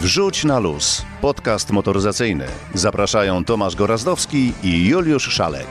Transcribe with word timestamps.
Wrzuć 0.00 0.44
na 0.44 0.58
luz. 0.58 1.02
Podcast 1.20 1.70
motoryzacyjny. 1.70 2.46
Zapraszają 2.74 3.44
Tomasz 3.44 3.76
Gorazdowski 3.76 4.52
i 4.62 4.88
Juliusz 4.88 5.28
Szalek. 5.28 5.66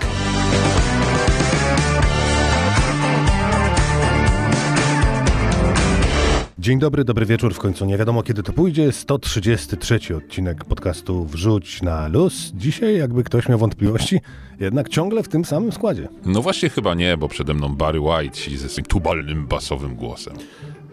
Dzień 6.63 6.79
dobry, 6.79 7.03
dobry 7.03 7.25
wieczór. 7.25 7.53
W 7.53 7.59
końcu 7.59 7.85
nie 7.85 7.97
wiadomo 7.97 8.23
kiedy 8.23 8.43
to 8.43 8.53
pójdzie. 8.53 8.91
133 8.91 9.99
odcinek 10.15 10.65
podcastu 10.65 11.25
Wrzuć 11.25 11.81
na 11.81 12.07
luz. 12.07 12.51
Dzisiaj, 12.55 12.97
jakby 12.97 13.23
ktoś 13.23 13.49
miał 13.49 13.59
wątpliwości, 13.59 14.21
jednak 14.59 14.89
ciągle 14.89 15.23
w 15.23 15.27
tym 15.27 15.45
samym 15.45 15.71
składzie. 15.71 16.07
No 16.26 16.41
właśnie 16.41 16.70
chyba 16.70 16.94
nie, 16.94 17.18
bo 17.18 17.27
przede 17.27 17.54
mną 17.54 17.76
Barry 17.76 17.99
White 17.99 18.57
ze 18.57 18.70
swoim 18.70 18.85
tubalnym, 18.85 19.48
basowym 19.48 19.95
głosem. 19.95 20.34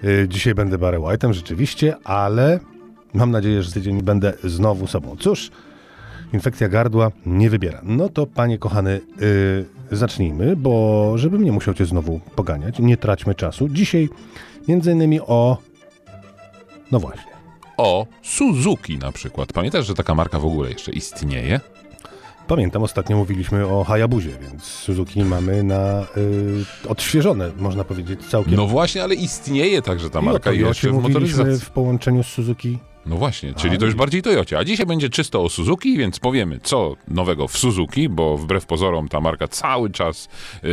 Yy, 0.02 0.28
dzisiaj 0.28 0.54
będę 0.54 0.78
Barry 0.78 0.98
White'em 0.98 1.32
rzeczywiście, 1.32 1.96
ale 2.04 2.60
mam 3.14 3.30
nadzieję, 3.30 3.62
że 3.62 3.72
tydzień 3.72 4.02
będę 4.02 4.32
znowu 4.44 4.86
sobą. 4.86 5.16
Cóż, 5.18 5.50
infekcja 6.32 6.68
gardła 6.68 7.10
nie 7.26 7.50
wybiera. 7.50 7.80
No 7.82 8.08
to 8.08 8.26
panie 8.26 8.58
kochany, 8.58 9.00
yy, 9.90 9.96
zacznijmy, 9.96 10.56
bo 10.56 11.12
żebym 11.18 11.44
nie 11.44 11.52
musiał 11.52 11.74
cię 11.74 11.86
znowu 11.86 12.20
poganiać, 12.36 12.78
nie 12.78 12.96
traćmy 12.96 13.34
czasu. 13.34 13.68
Dzisiaj 13.68 14.08
między 14.68 14.92
innymi 14.92 15.20
o... 15.20 15.56
No 16.90 17.00
właśnie. 17.00 17.32
O 17.76 18.06
Suzuki 18.22 18.98
na 18.98 19.12
przykład. 19.12 19.52
Pamiętasz, 19.52 19.86
że 19.86 19.94
taka 19.94 20.14
marka 20.14 20.38
w 20.38 20.46
ogóle 20.46 20.70
jeszcze 20.70 20.92
istnieje? 20.92 21.60
Pamiętam, 22.50 22.82
ostatnio 22.82 23.16
mówiliśmy 23.16 23.66
o 23.66 23.84
Hayabuzie, 23.84 24.30
więc 24.40 24.64
Suzuki 24.64 25.24
mamy 25.24 25.62
na 25.62 26.02
y, 26.02 26.88
odświeżone, 26.88 27.50
można 27.58 27.84
powiedzieć, 27.84 28.20
całkiem. 28.26 28.54
No 28.54 28.66
właśnie, 28.66 29.02
ale 29.02 29.14
istnieje 29.14 29.82
także 29.82 30.10
ta 30.10 30.20
I 30.20 30.24
marka 30.24 30.50
Toyocie 30.50 30.66
jeszcze 30.68 30.90
w 30.90 31.02
motoryzacji. 31.02 31.66
w 31.66 31.70
połączeniu 31.70 32.22
z 32.22 32.26
Suzuki. 32.26 32.78
No 33.06 33.16
właśnie, 33.16 33.54
czyli 33.54 33.76
A, 33.76 33.78
to 33.78 33.84
już 33.84 33.94
i- 33.94 33.96
bardziej 33.96 34.22
Toyocie. 34.22 34.58
A 34.58 34.64
dzisiaj 34.64 34.86
będzie 34.86 35.08
czysto 35.08 35.42
o 35.42 35.48
Suzuki, 35.48 35.98
więc 35.98 36.18
powiemy 36.18 36.60
co 36.62 36.96
nowego 37.08 37.48
w 37.48 37.58
Suzuki, 37.58 38.08
bo 38.08 38.36
wbrew 38.36 38.66
pozorom 38.66 39.08
ta 39.08 39.20
marka 39.20 39.48
cały 39.48 39.90
czas 39.90 40.28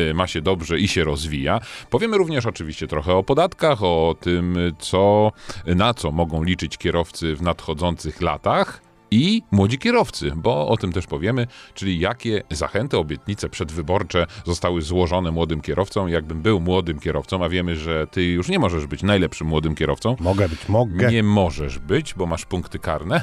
y, 0.10 0.14
ma 0.14 0.28
się 0.28 0.42
dobrze 0.42 0.80
i 0.80 0.88
się 0.88 1.04
rozwija. 1.04 1.60
Powiemy 1.90 2.18
również 2.18 2.46
oczywiście 2.46 2.88
trochę 2.88 3.14
o 3.14 3.24
podatkach, 3.24 3.84
o 3.84 4.16
tym 4.20 4.58
co, 4.80 5.32
na 5.66 5.94
co 5.94 6.12
mogą 6.12 6.44
liczyć 6.44 6.78
kierowcy 6.78 7.36
w 7.36 7.42
nadchodzących 7.42 8.22
latach. 8.22 8.87
I 9.12 9.44
młodzi 9.52 9.78
kierowcy, 9.78 10.32
bo 10.36 10.68
o 10.68 10.78
tym 10.78 10.92
też 10.94 11.08
powiemy, 11.08 11.48
czyli 11.74 12.00
jakie 12.00 12.44
zachęty, 12.52 12.98
obietnice 12.98 13.50
przedwyborcze 13.50 14.28
zostały 14.46 14.82
złożone 14.82 15.32
młodym 15.32 15.62
kierowcom. 15.62 16.10
Jakbym 16.10 16.42
był 16.42 16.60
młodym 16.60 17.00
kierowcą, 17.00 17.44
a 17.44 17.50
wiemy, 17.50 17.76
że 17.76 18.08
ty 18.08 18.24
już 18.24 18.50
nie 18.50 18.60
możesz 18.60 18.86
być 18.88 19.04
najlepszym 19.04 19.48
młodym 19.48 19.76
kierowcą, 19.76 20.16
Mogę 20.20 20.50
być, 20.50 20.70
mogę, 20.70 21.12
nie 21.12 21.24
możesz 21.24 21.80
być, 21.80 22.14
bo 22.14 22.26
masz 22.26 22.46
punkty 22.46 22.80
karne. 22.80 23.22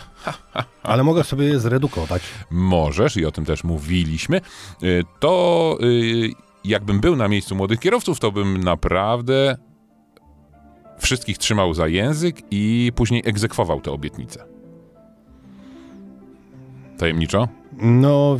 ale 0.83 1.05
mogę 1.05 1.25
sobie 1.25 1.45
je 1.47 1.61
zredukować. 1.61 2.23
Możesz 2.51 3.17
i 3.17 3.27
o 3.27 3.31
tym 3.33 3.45
też 3.45 3.65
mówiliśmy. 3.65 4.41
Y, 4.83 5.03
To 5.21 5.79
y, 5.83 6.31
jakbym 6.65 7.01
był 7.01 7.17
na 7.17 7.29
miejscu 7.29 7.55
młodych 7.57 7.81
kierowców, 7.81 8.21
to 8.21 8.33
bym 8.33 8.65
naprawdę 8.65 9.57
wszystkich 10.99 11.39
trzymał 11.39 11.75
za 11.75 11.89
język 11.89 12.43
i 12.51 12.93
później 12.95 13.23
egzekwował 13.27 13.81
te 13.81 13.93
obietnice. 13.93 14.54
Tajemniczo? 16.99 17.49
No, 17.83 18.39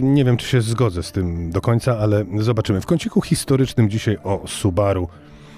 nie 0.00 0.24
wiem, 0.24 0.36
czy 0.36 0.46
się 0.48 0.60
zgodzę 0.60 1.02
z 1.02 1.12
tym 1.12 1.50
do 1.50 1.60
końca, 1.60 1.98
ale 1.98 2.24
zobaczymy. 2.38 2.80
W 2.80 2.86
kąciku 2.86 3.20
historycznym 3.20 3.90
dzisiaj 3.90 4.18
o 4.24 4.42
Subaru 4.46 5.08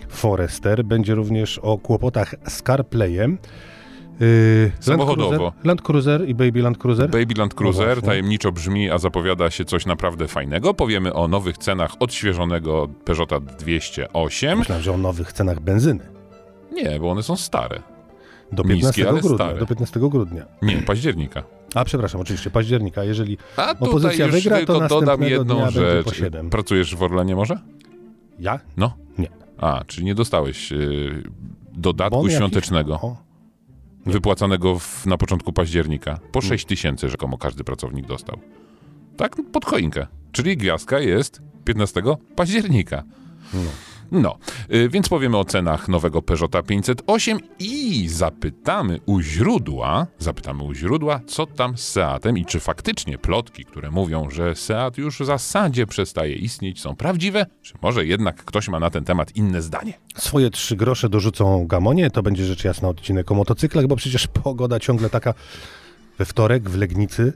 Forester. 0.09 0.85
Będzie 0.85 1.15
również 1.15 1.59
o 1.59 1.79
kłopotach 1.79 2.35
z 2.49 2.63
CarPlayem. 2.63 3.39
Yy, 4.21 4.73
Samochodowo. 4.81 5.31
Land 5.31 5.43
Cruiser, 5.43 5.67
Land 5.67 5.83
Cruiser 5.83 6.29
i 6.29 6.35
Baby 6.35 6.63
Land 6.63 6.79
Cruiser. 6.79 7.11
Baby 7.11 7.35
Land 7.39 7.55
Cruiser 7.55 7.87
właśnie. 7.87 8.03
tajemniczo 8.03 8.53
brzmi, 8.53 8.91
a 8.91 8.99
zapowiada 8.99 9.51
się 9.51 9.65
coś 9.65 9.87
naprawdę 9.87 10.29
fajnego. 10.29 10.75
Powiemy 10.75 11.15
o 11.15 11.29
nowych 11.29 11.59
cenach 11.59 11.93
odświeżonego 12.01 12.89
Peugeota 13.05 13.41
208. 13.41 14.59
Myślałem, 14.59 14.85
że 14.85 14.93
o 14.93 14.97
nowych 14.99 15.33
cenach 15.33 15.61
benzyny. 15.61 16.09
Nie, 16.73 17.01
bo 17.01 17.11
one 17.11 17.23
są 17.23 17.37
stare. 17.37 17.83
Do 18.53 18.63
Niskie, 18.63 18.81
15 18.81 19.09
ale 19.09 19.21
grudnia. 19.21 19.37
stare. 19.37 19.59
Do 19.61 19.67
15 19.67 20.01
grudnia. 20.01 20.45
Nie, 20.63 20.77
października. 20.77 21.43
A 21.75 21.85
przepraszam, 21.85 22.21
oczywiście, 22.21 22.51
października. 22.51 23.05
Jeżeli 23.05 23.39
A 23.57 23.71
Opozycja 23.81 24.27
już 24.27 24.35
wygra, 24.35 24.67
to 24.67 24.89
dodam 24.89 25.23
jedną 25.23 25.71
rzecz. 25.71 26.05
po 26.05 26.15
siedem. 26.15 26.51
Pracujesz 26.51 26.97
w 26.97 27.03
Orlenie 27.03 27.37
może? 27.37 27.59
ja? 28.39 28.61
No. 28.77 28.97
Nie. 29.19 29.29
A, 29.59 29.85
czyli 29.87 30.07
nie 30.07 30.15
dostałeś 30.15 30.73
y, 30.73 31.23
dodatku 31.73 32.17
Bon 32.17 32.25
jakiś? 32.25 32.37
świątecznego 32.39 33.17
wypłacanego 34.07 34.79
w, 34.79 35.07
na 35.07 35.17
początku 35.19 35.53
października. 35.53 36.11
Mm. 36.11 36.23
Po 36.33 36.41
6 36.41 36.65
tysięcy 36.65 37.09
rzekomo 37.09 37.39
każdy 37.39 37.65
pracownik 37.65 38.07
dostał. 38.07 38.39
Tak, 39.17 39.37
pod 39.53 39.65
choinkę. 39.65 40.07
Czyli 40.33 40.57
gwiazdka 40.57 40.99
jest 40.99 41.43
15 41.65 42.03
października. 42.37 43.03
No, 43.55 43.61
y, 44.75 44.89
więc 44.89 45.09
powiemy 45.09 45.39
o 45.39 45.45
cenach 45.45 45.89
nowego 45.89 46.23
Peugeota 46.23 46.63
508 46.63 47.39
i 47.59 48.09
zapytamy 48.09 49.01
u 49.07 49.21
źródła, 49.21 50.07
zapytamy 50.19 50.63
u 50.63 50.75
źródła, 50.75 51.21
co 51.27 51.47
tam 51.47 51.79
z 51.79 51.89
Seatem 51.89 52.39
i 52.39 52.45
czy 52.45 52.61
faktycznie 52.61 53.19
plotki, 53.19 53.65
które 53.65 53.91
mówią, 53.91 54.31
że 54.31 54.55
Seat 54.57 54.99
już 54.99 55.21
w 55.21 55.25
zasadzie 55.25 55.87
przestaje 55.87 56.35
istnieć, 56.35 56.81
są 56.81 56.97
prawdziwe, 56.97 57.47
czy 57.63 57.75
może 57.83 58.07
jednak 58.07 58.45
ktoś 58.45 58.69
ma 58.69 58.81
na 58.81 58.91
ten 58.91 59.05
temat 59.05 59.37
inne 59.37 59.63
zdanie. 59.63 59.93
Swoje 60.17 60.51
trzy 60.51 60.77
grosze 60.77 61.09
dorzucą 61.09 61.67
Gamonie, 61.67 62.11
to 62.11 62.23
będzie 62.23 62.45
rzecz 62.45 62.65
jasna 62.65 62.89
odcinek 62.89 63.33
o 63.33 63.35
motocyklach, 63.35 63.87
bo 63.87 63.97
przecież 63.97 64.27
pogoda 64.27 64.81
ciągle 64.81 65.11
taka 65.11 65.35
we 66.19 66.25
wtorek 66.25 66.71
w 66.71 66.77
Legnicy, 66.77 67.33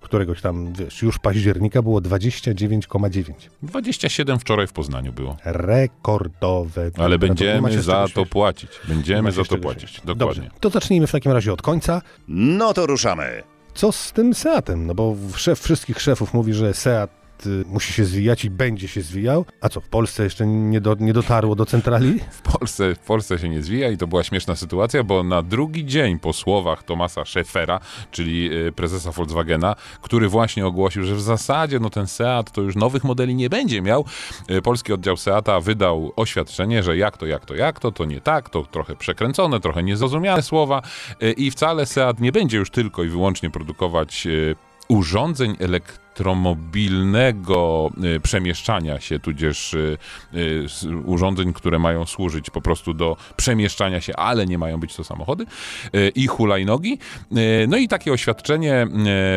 któregoś 0.00 0.40
tam, 0.40 0.72
wiesz, 0.72 1.02
już 1.02 1.18
października 1.18 1.82
było 1.82 2.00
29,9. 2.00 3.32
27 3.62 4.38
wczoraj 4.38 4.66
w 4.66 4.72
Poznaniu 4.72 5.12
było. 5.12 5.36
Rekordowe. 5.44 6.90
Ale 6.98 7.18
będziemy 7.18 7.82
za 7.82 8.06
to 8.14 8.26
płacić. 8.26 8.70
Będziemy 8.88 9.32
za 9.32 9.44
to 9.44 9.58
płacić. 9.58 10.00
Dokładnie. 10.04 10.42
Dobrze, 10.42 10.60
to 10.60 10.70
zacznijmy 10.70 11.06
w 11.06 11.12
takim 11.12 11.32
razie 11.32 11.52
od 11.52 11.62
końca. 11.62 12.02
No 12.28 12.74
to 12.74 12.86
ruszamy. 12.86 13.42
Co 13.74 13.92
z 13.92 14.12
tym 14.12 14.34
Seatem? 14.34 14.86
No 14.86 14.94
bo 14.94 15.16
szef 15.36 15.60
wszystkich 15.60 16.00
szefów 16.00 16.34
mówi, 16.34 16.54
że 16.54 16.74
Seat 16.74 17.10
y, 17.46 17.64
musi 17.66 17.92
się 17.92 18.04
zwijać 18.04 18.44
i 18.44 18.50
będzie 18.50 18.88
się 18.88 19.00
zwijał. 19.00 19.44
A 19.60 19.68
co, 19.68 19.80
w 19.80 19.88
Polsce 19.88 20.24
jeszcze 20.24 20.46
nie, 20.46 20.80
do, 20.80 20.96
nie 21.00 21.12
dotarło 21.12 21.54
do 21.54 21.66
centrali? 21.66 22.20
W 22.30 22.42
Polsce, 22.42 22.94
w 22.94 22.98
Polsce 22.98 23.38
się 23.38 23.48
nie 23.48 23.62
zwija 23.62 23.90
i 23.90 23.96
to 23.96 24.06
była 24.06 24.24
śmieszna 24.24 24.56
sytuacja, 24.56 25.04
bo 25.04 25.22
na 25.22 25.42
drugi 25.42 25.86
dzień 25.86 26.18
po 26.18 26.32
słowach 26.32 26.82
Tomasa 26.82 27.24
Scheffera, 27.24 27.80
czyli 28.10 28.52
y, 28.52 28.72
prezesa 28.72 29.12
Volkswagena, 29.12 29.74
który 30.02 30.28
właśnie 30.28 30.66
ogłosił, 30.66 31.04
że 31.04 31.14
w 31.14 31.20
zasadzie 31.20 31.80
no 31.80 31.90
ten 31.90 32.06
Seat 32.06 32.52
to 32.52 32.62
już 32.62 32.76
nowych 32.76 33.04
modeli 33.04 33.34
nie 33.34 33.50
będzie 33.50 33.82
miał, 33.82 34.04
y, 34.50 34.62
polski 34.62 34.92
oddział 34.92 35.16
Seata 35.16 35.60
wydał 35.60 36.12
oświadczenie, 36.16 36.82
że 36.82 36.96
jak 36.96 37.16
to, 37.16 37.26
jak 37.26 37.46
to, 37.46 37.54
jak 37.54 37.80
to, 37.80 37.92
to 37.92 38.04
nie 38.04 38.20
tak, 38.20 38.50
to 38.50 38.62
trochę 38.62 38.96
przekręcone, 38.96 39.60
trochę 39.60 39.82
niezrozumiałe 39.82 40.42
słowa 40.42 40.82
i 41.36 41.50
wcale 41.50 41.86
Seat 41.86 42.20
nie 42.20 42.32
będzie 42.32 42.58
już 42.58 42.70
tylko 42.70 43.04
i 43.04 43.08
wyłącznie 43.08 43.50
produkować 43.50 44.26
urządzeń 44.88 45.56
elektromobilnego 46.18 47.90
y, 48.16 48.20
przemieszczania 48.20 49.00
się, 49.00 49.18
tudzież 49.18 49.74
y, 49.74 49.98
y, 50.34 50.66
urządzeń, 51.04 51.52
które 51.52 51.78
mają 51.78 52.06
służyć 52.06 52.50
po 52.50 52.60
prostu 52.60 52.94
do 52.94 53.16
przemieszczania 53.36 54.00
się, 54.00 54.16
ale 54.16 54.46
nie 54.46 54.58
mają 54.58 54.80
być 54.80 54.96
to 54.96 55.04
samochody 55.04 55.44
i 56.14 56.26
hulajnogi. 56.26 56.98
No 57.68 57.76
i 57.76 57.88
takie 57.88 58.12
oświadczenie 58.12 58.86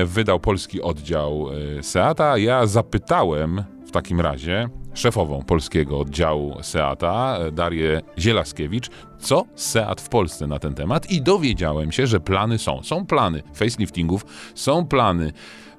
wydał 0.06 0.40
polski 0.40 0.82
oddział 0.82 1.48
Seata. 1.82 2.38
Ja 2.38 2.68
zapytałem 2.68 3.64
w 3.88 3.92
takim 3.92 4.22
razie 4.22 4.70
szefową 4.94 5.44
polskiego 5.44 6.00
oddziału 6.00 6.64
Seata, 6.64 7.40
y, 7.48 7.52
Darię 7.52 8.02
Zielaskiewicz, 8.20 8.90
co 9.20 9.46
Seat 9.56 10.02
w 10.02 10.10
Polsce 10.10 10.48
na 10.48 10.60
ten 10.60 10.74
temat 10.74 11.12
i 11.12 11.22
dowiedziałem 11.22 11.92
się, 11.92 12.08
że 12.08 12.20
plany 12.20 12.58
są. 12.58 12.84
Są 12.84 13.06
plany 13.06 13.44
faceliftingów, 13.54 14.26
są 14.56 14.86
plany 14.86 15.32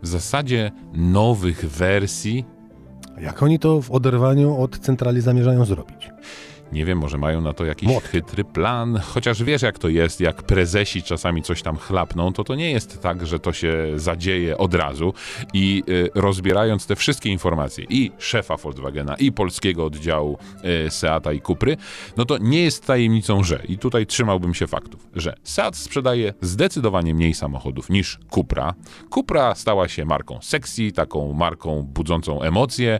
w 0.03 0.07
zasadzie 0.07 0.71
nowych 0.93 1.65
wersji. 1.71 2.45
Jak 3.21 3.43
oni 3.43 3.59
to 3.59 3.83
w 3.83 3.91
oderwaniu 3.91 4.63
od 4.63 4.79
centrali 4.79 5.21
zamierzają 5.21 5.65
zrobić? 5.65 6.11
Nie 6.73 6.85
wiem, 6.85 6.99
może 6.99 7.19
mają 7.19 7.41
na 7.41 7.53
to 7.53 7.65
jakiś 7.65 7.89
Młotkiem. 7.89 8.11
chytry 8.11 8.45
plan, 8.45 9.01
chociaż 9.15 9.43
wiesz 9.43 9.63
jak 9.63 9.79
to 9.79 9.89
jest, 9.89 10.21
jak 10.21 10.43
prezesi 10.43 11.03
czasami 11.03 11.43
coś 11.43 11.63
tam 11.63 11.77
chlapną, 11.77 12.33
to 12.33 12.45
to 12.45 12.55
nie 12.55 12.71
jest 12.71 13.03
tak, 13.03 13.27
że 13.27 13.39
to 13.39 13.53
się 13.53 13.75
zadzieje 13.97 14.59
od 14.59 14.75
razu 14.75 15.15
i 15.53 15.83
y, 15.89 16.11
rozbierając 16.15 16.87
te 16.87 16.97
wszystkie 16.97 17.31
informacje 17.31 17.85
i 17.89 18.13
szefa 18.19 18.57
Volkswagena 18.57 19.15
i 19.15 19.33
polskiego 19.33 19.85
oddziału 19.85 20.39
y, 20.87 20.91
Seata 20.91 21.33
i 21.33 21.41
Kupry, 21.41 21.77
no 22.17 22.25
to 22.25 22.39
nie 22.39 22.63
jest 22.63 22.87
tajemnicą, 22.87 23.43
że 23.43 23.63
i 23.69 23.79
tutaj 23.79 24.07
trzymałbym 24.07 24.55
się 24.55 24.67
faktów, 24.67 25.09
że 25.15 25.35
Seat 25.45 25.77
sprzedaje 25.77 26.35
zdecydowanie 26.41 27.15
mniej 27.15 27.35
samochodów 27.35 27.91
niż 27.91 28.19
Cupra. 28.31 28.75
Cupra 29.11 29.55
stała 29.55 29.89
się 29.89 30.05
marką 30.05 30.39
sexy, 30.43 30.93
taką 30.93 31.33
marką 31.33 31.83
budzącą 31.83 32.43
emocje, 32.43 32.99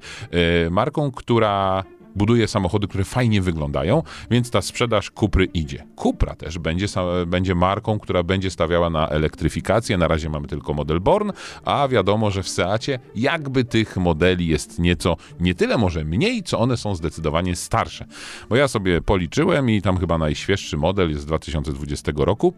y, 0.67 0.71
marką, 0.71 1.11
która 1.11 1.85
buduje 2.17 2.49
samochody, 2.49 2.89
które 2.89 3.05
fajnie 3.05 3.43
wyglądają, 3.43 4.03
więc 4.31 4.51
ta 4.51 4.63
sprzedaż 4.63 5.11
Kupry 5.11 5.45
idzie. 5.45 5.85
Kupra 5.97 6.35
też 6.35 6.59
będzie, 6.59 6.87
będzie 7.27 7.55
marką, 7.55 7.99
która 7.99 8.23
będzie 8.23 8.51
stawiała 8.51 8.91
na 8.91 9.09
elektryfikację. 9.09 9.99
Na 9.99 10.09
razie 10.09 10.29
mamy 10.29 10.49
tylko 10.49 10.75
model 10.75 11.01
Born, 11.01 11.33
a 11.65 11.89
wiadomo, 11.89 12.31
że 12.31 12.43
w 12.43 12.49
Seacie 12.49 12.99
jakby 13.15 13.65
tych 13.65 13.97
modeli 13.97 14.47
jest 14.47 14.79
nieco, 14.79 15.17
nie 15.41 15.55
tyle 15.55 15.79
może 15.79 16.05
mniej, 16.05 16.43
co 16.43 16.59
one 16.59 16.77
są 16.77 16.95
zdecydowanie 16.95 17.57
starsze. 17.57 18.07
Bo 18.49 18.57
ja 18.57 18.69
sobie 18.69 19.01
policzyłem 19.01 19.71
i 19.71 19.83
tam 19.83 19.99
chyba 19.99 20.19
najświeższy 20.19 20.77
model 20.77 21.11
jest 21.11 21.23
z 21.23 21.27
2020 21.27 22.13
roku. 22.17 22.55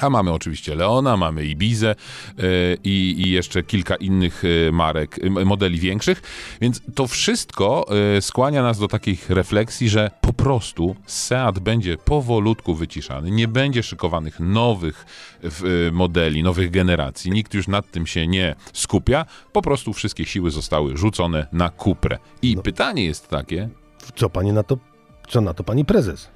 A 0.00 0.10
mamy 0.10 0.32
oczywiście 0.32 0.74
Leona, 0.74 1.16
mamy 1.16 1.44
Ibizę 1.44 1.94
yy, 2.38 2.44
i, 2.84 3.14
i 3.18 3.30
jeszcze 3.30 3.62
kilka 3.62 3.96
innych 3.96 4.42
yy, 4.42 4.72
marek, 4.72 5.20
modeli 5.44 5.78
większych, 5.78 6.22
więc 6.60 6.82
to 6.94 7.06
wszystko 7.06 7.86
yy, 8.14 8.22
skłania 8.22 8.62
nas 8.62 8.78
do 8.78 8.88
takich 8.88 9.30
refleksji, 9.30 9.88
że 9.88 10.10
po 10.20 10.32
prostu 10.32 10.96
Seat 11.06 11.58
będzie 11.58 11.96
powolutku 11.96 12.74
wyciszany, 12.74 13.30
nie 13.30 13.48
będzie 13.48 13.82
szykowanych 13.82 14.40
nowych 14.40 15.06
modeli, 15.92 16.42
nowych 16.42 16.70
generacji, 16.70 17.30
nikt 17.30 17.54
już 17.54 17.68
nad 17.68 17.90
tym 17.90 18.06
się 18.06 18.26
nie 18.26 18.54
skupia, 18.72 19.26
po 19.52 19.62
prostu 19.62 19.92
wszystkie 19.92 20.26
siły 20.26 20.50
zostały 20.50 20.96
rzucone 20.96 21.46
na 21.52 21.70
Cuprę. 21.70 22.18
I 22.42 22.56
pytanie 22.56 23.04
jest 23.04 23.28
takie, 23.28 23.68
Co 24.16 24.30
pani 24.30 24.52
na 24.52 24.62
to, 24.62 24.78
co 25.30 25.40
na 25.40 25.54
to 25.54 25.64
pani 25.64 25.84
prezes? 25.84 26.28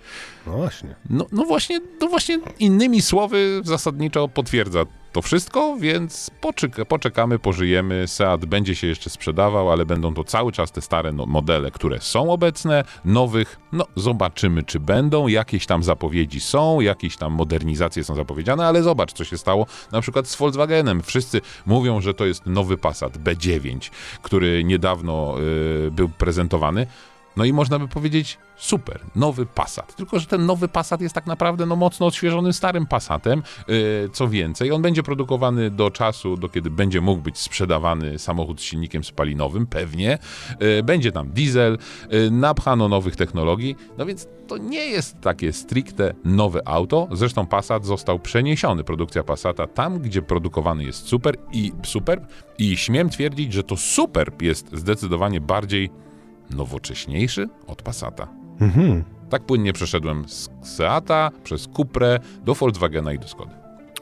No 0.47 0.53
właśnie. 0.53 0.95
No, 1.11 1.27
no 1.33 1.45
właśnie, 1.45 1.81
no 2.01 2.07
właśnie 2.07 2.39
innymi 2.59 3.03
słowy 3.03 3.61
zasadniczo 3.65 4.29
potwierdza 4.29 4.85
to 5.13 5.23
wszystko, 5.23 5.77
więc 5.81 6.31
poczek- 6.41 6.85
poczekamy, 6.85 7.39
pożyjemy. 7.39 8.09
Seat 8.09 8.45
będzie 8.45 8.75
się 8.75 8.87
jeszcze 8.87 9.11
sprzedawał, 9.11 9.73
ale 9.73 9.87
będą 9.87 10.15
to 10.15 10.25
cały 10.25 10.53
czas 10.53 10.73
te 10.73 10.81
stare 10.81 11.13
no, 11.13 11.27
modele, 11.27 11.71
które 11.71 12.01
są 12.01 12.33
obecne, 12.33 12.85
nowych, 13.05 13.61
no 13.73 13.87
zobaczymy 13.97 14.63
czy 14.63 14.81
będą, 14.81 15.27
jakieś 15.27 15.67
tam 15.67 15.83
zapowiedzi 15.83 16.41
są, 16.41 16.81
jakieś 16.81 17.17
tam 17.17 17.33
modernizacje 17.33 18.05
są 18.05 18.15
zapowiedziane, 18.15 18.67
ale 18.67 18.83
zobacz 18.83 19.13
co 19.13 19.25
się 19.25 19.39
stało 19.39 19.67
na 19.93 20.01
przykład 20.01 20.29
z 20.29 20.37
Volkswagenem. 20.37 21.03
Wszyscy 21.03 21.41
mówią, 21.67 22.01
że 22.01 22.15
to 22.15 22.27
jest 22.27 22.47
nowy 22.47 22.77
Passat 22.77 23.19
B9, 23.19 23.91
który 24.23 24.65
niedawno 24.65 25.35
y, 25.87 25.91
był 25.91 26.09
prezentowany. 26.09 26.87
No 27.37 27.45
i 27.45 27.53
można 27.53 27.79
by 27.79 27.89
powiedzieć, 27.89 28.39
super, 28.57 29.01
nowy 29.17 29.47
Passat. 29.47 29.97
Tylko, 29.97 30.19
że 30.19 30.27
ten 30.27 30.47
nowy 30.47 30.69
Passat 30.69 31.01
jest 31.01 31.15
tak 31.15 31.27
naprawdę 31.27 31.67
no, 31.67 31.77
mocno 31.77 32.07
odświeżonym 32.07 32.53
starym 32.53 32.87
Passatem. 32.87 33.43
Yy, 33.69 34.11
co 34.13 34.29
więcej, 34.29 34.73
on 34.73 34.83
będzie 34.83 35.03
produkowany 35.03 35.71
do 35.71 35.91
czasu, 35.91 36.37
do 36.37 36.49
kiedy 36.49 36.71
będzie 36.71 37.01
mógł 37.01 37.23
być 37.23 37.39
sprzedawany 37.39 38.19
samochód 38.19 38.61
z 38.61 38.65
silnikiem 38.65 39.05
spalinowym, 39.05 39.67
pewnie. 39.67 40.19
Yy, 40.61 40.83
będzie 40.83 41.13
tam 41.13 41.31
diesel, 41.31 41.79
yy, 42.11 42.31
napchano 42.31 42.89
nowych 42.89 43.17
technologii, 43.17 43.77
no 43.99 44.07
więc 44.07 44.29
to 44.47 44.59
nie 44.59 44.87
jest 44.87 45.21
takie 45.21 45.53
stricte 45.53 46.15
nowe 46.25 46.69
auto. 46.69 47.09
Zresztą 47.13 47.47
Passat 47.47 47.87
został 47.87 48.19
przeniesiony, 48.19 48.85
produkcja 48.85 49.23
Passata, 49.23 49.67
tam, 49.67 49.99
gdzie 49.99 50.23
produkowany 50.23 50.85
jest 50.85 51.09
super 51.09 51.37
i 51.53 51.73
Superb 51.85 52.25
i 52.59 52.77
śmiem 52.77 53.11
twierdzić, 53.11 53.53
że 53.53 53.63
to 53.63 53.77
Superb 53.77 54.43
jest 54.43 54.69
zdecydowanie 54.73 55.41
bardziej 55.41 55.91
nowocześniejszy 56.51 57.49
od 57.67 57.83
Passata. 57.83 58.29
Mhm. 58.61 59.05
Tak 59.31 59.43
płynnie 59.43 59.73
przeszedłem 59.73 60.29
z 60.29 60.51
Seata 60.63 61.31
przez 61.45 61.69
Cuprę 61.77 62.19
do 62.45 62.55
Volkswagena 62.55 63.13
i 63.13 63.19
do 63.19 63.29
Skody. 63.29 63.51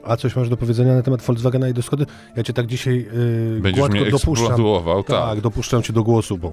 A 0.04 0.16
coś 0.16 0.36
masz 0.36 0.48
do 0.48 0.56
powiedzenia 0.56 0.94
na 0.94 1.02
temat 1.02 1.22
Volkswagena 1.22 1.68
i 1.68 1.74
do 1.74 1.82
Skody? 1.82 2.06
Ja 2.36 2.42
cię 2.42 2.52
tak 2.52 2.66
dzisiaj 2.66 3.08
yy, 3.54 3.60
Będziesz 3.60 3.88
mnie 3.88 4.10
dopuszczam. 4.10 4.56
Tak, 5.06 5.06
tak. 5.06 5.40
dopuszczam 5.40 5.82
cię 5.82 5.92
do 5.92 6.02
głosu, 6.02 6.38
bo 6.38 6.52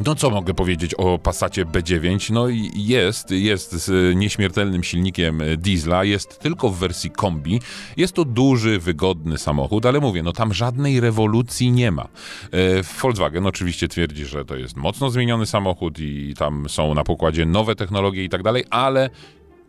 No 0.00 0.14
co 0.14 0.30
mogę 0.30 0.54
powiedzieć 0.54 0.94
o 0.94 1.18
Passacie 1.18 1.66
B9? 1.66 2.32
No 2.32 2.46
jest, 2.74 3.30
jest 3.30 3.72
z 3.72 4.16
nieśmiertelnym 4.16 4.84
silnikiem 4.84 5.42
diesla, 5.56 6.04
jest 6.04 6.38
tylko 6.38 6.68
w 6.68 6.78
wersji 6.78 7.10
kombi. 7.10 7.60
Jest 7.96 8.14
to 8.14 8.24
duży, 8.24 8.78
wygodny 8.78 9.38
samochód, 9.38 9.86
ale 9.86 10.00
mówię, 10.00 10.22
no 10.22 10.32
tam 10.32 10.54
żadnej 10.54 11.00
rewolucji 11.00 11.72
nie 11.72 11.90
ma. 11.90 12.02
E, 12.02 12.82
Volkswagen 12.82 13.46
oczywiście 13.46 13.88
twierdzi, 13.88 14.24
że 14.24 14.44
to 14.44 14.56
jest 14.56 14.76
mocno 14.76 15.10
zmieniony 15.10 15.46
samochód 15.46 15.98
i 15.98 16.34
tam 16.38 16.68
są 16.68 16.94
na 16.94 17.04
pokładzie 17.04 17.46
nowe 17.46 17.74
technologie 17.74 18.24
i 18.24 18.28
tak 18.28 18.42
dalej, 18.42 18.64
ale 18.70 19.10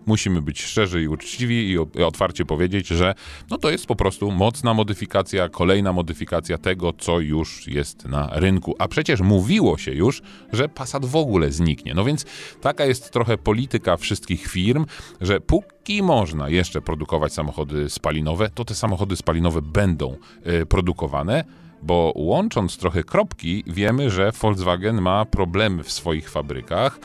musimy 0.08 0.42
być 0.42 0.62
szczerzy 0.62 1.02
i 1.02 1.08
uczciwi 1.08 1.70
i 1.70 2.04
otwarcie 2.04 2.46
powiedzieć, 2.46 2.88
że 2.88 3.16
no 3.50 3.58
to 3.58 3.70
jest 3.70 3.86
po 3.86 3.96
prostu 3.96 4.32
mocna 4.32 4.74
modyfikacja, 4.74 5.50
kolejna 5.50 5.94
modyfikacja 5.94 6.58
tego, 6.58 6.94
co 6.94 7.20
już 7.20 7.68
jest 7.68 8.06
na 8.06 8.30
rynku. 8.34 8.76
A 8.80 8.88
przecież 8.88 9.22
mówiło 9.22 9.78
się 9.78 9.92
już, 9.92 10.22
że 10.54 10.70
Passat 10.70 11.06
w 11.06 11.16
ogóle 11.16 11.52
zniknie. 11.52 11.94
No 11.94 12.06
więc 12.06 12.26
taka 12.62 12.86
jest 12.86 13.12
trochę 13.12 13.38
polityka 13.38 13.98
wszystkich 13.98 14.48
firm, 14.48 14.86
że 15.22 15.42
póki 15.42 16.04
można 16.04 16.50
jeszcze 16.50 16.82
produkować 16.82 17.34
samochody 17.34 17.90
spalinowe, 17.90 18.50
to 18.50 18.66
te 18.66 18.76
samochody 18.76 19.16
spalinowe 19.16 19.62
będą 19.62 20.18
y, 20.48 20.66
produkowane. 20.66 21.44
Bo 21.84 22.14
łącząc 22.16 22.78
trochę 22.78 23.04
kropki, 23.04 23.64
wiemy, 23.68 24.10
że 24.10 24.32
Volkswagen 24.32 25.02
ma 25.02 25.26
problemy 25.26 25.84
w 25.84 25.92
swoich 25.92 26.30
fabrykach 26.30 27.00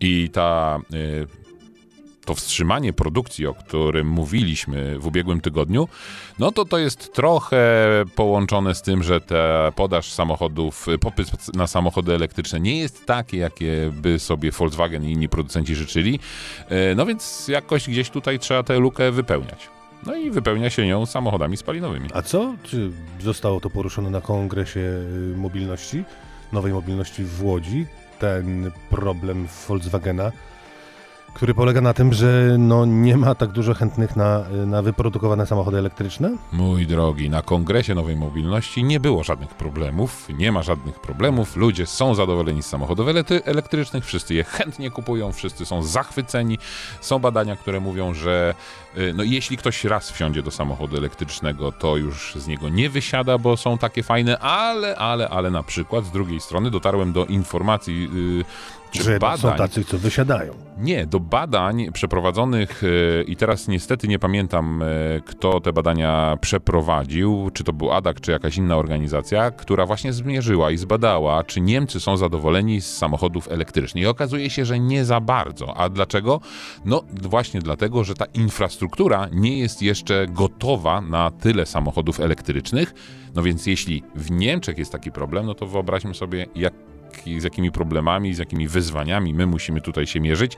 i 0.00 0.30
ta 0.32 0.78
y, 0.94 1.43
to 2.24 2.34
wstrzymanie 2.34 2.92
produkcji, 2.92 3.46
o 3.46 3.54
którym 3.54 4.08
mówiliśmy 4.08 4.98
w 4.98 5.06
ubiegłym 5.06 5.40
tygodniu, 5.40 5.88
no 6.38 6.52
to 6.52 6.64
to 6.64 6.78
jest 6.78 7.12
trochę 7.12 7.58
połączone 8.14 8.74
z 8.74 8.82
tym, 8.82 9.02
że 9.02 9.20
ta 9.20 9.72
podaż 9.76 10.12
samochodów, 10.12 10.86
popyt 11.00 11.54
na 11.54 11.66
samochody 11.66 12.14
elektryczne 12.14 12.60
nie 12.60 12.78
jest 12.78 13.06
takie, 13.06 13.36
jakie 13.36 13.92
by 13.92 14.18
sobie 14.18 14.50
Volkswagen 14.50 15.04
i 15.04 15.12
inni 15.12 15.28
producenci 15.28 15.74
życzyli. 15.74 16.18
E, 16.68 16.94
No 16.94 17.06
więc 17.06 17.48
jakoś 17.48 17.88
gdzieś 17.88 18.10
tutaj 18.10 18.38
trzeba 18.38 18.62
tę 18.62 18.78
lukę 18.78 19.12
wypełniać. 19.12 19.68
No 20.06 20.14
i 20.14 20.30
wypełnia 20.30 20.70
się 20.70 20.86
ją 20.86 21.06
samochodami 21.06 21.56
spalinowymi. 21.56 22.08
A 22.14 22.22
co? 22.22 22.54
Czy 22.62 22.90
zostało 23.20 23.60
to 23.60 23.70
poruszone 23.70 24.10
na 24.10 24.20
kongresie 24.20 24.80
y, 24.80 25.36
mobilności, 25.36 26.04
nowej 26.52 26.72
mobilności 26.72 27.24
w 27.24 27.44
Łodzi? 27.44 27.86
Ten 28.18 28.70
problem 28.90 29.48
Volkswagena, 29.68 30.32
który 31.34 31.54
polega 31.54 31.80
na 31.80 31.94
tym, 31.94 32.12
że 32.12 32.56
no 32.58 32.86
nie 32.86 33.16
ma 33.16 33.34
tak 33.34 33.50
dużo 33.50 33.74
chętnych 33.74 34.16
na, 34.16 34.44
y, 34.62 34.66
na 34.66 34.82
wyprodukowane 34.82 35.46
samochody 35.46 35.78
elektryczne? 35.78 36.36
Mój 36.52 36.86
drogi, 36.86 37.30
na 37.30 37.42
kongresie 37.42 37.94
Nowej 37.94 38.16
Mobilności 38.16 38.84
nie 38.84 39.00
było 39.00 39.24
żadnych 39.24 39.54
problemów, 39.54 40.28
nie 40.28 40.52
ma 40.52 40.62
żadnych 40.62 41.00
problemów. 41.00 41.56
Ludzie 41.56 41.86
są 41.86 42.14
zadowoleni 42.14 42.62
z 42.62 42.66
samochodów 42.66 43.08
elektrycznych, 43.44 44.04
wszyscy 44.04 44.34
je 44.34 44.44
chętnie 44.44 44.90
kupują, 44.90 45.32
wszyscy 45.32 45.66
są 45.66 45.82
zachwyceni. 45.82 46.58
Są 47.00 47.18
badania, 47.18 47.56
które 47.56 47.80
mówią, 47.80 48.14
że 48.14 48.54
y, 48.96 49.12
no, 49.16 49.22
jeśli 49.22 49.56
ktoś 49.56 49.84
raz 49.84 50.10
wsiądzie 50.10 50.42
do 50.42 50.50
samochodu 50.50 50.96
elektrycznego, 50.96 51.72
to 51.72 51.96
już 51.96 52.34
z 52.34 52.46
niego 52.46 52.68
nie 52.68 52.90
wysiada, 52.90 53.38
bo 53.38 53.56
są 53.56 53.78
takie 53.78 54.02
fajne, 54.02 54.38
ale, 54.38 54.96
ale, 54.96 55.28
ale 55.28 55.50
na 55.50 55.62
przykład 55.62 56.04
z 56.04 56.10
drugiej 56.10 56.40
strony 56.40 56.70
dotarłem 56.70 57.12
do 57.12 57.26
informacji 57.26 58.02
yy, 58.38 58.44
czy 58.94 59.02
Że 59.02 59.18
badań. 59.18 59.38
są 59.38 59.52
tacy, 59.56 59.84
co 59.84 59.98
wysiadają. 59.98 60.54
Nie, 60.78 61.06
do 61.06 61.20
badań 61.20 61.92
przeprowadzonych 61.92 62.82
e, 62.84 63.22
i 63.22 63.36
teraz 63.36 63.68
niestety 63.68 64.08
nie 64.08 64.18
pamiętam, 64.18 64.82
e, 64.82 64.86
kto 65.26 65.60
te 65.60 65.72
badania 65.72 66.38
przeprowadził, 66.40 67.50
czy 67.52 67.64
to 67.64 67.72
był 67.72 67.92
ADAK, 67.92 68.20
czy 68.20 68.30
jakaś 68.30 68.56
inna 68.56 68.76
organizacja, 68.76 69.50
która 69.50 69.86
właśnie 69.86 70.12
zmierzyła 70.12 70.70
i 70.70 70.76
zbadała, 70.76 71.44
czy 71.44 71.60
Niemcy 71.60 72.00
są 72.00 72.16
zadowoleni 72.16 72.80
z 72.80 72.96
samochodów 72.96 73.48
elektrycznych. 73.48 74.04
I 74.04 74.06
okazuje 74.06 74.50
się, 74.50 74.64
że 74.64 74.78
nie 74.78 75.04
za 75.04 75.20
bardzo. 75.20 75.76
A 75.76 75.88
dlaczego? 75.88 76.40
No 76.84 77.02
właśnie 77.22 77.60
dlatego, 77.60 78.04
że 78.04 78.14
ta 78.14 78.24
infrastruktura 78.24 79.28
nie 79.32 79.58
jest 79.58 79.82
jeszcze 79.82 80.26
gotowa 80.28 81.00
na 81.00 81.30
tyle 81.30 81.66
samochodów 81.66 82.20
elektrycznych. 82.20 82.94
No 83.34 83.42
więc 83.42 83.66
jeśli 83.66 84.02
w 84.14 84.30
Niemczech 84.30 84.78
jest 84.78 84.92
taki 84.92 85.12
problem, 85.12 85.46
no 85.46 85.54
to 85.54 85.66
wyobraźmy 85.66 86.14
sobie, 86.14 86.46
jak 86.54 86.74
z 87.38 87.44
jakimi 87.44 87.72
problemami, 87.72 88.34
z 88.34 88.38
jakimi 88.38 88.68
wyzwaniami 88.68 89.34
my 89.34 89.46
musimy 89.46 89.80
tutaj 89.80 90.06
się 90.06 90.20
mierzyć. 90.20 90.56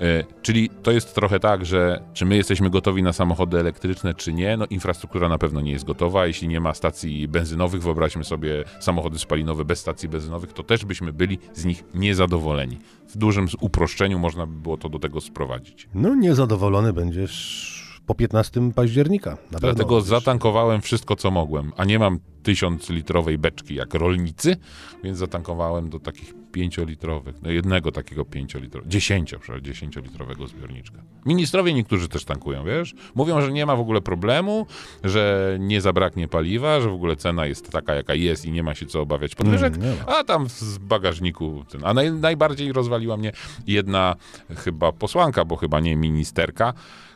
E, 0.00 0.24
czyli 0.42 0.70
to 0.82 0.90
jest 0.90 1.14
trochę 1.14 1.40
tak, 1.40 1.66
że 1.66 2.02
czy 2.14 2.24
my 2.24 2.36
jesteśmy 2.36 2.70
gotowi 2.70 3.02
na 3.02 3.12
samochody 3.12 3.58
elektryczne, 3.58 4.14
czy 4.14 4.32
nie? 4.32 4.56
No 4.56 4.66
infrastruktura 4.70 5.28
na 5.28 5.38
pewno 5.38 5.60
nie 5.60 5.72
jest 5.72 5.84
gotowa. 5.84 6.26
Jeśli 6.26 6.48
nie 6.48 6.60
ma 6.60 6.74
stacji 6.74 7.28
benzynowych, 7.28 7.82
wyobraźmy 7.82 8.24
sobie 8.24 8.64
samochody 8.80 9.18
spalinowe 9.18 9.64
bez 9.64 9.78
stacji 9.78 10.08
benzynowych, 10.08 10.52
to 10.52 10.62
też 10.62 10.84
byśmy 10.84 11.12
byli 11.12 11.38
z 11.54 11.64
nich 11.64 11.84
niezadowoleni. 11.94 12.78
W 13.08 13.16
dużym 13.16 13.48
uproszczeniu 13.60 14.18
można 14.18 14.46
by 14.46 14.56
było 14.56 14.76
to 14.76 14.88
do 14.88 14.98
tego 14.98 15.20
sprowadzić. 15.20 15.88
No 15.94 16.14
niezadowolony 16.14 16.92
będziesz 16.92 17.79
po 18.10 18.14
15 18.14 18.72
października. 18.74 19.36
Dlatego 19.50 19.72
pewno. 19.72 20.00
zatankowałem 20.00 20.80
wszystko, 20.80 21.16
co 21.16 21.30
mogłem, 21.30 21.72
a 21.76 21.84
nie 21.84 21.98
mam 21.98 22.18
tysiąc 22.42 22.90
litrowej 22.90 23.38
beczki 23.38 23.74
jak 23.74 23.94
rolnicy, 23.94 24.56
więc 25.04 25.18
zatankowałem 25.18 25.90
do 25.90 26.00
takich 26.00 26.39
pięciolitrowych, 26.52 27.42
no 27.42 27.50
jednego 27.50 27.92
takiego 27.92 28.24
pięciolitrowego, 28.24 28.90
dziesięcio, 28.90 29.38
przepraszam, 29.38 29.64
dziesięciolitrowego 29.64 30.46
zbiorniczka. 30.46 30.98
Ministrowie 31.26 31.74
niektórzy 31.74 32.08
też 32.08 32.24
tankują, 32.24 32.64
wiesz? 32.64 32.94
Mówią, 33.14 33.40
że 33.40 33.52
nie 33.52 33.66
ma 33.66 33.76
w 33.76 33.80
ogóle 33.80 34.00
problemu, 34.00 34.66
że 35.04 35.56
nie 35.60 35.80
zabraknie 35.80 36.28
paliwa, 36.28 36.80
że 36.80 36.88
w 36.90 36.92
ogóle 36.94 37.16
cena 37.16 37.46
jest 37.46 37.70
taka, 37.70 37.94
jaka 37.94 38.14
jest 38.14 38.44
i 38.46 38.52
nie 38.52 38.62
ma 38.62 38.74
się 38.74 38.86
co 38.86 39.00
obawiać 39.00 39.34
podwyżek, 39.34 39.74
Mm, 39.76 39.90
nie 39.90 39.96
ma. 40.06 40.16
a 40.18 40.24
tam 40.24 40.48
z 40.48 40.78
bagażniku, 40.78 41.64
ten, 41.70 41.80
a 41.84 41.94
naj, 41.94 42.12
najbardziej 42.12 42.72
rozwaliła 42.72 43.16
mnie 43.16 43.32
jedna 43.66 44.16
chyba 44.56 44.92
posłanka, 44.92 45.44
bo 45.44 45.56
chyba 45.56 45.80
nie 45.80 45.96
ministerka, 45.96 46.72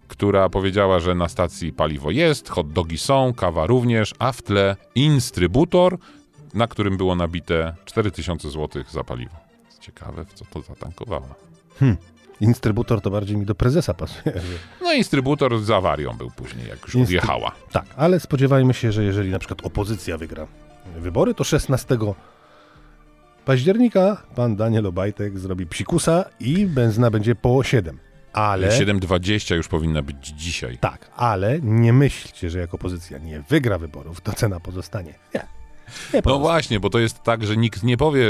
która 0.08 0.48
powiedziała, 0.48 1.00
że 1.00 1.14
na 1.14 1.28
stacji 1.28 1.72
paliwo 1.72 2.10
jest, 2.10 2.48
hot 2.48 2.72
dogi 2.72 2.98
są, 2.98 3.32
kawa 3.36 3.66
również, 3.66 4.14
a 4.18 4.32
w 4.32 4.42
tle 4.42 4.76
instrybutor, 4.94 5.98
na 6.54 6.66
którym 6.66 6.96
było 6.96 7.14
nabite 7.14 7.75
4000 7.84 8.50
zł 8.50 8.82
za 8.90 9.04
paliwo. 9.04 9.37
Ciekawe, 9.80 10.25
w 10.25 10.32
co 10.34 10.44
to 10.44 10.62
zatankowała. 10.62 11.34
Instrybutor 12.40 13.00
to 13.00 13.11
bardziej 13.11 13.37
mi 13.37 13.46
do 13.46 13.54
prezesa 13.54 13.94
pasuje. 13.94 14.34
No 14.82 14.92
instrybutor 14.92 15.61
z 15.61 15.70
awarią 15.70 16.12
był 16.12 16.30
później, 16.30 16.68
jak 16.68 16.82
już 16.82 16.94
Instry- 16.94 17.02
odjechała. 17.02 17.52
Tak, 17.73 17.84
ale 17.96 18.20
spodziewajmy 18.20 18.75
się, 18.75 18.92
że 18.92 19.04
jeżeli 19.04 19.30
na 19.30 19.38
przykład 19.38 19.66
opozycja 19.66 20.18
wygra 20.18 20.46
wybory, 20.96 21.34
to 21.34 21.44
16 21.44 21.99
października 23.44 24.23
pan 24.34 24.56
Daniel 24.56 24.87
Obajtek 24.87 25.38
zrobi 25.38 25.66
psikusa 25.66 26.25
i 26.40 26.66
benzyna 26.66 27.11
będzie 27.11 27.34
po 27.34 27.62
7. 27.62 27.99
Ale... 28.32 28.68
7,20 28.68 29.54
już 29.54 29.68
powinna 29.68 30.02
być 30.02 30.26
dzisiaj. 30.26 30.78
Tak, 30.78 31.11
ale 31.16 31.61
nie 31.61 31.92
myślcie, 31.92 32.50
że 32.50 32.58
jak 32.58 32.75
opozycja 32.75 33.18
nie 33.18 33.40
wygra 33.40 33.78
wyborów, 33.78 34.20
to 34.20 34.32
cena 34.32 34.61
pozostanie. 34.61 35.14
Nie. 35.34 35.46
Nie 36.14 36.22
No 36.24 36.38
właśnie, 36.38 36.80
bo 36.80 36.90
to 36.90 36.98
jest 36.98 37.22
tak, 37.22 37.46
że 37.46 37.56
nikt 37.56 37.82
nie 37.82 37.96
powie, 37.96 38.26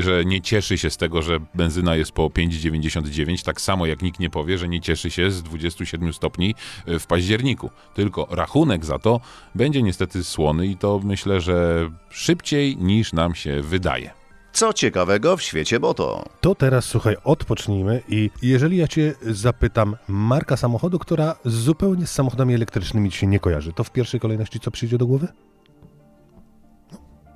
że 0.00 0.24
nie 0.24 0.40
cieszy 0.40 0.78
się 0.78 0.90
z 0.90 0.96
tego, 0.96 1.22
że 1.22 1.38
benzyna 1.54 1.96
jest 1.96 2.12
po 2.12 2.26
5,99, 2.26 3.44
tak 3.44 3.60
samo 3.60 3.86
jak 3.86 4.02
nikt 4.02 4.20
nie 4.20 4.30
powie, 4.30 4.58
że 4.58 4.68
nie 4.68 4.80
cieszy 4.80 5.10
się 5.10 5.30
z 5.30 5.42
27 5.42 6.12
stopni 6.12 6.54
y, 6.88 6.98
w 6.98 7.06
październiku. 7.06 7.70
Tylko 7.94 8.28
rachunek 8.30 8.84
za 8.84 8.98
to 8.98 9.20
będzie 9.54 9.82
niestety 9.82 10.24
słony 10.24 10.66
i 10.66 10.76
to 10.76 11.00
myślę, 11.04 11.40
że 11.40 11.90
szybciej 12.10 12.76
niż 12.76 13.12
nam 13.12 13.34
się 13.34 13.62
wydaje. 13.62 14.10
Co 14.52 14.72
ciekawego 14.72 15.36
w 15.36 15.42
świecie 15.42 15.78
moto? 15.78 16.24
To 16.40 16.54
teraz 16.54 16.84
słuchaj, 16.84 17.16
odpocznijmy 17.24 18.02
i 18.08 18.30
jeżeli 18.42 18.76
ja 18.76 18.88
cię 18.88 19.14
zapytam, 19.22 19.96
marka 20.08 20.56
samochodu, 20.56 20.98
która 20.98 21.36
zupełnie 21.44 22.06
z 22.06 22.10
samochodami 22.10 22.54
elektrycznymi 22.54 23.10
ci 23.10 23.18
się 23.18 23.26
nie 23.26 23.40
kojarzy, 23.40 23.72
to 23.72 23.84
w 23.84 23.90
pierwszej 23.90 24.20
kolejności 24.20 24.60
co 24.60 24.70
przyjdzie 24.70 24.98
do 24.98 25.06
głowy? 25.06 25.28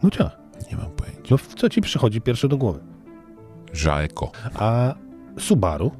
No, 0.02 0.10
ciach. 0.10 0.38
Nie 0.70 0.76
mam 0.76 0.90
pojęcia. 0.90 1.22
No 1.30 1.36
co 1.56 1.68
ci 1.68 1.80
przychodzi 1.80 2.20
pierwsze 2.20 2.48
do 2.48 2.56
głowy? 2.56 2.80
Żaeko. 3.72 4.32
A 4.54 4.94
Subaru? 5.38 5.90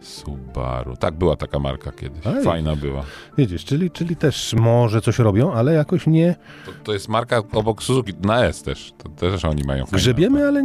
Subaru. 0.00 0.96
Tak, 0.96 1.14
była 1.14 1.36
taka 1.36 1.58
marka 1.58 1.92
kiedyś. 1.92 2.26
Ej. 2.26 2.44
Fajna 2.44 2.76
była. 2.76 3.02
Widzisz, 3.38 3.64
czyli, 3.64 3.90
czyli 3.90 4.16
też 4.16 4.54
może 4.54 5.00
coś 5.00 5.18
robią, 5.18 5.52
ale 5.52 5.72
jakoś 5.74 6.06
nie 6.06 6.34
To, 6.66 6.72
to 6.84 6.92
jest 6.92 7.08
marka 7.08 7.42
obok 7.52 7.82
Suzuki, 7.82 8.12
na 8.22 8.44
S 8.44 8.62
też. 8.62 8.92
To 8.98 9.08
też 9.08 9.44
oni 9.44 9.62
mają 9.64 9.84
fajne. 9.86 9.98
grzebiemy, 9.98 10.48
ale 10.48 10.62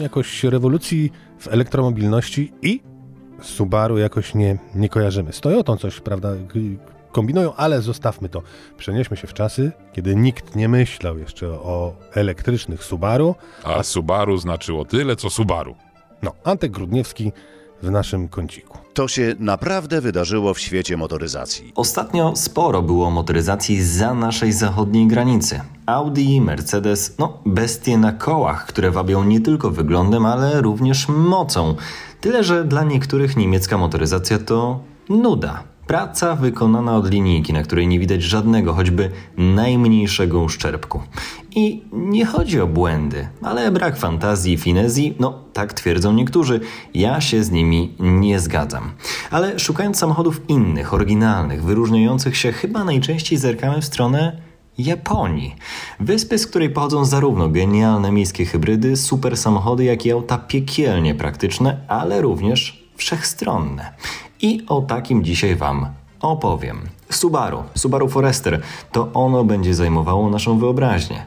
jakoś 0.00 0.44
rewolucji 0.44 1.12
w 1.38 1.48
elektromobilności 1.48 2.52
i 2.62 2.80
Subaru 3.42 3.98
jakoś 3.98 4.34
nie, 4.34 4.58
nie 4.74 4.88
kojarzymy. 4.88 5.32
Z 5.32 5.40
Toyotą 5.40 5.76
coś, 5.76 6.00
prawda, 6.00 6.28
kombinują, 7.12 7.54
ale 7.54 7.82
zostawmy 7.82 8.28
to. 8.28 8.42
Przenieśmy 8.76 9.16
się 9.16 9.26
w 9.26 9.34
czasy, 9.34 9.72
kiedy 9.92 10.16
nikt 10.16 10.56
nie 10.56 10.68
myślał 10.68 11.18
jeszcze 11.18 11.48
o 11.48 11.94
elektrycznych 12.14 12.84
Subaru. 12.84 13.34
A 13.64 13.82
Subaru 13.82 14.36
znaczyło 14.38 14.84
tyle, 14.84 15.16
co 15.16 15.30
Subaru. 15.30 15.76
No, 16.22 16.32
Antek 16.44 16.72
Grudniewski 16.72 17.32
w 17.82 17.90
naszym 17.90 18.28
kąciku. 18.28 18.78
To 18.94 19.08
się 19.08 19.34
naprawdę 19.38 20.00
wydarzyło 20.00 20.54
w 20.54 20.60
świecie 20.60 20.96
motoryzacji. 20.96 21.72
Ostatnio 21.74 22.36
sporo 22.36 22.82
było 22.82 23.10
motoryzacji 23.10 23.82
za 23.82 24.14
naszej 24.14 24.52
zachodniej 24.52 25.06
granicy. 25.06 25.60
Audi, 25.86 26.40
Mercedes, 26.40 27.18
no 27.18 27.38
bestie 27.46 27.98
na 27.98 28.12
kołach, 28.12 28.66
które 28.66 28.90
wabią 28.90 29.24
nie 29.24 29.40
tylko 29.40 29.70
wyglądem, 29.70 30.26
ale 30.26 30.60
również 30.60 31.08
mocą. 31.08 31.74
Tyle, 32.20 32.44
że 32.44 32.64
dla 32.64 32.84
niektórych 32.84 33.36
niemiecka 33.36 33.78
motoryzacja 33.78 34.38
to 34.38 34.80
nuda. 35.08 35.69
Praca 35.90 36.36
wykonana 36.36 36.96
od 36.96 37.10
linijki, 37.10 37.52
na 37.52 37.62
której 37.62 37.88
nie 37.88 37.98
widać 37.98 38.22
żadnego, 38.22 38.72
choćby 38.72 39.10
najmniejszego 39.36 40.40
uszczerbku. 40.40 41.02
I 41.50 41.82
nie 41.92 42.26
chodzi 42.26 42.60
o 42.60 42.66
błędy, 42.66 43.28
ale 43.42 43.70
brak 43.70 43.96
fantazji 43.96 44.54
i 44.54 44.56
finezji, 44.58 45.14
no 45.20 45.44
tak 45.52 45.72
twierdzą 45.72 46.12
niektórzy. 46.12 46.60
Ja 46.94 47.20
się 47.20 47.44
z 47.44 47.50
nimi 47.50 47.94
nie 48.00 48.40
zgadzam. 48.40 48.92
Ale 49.30 49.58
szukając 49.58 49.98
samochodów 49.98 50.40
innych, 50.48 50.94
oryginalnych, 50.94 51.64
wyróżniających 51.64 52.36
się, 52.36 52.52
chyba 52.52 52.84
najczęściej 52.84 53.38
zerkamy 53.38 53.80
w 53.80 53.84
stronę 53.84 54.42
Japonii. 54.78 55.56
Wyspy, 56.00 56.38
z 56.38 56.46
której 56.46 56.70
pochodzą 56.70 57.04
zarówno 57.04 57.48
genialne 57.48 58.12
miejskie 58.12 58.44
hybrydy, 58.44 58.96
super 58.96 59.36
samochody, 59.36 59.84
jak 59.84 60.06
i 60.06 60.12
auta 60.12 60.38
piekielnie 60.38 61.14
praktyczne, 61.14 61.80
ale 61.88 62.20
również 62.20 62.88
wszechstronne. 62.96 63.94
I 64.42 64.62
o 64.68 64.80
takim 64.80 65.24
dzisiaj 65.24 65.56
Wam 65.56 65.86
opowiem. 66.20 66.80
Subaru, 67.10 67.62
Subaru 67.74 68.08
Forester, 68.08 68.60
to 68.92 69.10
ono 69.14 69.44
będzie 69.44 69.74
zajmowało 69.74 70.30
naszą 70.30 70.58
wyobraźnię. 70.58 71.26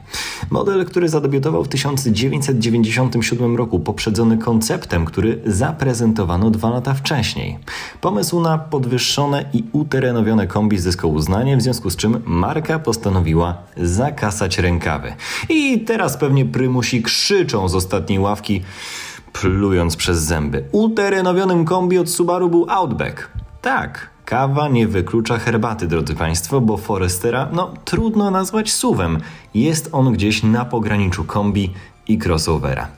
Model, 0.50 0.86
który 0.86 1.08
zadebiutował 1.08 1.64
w 1.64 1.68
1997 1.68 3.56
roku, 3.56 3.80
poprzedzony 3.80 4.38
konceptem, 4.38 5.04
który 5.04 5.40
zaprezentowano 5.46 6.50
dwa 6.50 6.70
lata 6.70 6.94
wcześniej. 6.94 7.58
Pomysł 8.00 8.40
na 8.40 8.58
podwyższone 8.58 9.44
i 9.52 9.64
uterenowione 9.72 10.46
kombi 10.46 10.78
zyskał 10.78 11.12
uznanie, 11.12 11.56
w 11.56 11.62
związku 11.62 11.90
z 11.90 11.96
czym 11.96 12.22
marka 12.26 12.78
postanowiła 12.78 13.58
zakasać 13.76 14.58
rękawy. 14.58 15.12
I 15.48 15.80
teraz 15.80 16.16
pewnie 16.16 16.44
prymusi 16.44 17.02
krzyczą 17.02 17.68
z 17.68 17.74
ostatniej 17.74 18.18
ławki, 18.18 18.62
plując 19.40 19.96
przez 19.96 20.22
zęby. 20.22 20.64
Uterenowionym 20.72 21.64
kombi 21.64 21.98
od 21.98 22.10
Subaru 22.10 22.50
był 22.50 22.66
Outback. 22.68 23.28
Tak, 23.62 24.10
kawa 24.24 24.68
nie 24.68 24.88
wyklucza 24.88 25.38
herbaty, 25.38 25.86
drodzy 25.86 26.14
Państwo, 26.14 26.60
bo 26.60 26.76
Forestera, 26.76 27.48
no 27.52 27.74
trudno 27.84 28.30
nazwać 28.30 28.72
suwem. 28.72 29.18
Jest 29.54 29.88
on 29.92 30.12
gdzieś 30.12 30.42
na 30.42 30.64
pograniczu 30.64 31.24
kombi 31.24 31.70
i 32.08 32.18
crossovera. 32.18 32.88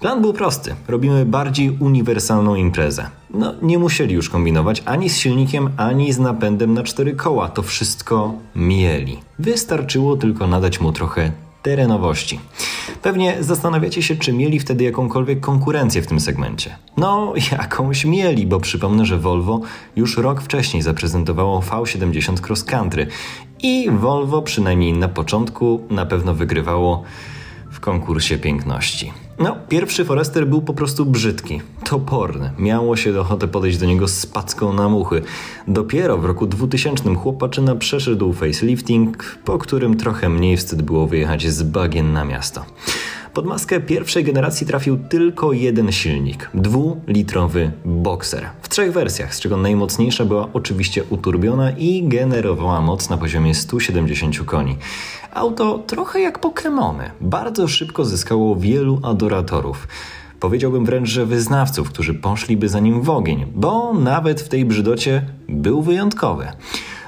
Plan 0.00 0.22
był 0.22 0.32
prosty. 0.32 0.74
Robimy 0.88 1.26
bardziej 1.26 1.76
uniwersalną 1.80 2.54
imprezę. 2.54 3.10
No, 3.30 3.54
nie 3.62 3.78
musieli 3.78 4.14
już 4.14 4.30
kombinować 4.30 4.82
ani 4.86 5.10
z 5.10 5.16
silnikiem, 5.16 5.70
ani 5.76 6.12
z 6.12 6.18
napędem 6.18 6.74
na 6.74 6.82
cztery 6.82 7.14
koła. 7.14 7.48
To 7.48 7.62
wszystko 7.62 8.34
mieli. 8.56 9.18
Wystarczyło 9.38 10.16
tylko 10.16 10.46
nadać 10.46 10.80
mu 10.80 10.92
trochę 10.92 11.32
terenowości. 11.66 12.40
Pewnie 13.02 13.36
zastanawiacie 13.40 14.02
się, 14.02 14.16
czy 14.16 14.32
mieli 14.32 14.60
wtedy 14.60 14.84
jakąkolwiek 14.84 15.40
konkurencję 15.40 16.02
w 16.02 16.06
tym 16.06 16.20
segmencie. 16.20 16.76
No, 16.96 17.32
jakąś 17.52 18.04
mieli, 18.04 18.46
bo 18.46 18.60
przypomnę, 18.60 19.06
że 19.06 19.18
Volvo 19.18 19.60
już 19.96 20.16
rok 20.16 20.40
wcześniej 20.40 20.82
zaprezentowało 20.82 21.60
V70 21.60 22.46
Cross 22.46 22.64
Country 22.64 23.06
i 23.62 23.90
Volvo 23.90 24.42
przynajmniej 24.42 24.92
na 24.92 25.08
początku 25.08 25.80
na 25.90 26.06
pewno 26.06 26.34
wygrywało 26.34 27.02
w 27.70 27.80
konkursie 27.80 28.38
piękności. 28.38 29.12
No, 29.38 29.56
pierwszy 29.68 30.04
Forester 30.04 30.46
był 30.46 30.62
po 30.62 30.74
prostu 30.74 31.06
brzydki, 31.06 31.60
toporny. 31.84 32.50
Miało 32.58 32.96
się 32.96 33.20
ochotę 33.20 33.48
podejść 33.48 33.78
do 33.78 33.86
niego 33.86 34.08
z 34.08 34.26
na 34.76 34.88
muchy. 34.88 35.22
Dopiero 35.68 36.18
w 36.18 36.24
roku 36.24 36.46
2000 36.46 37.14
chłopaczyna 37.14 37.76
przeszedł 37.76 38.32
facelifting, 38.32 39.38
po 39.44 39.58
którym 39.58 39.96
trochę 39.96 40.28
mniej 40.28 40.56
wstyd 40.56 40.82
było 40.82 41.06
wyjechać 41.06 41.48
z 41.48 41.62
bagien 41.62 42.12
na 42.12 42.24
miasto. 42.24 42.64
Pod 43.36 43.46
maskę 43.46 43.80
pierwszej 43.80 44.24
generacji 44.24 44.66
trafił 44.66 44.98
tylko 44.98 45.52
jeden 45.52 45.92
silnik 45.92 46.50
dwulitrowy 46.54 47.72
Boxer. 47.84 48.46
W 48.62 48.68
trzech 48.68 48.92
wersjach, 48.92 49.34
z 49.34 49.40
czego 49.40 49.56
najmocniejsza 49.56 50.24
była 50.24 50.48
oczywiście 50.52 51.04
uturbiona 51.04 51.70
i 51.70 52.08
generowała 52.08 52.80
moc 52.80 53.10
na 53.10 53.16
poziomie 53.16 53.54
170 53.54 54.38
koni. 54.44 54.76
Auto 55.34 55.78
trochę 55.78 56.20
jak 56.20 56.40
Pokémony. 56.40 57.02
Bardzo 57.20 57.68
szybko 57.68 58.04
zyskało 58.04 58.56
wielu 58.56 59.00
adoratorów. 59.02 59.88
Powiedziałbym 60.40 60.84
wręcz, 60.84 61.08
że 61.08 61.26
wyznawców, 61.26 61.88
którzy 61.88 62.14
poszliby 62.14 62.68
za 62.68 62.80
nim 62.80 63.02
w 63.02 63.10
ogień, 63.10 63.46
bo 63.54 63.94
nawet 63.94 64.40
w 64.40 64.48
tej 64.48 64.64
brzydocie 64.64 65.26
był 65.48 65.82
wyjątkowy. 65.82 66.46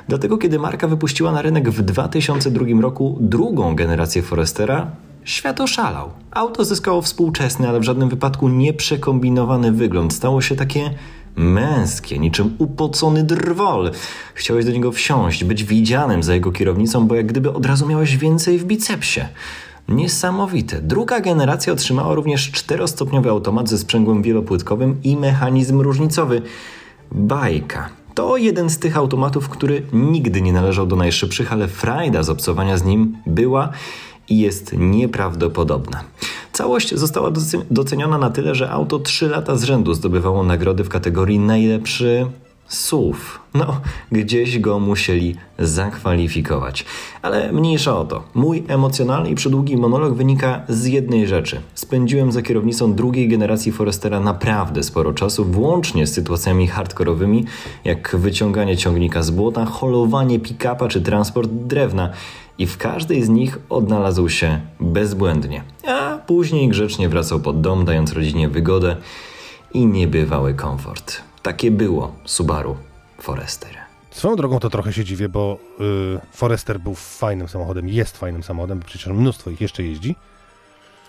Dlatego, 0.09 0.39
kiedy 0.39 0.59
marka 0.59 0.89
wypuściła 0.89 1.33
na 1.33 1.43
rynek 1.43 1.71
w 1.71 1.83
2002 1.83 2.65
roku 2.81 3.19
drugą 3.21 3.75
generację 3.75 4.23
Forestera, 4.23 4.91
świat 5.29 5.61
oszalał. 5.61 6.11
Auto 6.31 6.65
zyskało 6.65 7.03
współczesny, 7.03 7.69
ale 7.69 7.81
w 7.81 7.83
żadnym 7.83 8.09
wypadku 8.09 8.49
nieprzekombinowany 8.49 9.73
wygląd. 9.73 10.15
Stało 10.15 10.43
się 10.43 10.57
takie 10.57 10.91
męskie, 11.37 12.19
niczym 12.19 12.55
upocony 12.59 13.25
drwol. 13.25 13.91
Chciałeś 14.35 14.65
do 14.65 14.71
niego 14.71 14.93
wsiąść, 14.93 15.45
być 15.45 15.65
widzianym 15.65 16.23
za 16.23 16.35
jego 16.35 16.53
kierownicą, 16.53 17.07
bo 17.07 17.15
jak 17.15 17.27
gdyby 17.27 17.53
od 17.53 17.67
razu 17.67 17.87
miałeś 17.87 18.17
więcej 18.17 18.59
w 18.59 18.65
bicepsie. 18.65 19.21
Niesamowite. 19.89 20.81
Druga 20.83 21.21
generacja 21.21 21.73
otrzymała 21.73 22.15
również 22.15 22.51
czterostopniowy 22.51 23.31
automat 23.31 23.69
ze 23.69 23.79
sprzęgłem 23.79 24.23
wielopłytkowym 24.23 24.97
i 25.05 25.17
mechanizm 25.17 25.81
różnicowy. 25.81 26.43
Bajka. 27.13 27.89
To 28.15 28.37
jeden 28.37 28.71
z 28.71 28.79
tych 28.79 28.97
automatów, 28.97 29.49
który 29.49 29.83
nigdy 29.93 30.43
nie 30.43 30.53
należał 30.53 30.87
do 30.87 30.97
najszybszych, 30.97 31.53
ale 31.53 31.69
frajda 31.69 32.23
z 32.23 32.31
obcowania 32.31 32.77
z 32.79 32.85
nim 32.85 33.17
była 33.27 33.71
i 34.31 34.39
jest 34.39 34.73
nieprawdopodobna. 34.79 36.05
Całość 36.53 36.95
została 36.95 37.31
doceniona 37.71 38.19
na 38.19 38.31
tyle, 38.31 38.55
że 38.55 38.71
auto 38.71 38.99
3 38.99 39.29
lata 39.29 39.57
z 39.57 39.65
rzędu 39.65 39.95
zdobywało 39.95 40.45
nagrody 40.45 40.85
w 40.85 40.89
kategorii 40.89 41.39
najlepszy 41.39 42.27
słów. 42.69 43.41
No, 43.55 43.81
gdzieś 44.13 44.59
go 44.59 44.81
musieli 44.81 45.37
zakwalifikować. 45.59 46.85
Ale 47.23 47.53
mniejsza 47.53 47.99
o 47.99 48.05
to. 48.05 48.23
Mój 48.35 48.65
emocjonalny 48.69 49.31
i 49.31 49.35
przydługi 49.35 49.77
monolog 49.77 50.15
wynika 50.15 50.63
z 50.69 50.87
jednej 50.87 51.27
rzeczy. 51.27 51.61
Spędziłem 51.75 52.33
za 52.33 52.43
kierownicą 52.43 52.95
drugiej 52.95 53.29
generacji 53.29 53.73
Forestera 53.73 54.21
naprawdę 54.21 54.83
sporo 54.83 55.13
czasu, 55.13 55.45
włącznie 55.45 56.07
z 56.07 56.15
sytuacjami 56.15 56.67
hardkorowymi, 56.67 57.45
jak 57.85 58.17
wyciąganie 58.17 58.77
ciągnika 58.77 59.23
z 59.23 59.31
błota, 59.31 59.65
holowanie 59.65 60.41
pick-upa 60.41 60.89
czy 60.89 61.01
transport 61.01 61.51
drewna. 61.51 62.11
I 62.59 62.67
w 62.67 62.79
każdej 62.79 63.23
z 63.23 63.29
nich 63.29 63.59
odnalazł 63.69 64.29
się 64.29 64.61
bezbłędnie. 64.81 65.65
A 65.87 66.19
później 66.27 66.69
grzecznie 66.69 67.09
wracał 67.09 67.41
pod 67.41 67.61
dom, 67.61 67.85
dając 67.85 68.13
rodzinie 68.13 68.49
wygodę 68.49 68.97
i 69.75 69.87
niebywały 69.87 70.55
komfort. 70.55 71.23
Takie 71.43 71.71
było 71.71 72.15
Subaru 72.25 72.77
Forester. 73.21 73.71
Swoją 74.11 74.37
drogą 74.37 74.61
to 74.61 74.71
trochę 74.71 74.93
się 74.93 75.05
dziwię, 75.05 75.29
bo 75.29 75.59
y, 75.81 76.21
Forester 76.33 76.81
był 76.81 76.95
fajnym 76.95 77.49
samochodem, 77.49 77.89
jest 77.89 78.19
fajnym 78.19 78.43
samochodem, 78.43 78.79
bo 78.79 78.85
przecież 78.85 79.07
mnóstwo 79.07 79.51
ich 79.51 79.61
jeszcze 79.61 79.83
jeździ. 79.83 80.17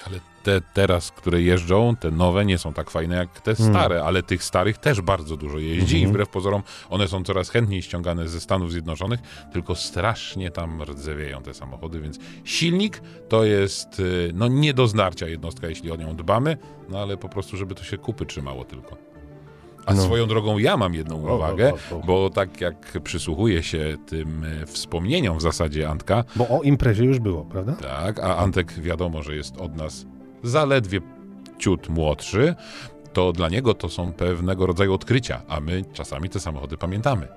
Ale 0.08 0.20
te 0.44 0.62
teraz, 0.74 1.12
które 1.12 1.42
jeżdżą, 1.42 1.96
te 1.96 2.12
nowe 2.12 2.46
nie 2.46 2.58
są 2.58 2.74
tak 2.74 2.90
fajne 2.90 3.16
jak 3.16 3.42
te 3.42 3.56
Hmm. 3.56 3.76
stare, 3.76 4.04
ale 4.04 4.24
tych 4.24 4.44
starych 4.44 4.78
też 4.78 5.02
bardzo 5.02 5.38
dużo 5.38 5.58
jeździ 5.60 5.96
Mhm. 5.96 6.04
i 6.04 6.08
wbrew 6.08 6.30
pozorom 6.30 6.64
one 6.90 7.08
są 7.08 7.24
coraz 7.24 7.50
chętniej 7.50 7.82
ściągane 7.82 8.28
ze 8.28 8.40
Stanów 8.40 8.72
Zjednoczonych, 8.72 9.20
tylko 9.54 9.76
strasznie 9.76 10.52
tam 10.52 10.82
rdzewieją 10.84 11.42
te 11.42 11.54
samochody, 11.54 12.00
więc 12.00 12.20
silnik 12.44 13.02
to 13.30 13.44
jest 13.44 14.00
y, 14.00 14.32
no 14.34 14.48
nie 14.48 14.74
do 14.74 14.88
zdarcia 14.88 15.28
jednostka, 15.28 15.68
jeśli 15.68 15.92
o 15.92 15.96
nią 15.96 16.16
dbamy, 16.16 16.58
no 16.90 17.00
ale 17.00 17.18
po 17.18 17.30
prostu, 17.30 17.58
żeby 17.58 17.76
to 17.76 17.84
się 17.84 17.98
kupy 17.98 18.26
trzymało 18.26 18.66
tylko. 18.66 18.98
A 19.86 19.94
No. 19.94 20.02
swoją 20.02 20.28
drogą 20.28 20.58
ja 20.58 20.78
mam 20.78 20.94
jedną 20.94 21.26
O, 21.26 21.30
o, 21.32 21.36
uwagę, 21.36 21.74
o, 21.92 21.96
o. 21.96 22.00
bo 22.00 22.30
tak 22.30 22.62
jak 22.62 23.02
przysłuchuję 23.04 23.64
się 23.64 23.98
tym 24.08 24.44
y, 24.44 24.66
wspomnieniom 24.66 25.38
w 25.38 25.42
zasadzie 25.42 25.90
Antka, 25.90 26.24
Bo 26.36 26.48
o 26.50 26.62
imprezie 26.62 27.04
już 27.06 27.20
było, 27.20 27.46
prawda? 27.46 27.74
tak, 27.74 28.20
a 28.20 28.38
Antek 28.38 28.74
wiadomo, 28.80 29.24
że 29.24 29.36
jest 29.36 29.58
od 29.58 29.76
nas 29.76 30.06
zaledwie 30.44 31.00
ciut 31.58 31.90
młodszy, 31.90 32.56
to 33.14 33.32
dla 33.32 33.50
niego 33.50 33.74
to 33.74 33.90
są 33.90 34.14
pewnego 34.14 34.66
rodzaju 34.66 34.94
odkrycia, 34.94 35.42
a 35.48 35.60
my 35.60 35.84
czasami 35.94 36.30
te 36.30 36.40
samochody 36.40 36.78
pamiętamy. 36.78 37.28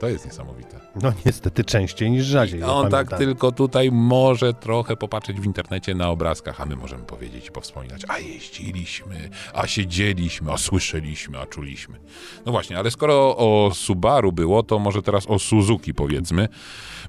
To 0.00 0.08
jest 0.08 0.26
niesamowite. 0.26 0.80
No 1.02 1.12
niestety 1.26 1.64
częściej 1.64 2.10
niż 2.10 2.26
rzadziej. 2.26 2.62
On 2.62 2.90
tak 2.90 3.18
tylko 3.18 3.52
tutaj 3.52 3.90
może 3.92 4.54
trochę 4.54 4.96
popatrzeć 4.96 5.40
w 5.40 5.44
internecie 5.44 5.94
na 5.94 6.08
obrazkach, 6.08 6.60
a 6.60 6.66
my 6.66 6.76
możemy 6.76 7.04
powiedzieć 7.04 7.46
i 7.46 7.50
powspominać, 7.50 8.02
a 8.08 8.18
jeździliśmy, 8.18 9.30
a 9.54 9.66
siedzieliśmy, 9.66 10.52
a 10.52 10.56
słyszeliśmy, 10.56 11.38
a 11.38 11.46
czuliśmy. 11.46 11.98
No 12.46 12.52
właśnie, 12.52 12.78
ale 12.78 12.90
skoro 12.90 13.36
o 13.36 13.70
Subaru 13.74 14.32
było, 14.32 14.62
to 14.62 14.78
może 14.78 15.02
teraz 15.02 15.26
o 15.26 15.38
Suzuki 15.38 15.94
powiedzmy, 15.94 16.48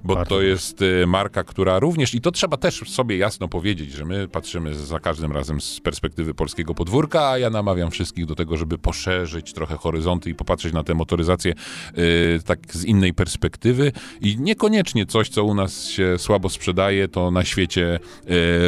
bo 0.04 0.14
Bardzo 0.14 0.28
to 0.28 0.42
jest 0.42 0.82
y, 0.82 1.06
marka, 1.06 1.44
która 1.44 1.78
również, 1.78 2.14
i 2.14 2.20
to 2.20 2.30
trzeba 2.30 2.56
też 2.56 2.90
sobie 2.90 3.16
jasno 3.16 3.48
powiedzieć, 3.48 3.92
że 3.92 4.04
my 4.04 4.28
patrzymy 4.28 4.74
za 4.74 5.00
każdym 5.00 5.32
razem 5.32 5.60
z 5.60 5.80
perspektywy 5.80 6.34
polskiego 6.34 6.74
podwórka, 6.74 7.28
a 7.28 7.38
ja 7.38 7.50
namawiam 7.50 7.90
wszystkich 7.90 8.26
do 8.26 8.34
tego, 8.34 8.56
żeby 8.56 8.78
poszerzyć 8.78 9.52
trochę 9.52 9.76
horyzonty 9.76 10.30
i 10.30 10.34
popatrzeć 10.34 10.72
na 10.72 10.82
tę 10.84 10.94
motoryzację 10.94 11.54
y, 11.98 12.40
tak 12.46 12.58
z 12.74 12.81
innej 12.84 13.14
perspektywy 13.14 13.92
i 14.20 14.36
niekoniecznie 14.40 15.06
coś, 15.06 15.28
co 15.28 15.44
u 15.44 15.54
nas 15.54 15.86
się 15.86 16.18
słabo 16.18 16.48
sprzedaje, 16.48 17.08
to 17.08 17.30
na 17.30 17.44
świecie 17.44 17.98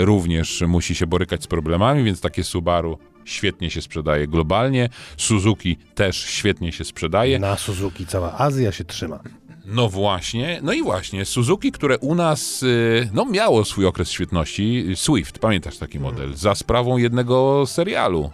y, 0.03 0.05
również 0.05 0.63
musi 0.67 0.95
się 0.95 1.07
borykać 1.07 1.43
z 1.43 1.47
problemami, 1.47 2.05
więc 2.05 2.21
takie 2.21 2.45
Subaru 2.45 2.99
świetnie 3.25 3.71
się 3.71 3.83
sprzedaje 3.83 4.29
globalnie, 4.29 4.89
Suzuki 5.17 5.77
też 5.95 6.25
świetnie 6.25 6.73
się 6.73 6.85
sprzedaje. 6.85 7.39
Na 7.39 7.57
Suzuki 7.57 8.07
cała 8.07 8.39
Azja 8.39 8.73
się 8.73 8.85
trzyma. 8.85 9.21
No 9.67 9.89
właśnie, 9.89 10.61
no 10.63 10.73
i 10.73 10.83
właśnie, 10.83 11.25
Suzuki, 11.25 11.73
które 11.73 11.99
u 11.99 12.15
nas, 12.15 12.63
y, 12.63 13.11
no 13.13 13.25
miało 13.25 13.65
swój 13.65 13.87
okres 13.87 14.11
świetności, 14.11 14.85
Swift, 14.95 15.39
pamiętasz 15.39 15.79
taki 15.79 16.01
model, 16.01 16.35
za 16.35 16.55
sprawą 16.55 16.97
jednego 16.97 17.65
serialu. 17.67 18.31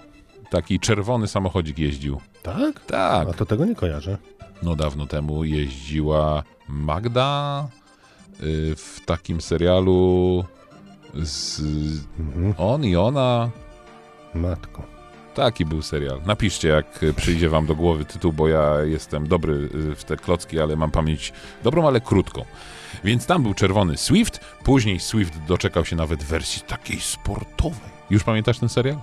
Taki 0.50 0.80
czerwony 0.80 1.28
samochodzik 1.28 1.78
jeździł. 1.78 2.20
Tak? 2.42 2.80
Tak, 2.86 3.28
A 3.28 3.32
to 3.32 3.46
tego 3.46 3.64
nie 3.64 3.74
kojarzę. 3.74 4.18
no 4.62 4.76
dawno 4.76 5.06
temu 5.06 5.44
jeździła 5.44 6.42
Magda 6.68 7.68
y, 8.42 8.74
w 8.76 9.00
takim 9.06 9.40
serialu 9.40 10.44
z 11.14 11.60
Mhm. 12.18 12.54
on 12.58 12.84
i 12.84 12.96
ona. 12.96 13.50
Matko. 14.34 14.82
Taki 15.34 15.64
był 15.66 15.82
serial. 15.82 16.20
Napiszcie, 16.26 16.68
jak 16.68 17.00
przyjdzie 17.16 17.48
wam 17.48 17.66
do 17.66 17.74
głowy 17.74 18.04
tytuł, 18.04 18.32
bo 18.32 18.48
ja 18.48 18.80
jestem 18.84 19.28
dobry 19.28 19.52
y, 19.74 19.94
w 19.94 20.04
te 20.04 20.16
klocki, 20.16 20.60
ale 20.60 20.76
mam 20.76 20.90
pamięć 20.90 21.32
dobrą, 21.62 21.86
ale 21.86 22.00
krótką. 22.00 22.44
Więc 23.04 23.26
tam 23.26 23.42
był 23.42 23.54
czerwony 23.54 23.96
Swift, 23.96 24.40
później 24.64 25.00
Swift 25.00 25.38
doczekał 25.48 25.84
się 25.84 25.96
nawet 25.96 26.22
wersji 26.24 26.62
takiej 26.62 27.00
sportowej. 27.00 27.90
Już 28.10 28.24
pamiętasz 28.24 28.58
ten 28.58 28.68
serial? 28.68 28.96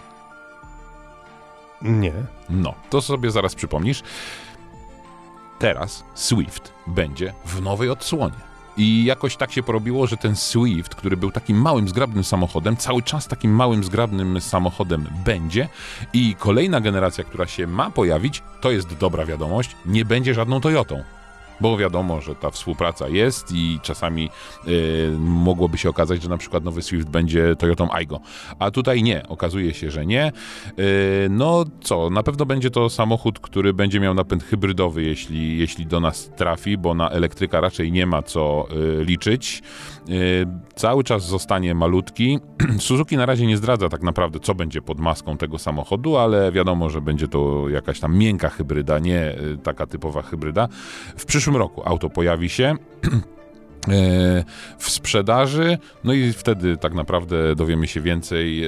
Nie. 1.82 2.14
No, 2.50 2.74
to 2.90 3.02
sobie 3.02 3.32
zaraz 3.32 3.56
przypomnisz. 3.56 4.04
Teraz 5.60 6.04
Swift 6.14 6.74
będzie 6.88 7.34
w 7.46 7.62
nowej 7.62 7.90
odsłonie. 7.90 8.48
I 8.78 9.06
jakoś 9.06 9.36
tak 9.36 9.52
się 9.52 9.64
porobiło, 9.64 10.08
że 10.08 10.18
ten 10.18 10.36
Swift, 10.36 10.96
który 10.96 11.18
był 11.18 11.32
takim 11.32 11.62
małym, 11.62 11.88
zgrabnym 11.88 12.24
samochodem, 12.24 12.78
cały 12.78 13.02
czas 13.02 13.28
takim 13.28 13.52
małym, 13.52 13.84
zgrabnym 13.84 14.42
samochodem 14.42 15.08
będzie. 15.26 15.70
I 16.14 16.36
kolejna 16.36 16.82
generacja, 16.82 17.24
która 17.24 17.48
się 17.48 17.68
ma 17.68 17.90
pojawić, 17.90 18.44
to 18.62 18.72
jest 18.72 18.98
dobra 18.98 19.26
wiadomość, 19.26 19.76
nie 19.86 20.06
będzie 20.06 20.34
żadną 20.34 20.62
Toyotą. 20.62 21.04
Bo 21.62 21.78
wiadomo, 21.78 22.22
że 22.22 22.36
ta 22.36 22.52
współpraca 22.52 23.10
jest 23.10 23.52
i 23.52 23.80
czasami 23.82 24.30
y, 24.68 25.12
mogłoby 25.20 25.78
się 25.78 25.90
okazać, 25.90 26.24
że 26.24 26.30
na 26.30 26.38
przykład 26.38 26.64
nowy 26.64 26.82
Swift 26.82 27.10
będzie 27.10 27.56
Toyotą 27.56 27.92
Aygo. 27.92 28.20
A 28.60 28.72
tutaj 28.72 29.04
nie, 29.04 29.28
okazuje 29.28 29.74
się, 29.74 29.92
że 29.92 30.06
nie. 30.06 30.32
Y, 30.80 31.28
no 31.30 31.66
co, 31.82 32.10
na 32.10 32.24
pewno 32.24 32.46
będzie 32.46 32.70
to 32.70 32.90
samochód, 32.90 33.40
który 33.40 33.74
będzie 33.74 34.00
miał 34.00 34.14
napęd 34.14 34.44
hybrydowy, 34.44 35.04
jeśli, 35.04 35.58
jeśli 35.58 35.86
do 35.86 36.00
nas 36.00 36.30
trafi, 36.36 36.78
bo 36.78 36.94
na 36.94 37.10
elektryka 37.10 37.62
raczej 37.62 37.92
nie 37.92 38.06
ma 38.06 38.22
co 38.22 38.68
y, 39.02 39.06
liczyć. 39.06 39.62
Y, 40.10 40.48
cały 40.76 41.04
czas 41.04 41.26
zostanie 41.26 41.76
malutki. 41.76 42.40
Suzuki 42.80 43.18
na 43.18 43.26
razie 43.26 43.48
nie 43.48 43.58
zdradza 43.58 43.90
tak 43.90 44.02
naprawdę, 44.02 44.40
co 44.40 44.56
będzie 44.56 44.82
pod 44.82 45.00
maską 45.00 45.38
tego 45.38 45.58
samochodu, 45.58 46.18
ale 46.18 46.52
wiadomo, 46.52 46.90
że 46.90 47.02
będzie 47.02 47.28
to 47.28 47.70
jakaś 47.70 48.00
tam 48.00 48.18
miękka 48.18 48.50
hybryda, 48.50 49.00
nie 49.00 49.40
y, 49.40 49.58
taka 49.64 49.88
typowa 49.88 50.22
hybryda. 50.22 50.68
W 51.18 51.26
przyszłym 51.26 51.56
roku 51.56 51.82
auto 51.86 52.10
pojawi 52.10 52.50
się. 52.50 52.76
e, 53.90 54.44
w 54.78 54.90
sprzedaży, 54.90 55.78
no 56.04 56.14
i 56.14 56.34
wtedy 56.34 56.78
tak 56.78 56.94
naprawdę 56.94 57.56
dowiemy 57.56 57.88
się 57.88 58.02
więcej. 58.02 58.64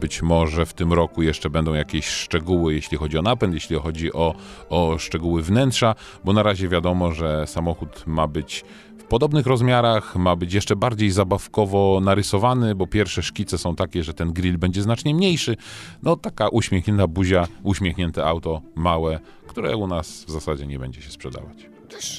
Być 0.00 0.22
może 0.22 0.66
w 0.66 0.72
tym 0.72 0.92
roku 0.92 1.22
jeszcze 1.22 1.50
będą 1.50 1.74
jakieś 1.74 2.06
szczegóły, 2.06 2.74
jeśli 2.74 2.98
chodzi 2.98 3.18
o 3.18 3.22
napęd, 3.22 3.54
jeśli 3.54 3.76
chodzi 3.76 4.12
o, 4.12 4.34
o 4.68 4.98
szczegóły 4.98 5.42
wnętrza, 5.42 5.94
bo 6.24 6.32
na 6.32 6.42
razie 6.42 6.68
wiadomo, 6.68 7.12
że 7.12 7.46
samochód 7.46 8.06
ma 8.06 8.26
być 8.26 8.64
w 9.04 9.06
podobnych 9.06 9.46
rozmiarach, 9.46 10.16
ma 10.16 10.36
być 10.36 10.54
jeszcze 10.54 10.76
bardziej 10.76 11.10
zabawkowo 11.10 12.00
narysowany, 12.02 12.74
bo 12.74 12.86
pierwsze 12.86 13.22
szkice 13.22 13.58
są 13.58 13.76
takie, 13.76 14.04
że 14.04 14.14
ten 14.14 14.32
grill 14.32 14.58
będzie 14.58 14.82
znacznie 14.82 15.14
mniejszy. 15.14 15.56
No 16.02 16.16
taka 16.16 16.48
uśmiechnięta 16.48 17.06
buzia, 17.06 17.46
uśmiechnięte 17.62 18.24
auto, 18.24 18.62
małe, 18.74 19.20
które 19.46 19.76
u 19.76 19.86
nas 19.86 20.24
w 20.24 20.30
zasadzie 20.30 20.66
nie 20.66 20.78
będzie 20.78 21.02
się 21.02 21.10
sprzedawać. 21.10 21.68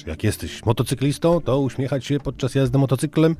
Jak 0.06 0.24
jesteś 0.24 0.64
motocyklistą, 0.64 1.40
to 1.40 1.60
uśmiechać 1.60 2.06
się 2.06 2.20
podczas 2.20 2.54
jazdy 2.54 2.78
motocyklem 2.78 3.36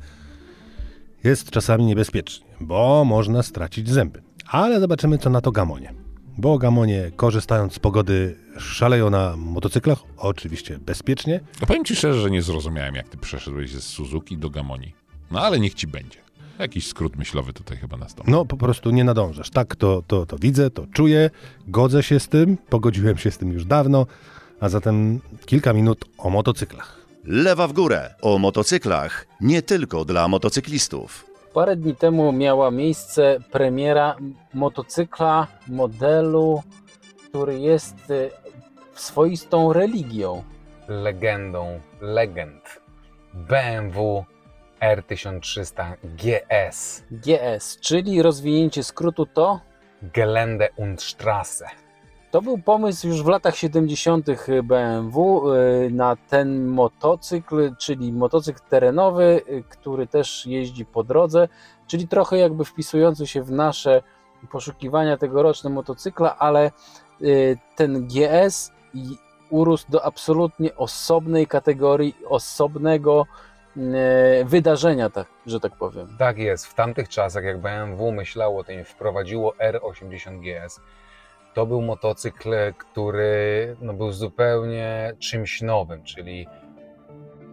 jest 1.23 1.49
czasami 1.49 1.85
niebezpiecznie, 1.85 2.45
bo 2.61 3.05
można 3.05 3.43
stracić 3.43 3.89
zęby. 3.89 4.21
Ale 4.45 4.79
zobaczymy, 4.79 5.17
co 5.17 5.29
na 5.29 5.41
to 5.41 5.51
gamonie. 5.51 6.06
Bo 6.37 6.57
gamonie, 6.57 7.11
korzystając 7.15 7.73
z 7.73 7.79
pogody, 7.79 8.35
szaleją 8.59 9.09
na 9.09 9.37
motocyklach, 9.37 9.99
oczywiście 10.17 10.79
bezpiecznie. 10.79 11.39
No 11.61 11.67
powiem 11.67 11.85
ci 11.85 11.95
szczerze, 11.95 12.21
że 12.21 12.31
nie 12.31 12.41
zrozumiałem, 12.41 12.95
jak 12.95 13.09
ty 13.09 13.17
przeszedłeś 13.17 13.71
ze 13.71 13.81
Suzuki 13.81 14.37
do 14.37 14.49
Gamoni. 14.49 14.93
No 15.31 15.41
ale 15.41 15.59
niech 15.59 15.73
ci 15.73 15.87
będzie. 15.87 16.19
Jakiś 16.59 16.87
skrót 16.87 17.15
myślowy 17.15 17.53
tutaj 17.53 17.77
chyba 17.77 17.97
nastąpił. 17.97 18.31
No, 18.31 18.45
po 18.45 18.57
prostu 18.57 18.91
nie 18.91 19.03
nadążasz. 19.03 19.49
Tak, 19.49 19.75
to, 19.75 20.03
to, 20.07 20.25
to 20.25 20.37
widzę, 20.37 20.69
to 20.69 20.85
czuję, 20.93 21.29
godzę 21.67 22.03
się 22.03 22.19
z 22.19 22.27
tym, 22.27 22.57
pogodziłem 22.69 23.17
się 23.17 23.31
z 23.31 23.37
tym 23.37 23.51
już 23.51 23.65
dawno, 23.65 24.05
a 24.59 24.69
zatem 24.69 25.19
kilka 25.45 25.73
minut 25.73 26.05
o 26.17 26.29
motocyklach. 26.29 26.97
Lewa 27.23 27.67
w 27.67 27.73
górę 27.73 28.15
o 28.21 28.37
motocyklach 28.37 29.27
nie 29.41 29.61
tylko 29.61 30.05
dla 30.05 30.27
motocyklistów. 30.27 31.25
Parę 31.57 31.75
dni 31.75 31.95
temu 31.95 32.31
miała 32.31 32.71
miejsce 32.71 33.37
premiera 33.51 34.15
motocykla 34.53 35.47
modelu, 35.67 36.63
który 37.29 37.59
jest 37.59 38.11
y, 38.11 38.29
swoistą 38.93 39.73
religią. 39.73 40.43
legendą 40.87 41.79
legend 42.01 42.81
BMW 43.33 44.25
R1300 44.81 45.95
GS 46.03 47.03
GS, 47.11 47.77
czyli 47.79 48.21
rozwinięcie 48.21 48.83
skrótu 48.83 49.25
to 49.25 49.59
Gelände 50.13 50.69
und 50.75 51.01
Straße. 51.01 51.65
To 52.31 52.41
był 52.41 52.57
pomysł 52.57 53.07
już 53.07 53.23
w 53.23 53.27
latach 53.27 53.55
70. 53.55 54.25
BMW 54.63 55.53
y, 55.53 55.89
na 55.91 56.15
ten 56.15 56.65
motocykl, 56.65 57.75
czyli 57.75 58.13
motocykl 58.13 58.59
terenowy, 58.69 59.41
y, 59.49 59.63
który 59.69 60.07
też 60.07 60.45
jeździ 60.45 60.85
po 60.85 61.03
drodze, 61.03 61.47
czyli 61.87 62.07
trochę 62.07 62.37
jakby 62.37 62.65
wpisujący 62.65 63.27
się 63.27 63.43
w 63.43 63.51
nasze 63.51 64.01
poszukiwania 64.51 65.17
tegoroczne 65.17 65.69
motocykla, 65.69 66.37
ale 66.37 66.71
y, 67.21 67.57
ten 67.75 68.07
GS 68.07 68.71
urósł 69.49 69.85
do 69.89 70.05
absolutnie 70.05 70.75
osobnej 70.75 71.47
kategorii, 71.47 72.15
osobnego 72.29 73.25
wydarzenia, 74.45 75.09
tak, 75.09 75.27
że 75.45 75.59
tak 75.59 75.75
powiem. 75.75 76.15
Tak 76.19 76.37
jest, 76.37 76.65
w 76.65 76.73
tamtych 76.73 77.09
czasach 77.09 77.43
jak 77.43 77.61
BMW 77.61 78.11
myślało 78.11 78.59
o 78.59 78.63
tym 78.63 78.85
wprowadziło 78.85 79.53
R80 79.59 80.39
GS, 80.39 80.79
to 81.57 81.65
był 81.65 81.81
motocykl, 81.81 82.49
który 82.77 83.75
no, 83.81 83.93
był 83.93 84.11
zupełnie 84.11 85.13
czymś 85.19 85.61
nowym, 85.61 86.03
czyli 86.03 86.47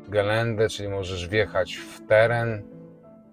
Gelände, 0.09 0.69
czyli 0.69 0.89
możesz 0.89 1.29
wjechać 1.29 1.75
w 1.75 2.07
teren 2.07 2.63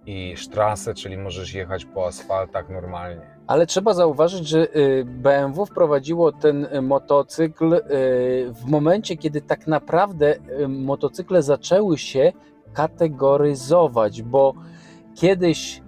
i 0.06 0.36
Straße, 0.38 0.94
czyli 0.94 1.18
możesz 1.18 1.54
jechać 1.54 1.86
po 1.86 2.08
asfaltach 2.08 2.70
normalnie. 2.70 3.22
Ale 3.48 3.66
trzeba 3.66 3.94
zauważyć, 3.94 4.48
że 4.48 4.76
y, 4.76 5.06
BMW 5.06 5.66
wprowadziło 5.66 6.32
ten 6.32 6.66
y, 6.66 6.82
motocykl 6.82 7.74
y, 7.74 7.82
w 8.54 8.66
momencie, 8.66 9.18
kiedy 9.18 9.42
tak 9.42 9.68
naprawdę 9.68 10.36
motocykle 10.68 11.42
zaczęły 11.42 11.98
się 11.98 12.32
kategoryzować, 12.74 14.22
bo 14.22 14.54
kiedyś 15.16 15.82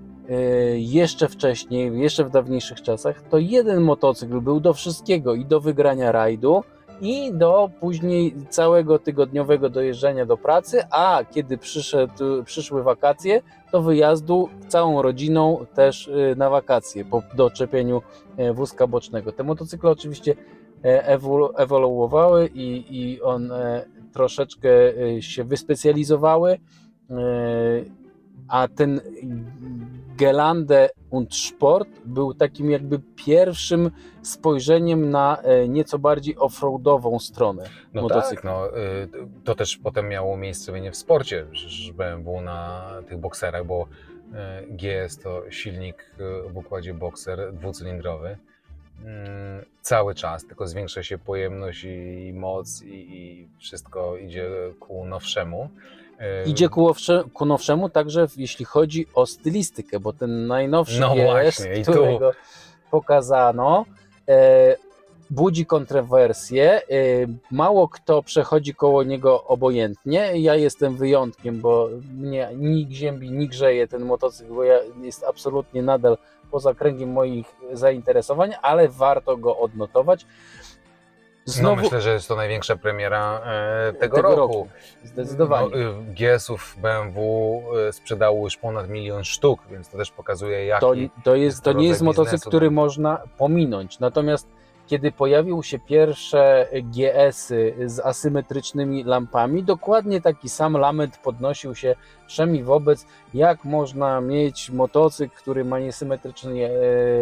jeszcze 0.76 1.30
wcześniej, 1.30 2.00
jeszcze 2.00 2.26
w 2.26 2.30
dawniejszych 2.30 2.82
czasach, 2.82 3.22
to 3.22 3.38
jeden 3.38 3.82
motocykl 3.82 4.42
był 4.42 4.60
do 4.60 4.74
wszystkiego 4.74 5.36
i 5.36 5.46
do 5.46 5.60
wygrania 5.60 6.12
rajdu, 6.12 6.64
i 7.02 7.34
do 7.34 7.70
później 7.80 8.36
całego 8.50 9.00
tygodniowego 9.00 9.70
dojeżdżania 9.70 10.26
do 10.26 10.38
pracy, 10.38 10.84
a 10.92 11.24
kiedy 11.32 11.58
przyszedł, 11.58 12.44
przyszły 12.46 12.84
wakacje, 12.84 13.42
to 13.72 13.82
wyjazdu 13.82 14.50
całą 14.68 15.02
rodziną 15.02 15.66
też 15.74 16.08
y, 16.08 16.36
na 16.38 16.50
wakacje 16.50 17.06
po 17.06 17.24
doczepieniu 17.36 18.02
e, 18.38 18.54
wózka 18.54 18.88
bocznego. 18.88 19.32
Te 19.32 19.44
motocykle 19.44 19.90
oczywiście 19.90 20.36
e, 20.84 21.18
ewolu- 21.18 21.54
ewoluowały 21.58 22.50
i, 22.54 22.86
i 22.90 23.22
one 23.22 23.86
troszeczkę 24.14 24.70
e, 24.70 25.22
się 25.22 25.44
wyspecjalizowały, 25.44 26.60
a 28.48 28.68
ten 28.68 29.02
Gelande 30.18 30.90
und 31.12 31.36
Sport 31.36 31.90
był 32.06 32.34
takim 32.34 32.72
jakby 32.72 33.00
pierwszym 33.16 33.92
spojrzeniem 34.22 35.10
na 35.10 35.38
e, 35.42 35.68
nieco 35.68 36.00
bardziej 36.00 36.38
offroadową 36.38 37.20
stronę 37.20 37.64
No 37.94 38.02
motocykla. 38.02 38.36
tak, 38.36 38.44
no, 38.44 38.78
y, 38.78 39.08
to 39.44 39.56
też 39.56 39.78
potem 39.78 40.10
miało 40.10 40.38
miejsce 40.38 40.92
w 40.92 40.96
sporcie, 40.96 41.46
że 41.52 41.94
BMW 41.94 42.42
na 42.42 42.90
tych 43.08 43.18
bokserach, 43.18 43.66
bo 43.66 43.86
y, 43.86 44.68
GS 44.70 45.18
to 45.18 45.44
silnik 45.52 46.12
w 46.50 46.58
układzie 46.58 46.94
bokser 46.94 47.54
dwucylindrowy. 47.54 48.38
Mm, 49.06 49.66
Cały 49.82 50.16
czas, 50.16 50.46
tylko 50.46 50.68
zwiększa 50.68 51.04
się 51.04 51.18
pojemność 51.18 51.84
i, 51.84 52.34
moc 52.34 52.84
i 52.84 53.48
wszystko 53.60 54.18
idzie 54.18 54.50
ku 54.80 55.06
nowszemu. 55.06 55.70
Y, 56.24 56.50
Idzie 56.50 56.70
ku, 56.70 56.88
owsze, 56.88 57.24
ku 57.34 57.46
nowszemu 57.46 57.90
także 57.90 58.28
jeśli 58.38 58.66
chodzi 58.66 59.08
o 59.16 59.26
stylistykę, 59.26 60.00
bo 60.00 60.14
ten 60.14 60.48
najnowszy 60.48 61.00
No 61.00 61.16
właśnie, 61.16 61.86
tu- 61.86 61.92
którego 61.92 62.32
pokazano, 62.92 63.86
e, 64.30 64.76
budzi 65.30 65.66
kontrowersje. 65.66 66.72
E, 66.72 66.82
mało 67.52 67.88
kto 67.88 68.24
przechodzi 68.24 68.74
koło 68.76 69.04
niego 69.04 69.44
obojętnie. 69.44 70.32
Ja 70.40 70.56
jestem 70.56 70.96
wyjątkiem, 70.98 71.62
bo 71.62 71.90
mnie 72.18 72.50
ni 72.56 72.88
ziębi, 72.92 73.32
ni 73.32 73.48
grzeje 73.48 73.88
ten 73.88 74.06
motocykl, 74.06 74.54
bo 74.54 74.64
ja, 74.64 74.80
jest 75.02 75.24
absolutnie 75.24 75.82
nadal 75.84 76.18
poza 76.52 76.74
kręgiem 76.74 77.12
moich 77.12 77.56
zainteresowań, 77.74 78.52
ale 78.62 78.90
warto 78.90 79.38
go 79.38 79.58
odnotować. 79.58 80.26
No 81.48 81.54
Znowu, 81.54 81.82
myślę, 81.82 82.02
że 82.02 82.14
jest 82.14 82.28
to 82.28 82.36
największa 82.36 82.76
premiera 82.76 83.42
e, 83.46 83.94
tego, 83.94 84.16
Tego 84.16 84.22
roku. 84.22 84.36
roku, 84.36 84.68
zdecydowanie. 85.04 85.70
No, 85.70 85.78
y, 85.78 85.94
GS-ów 86.14 86.78
BMW 86.82 87.62
y, 87.90 87.94
sprzedało 87.94 88.46
już 88.46 88.58
ponad 88.58 88.90
milion 88.90 89.24
sztuk, 89.24 89.60
więc 89.72 89.90
to 89.90 89.98
też 89.98 90.12
pokazuje 90.12 90.66
jaki... 90.66 90.82
to, 90.82 90.94
to, 91.24 91.36
jest, 91.36 91.56
jest 91.56 91.64
to 91.64 91.74
nie 91.74 91.88
jest 91.88 92.02
motocykl, 92.02 92.48
który 92.48 92.68
tak. 92.68 92.74
można 92.74 93.22
pominąć. 93.38 94.00
Natomiast 94.00 94.48
kiedy 94.88 95.12
pojawiły 95.12 95.64
się 95.64 95.80
pierwsze 95.80 96.68
GS-y 96.74 97.76
z 97.86 98.00
asymetrycznymi 98.00 99.04
lampami, 99.04 99.64
dokładnie 99.64 100.22
taki 100.22 100.50
sam 100.50 100.78
lament 100.78 101.18
podnosił 101.18 101.76
się 101.76 101.96
wszemi 102.28 102.64
wobec, 102.64 103.06
jak 103.34 103.64
można 103.64 104.22
mieć 104.22 104.70
motocykl, 104.70 105.36
który 105.36 105.66
ma 105.66 105.80
niesymetryczne 105.80 106.52
e, 106.52 106.70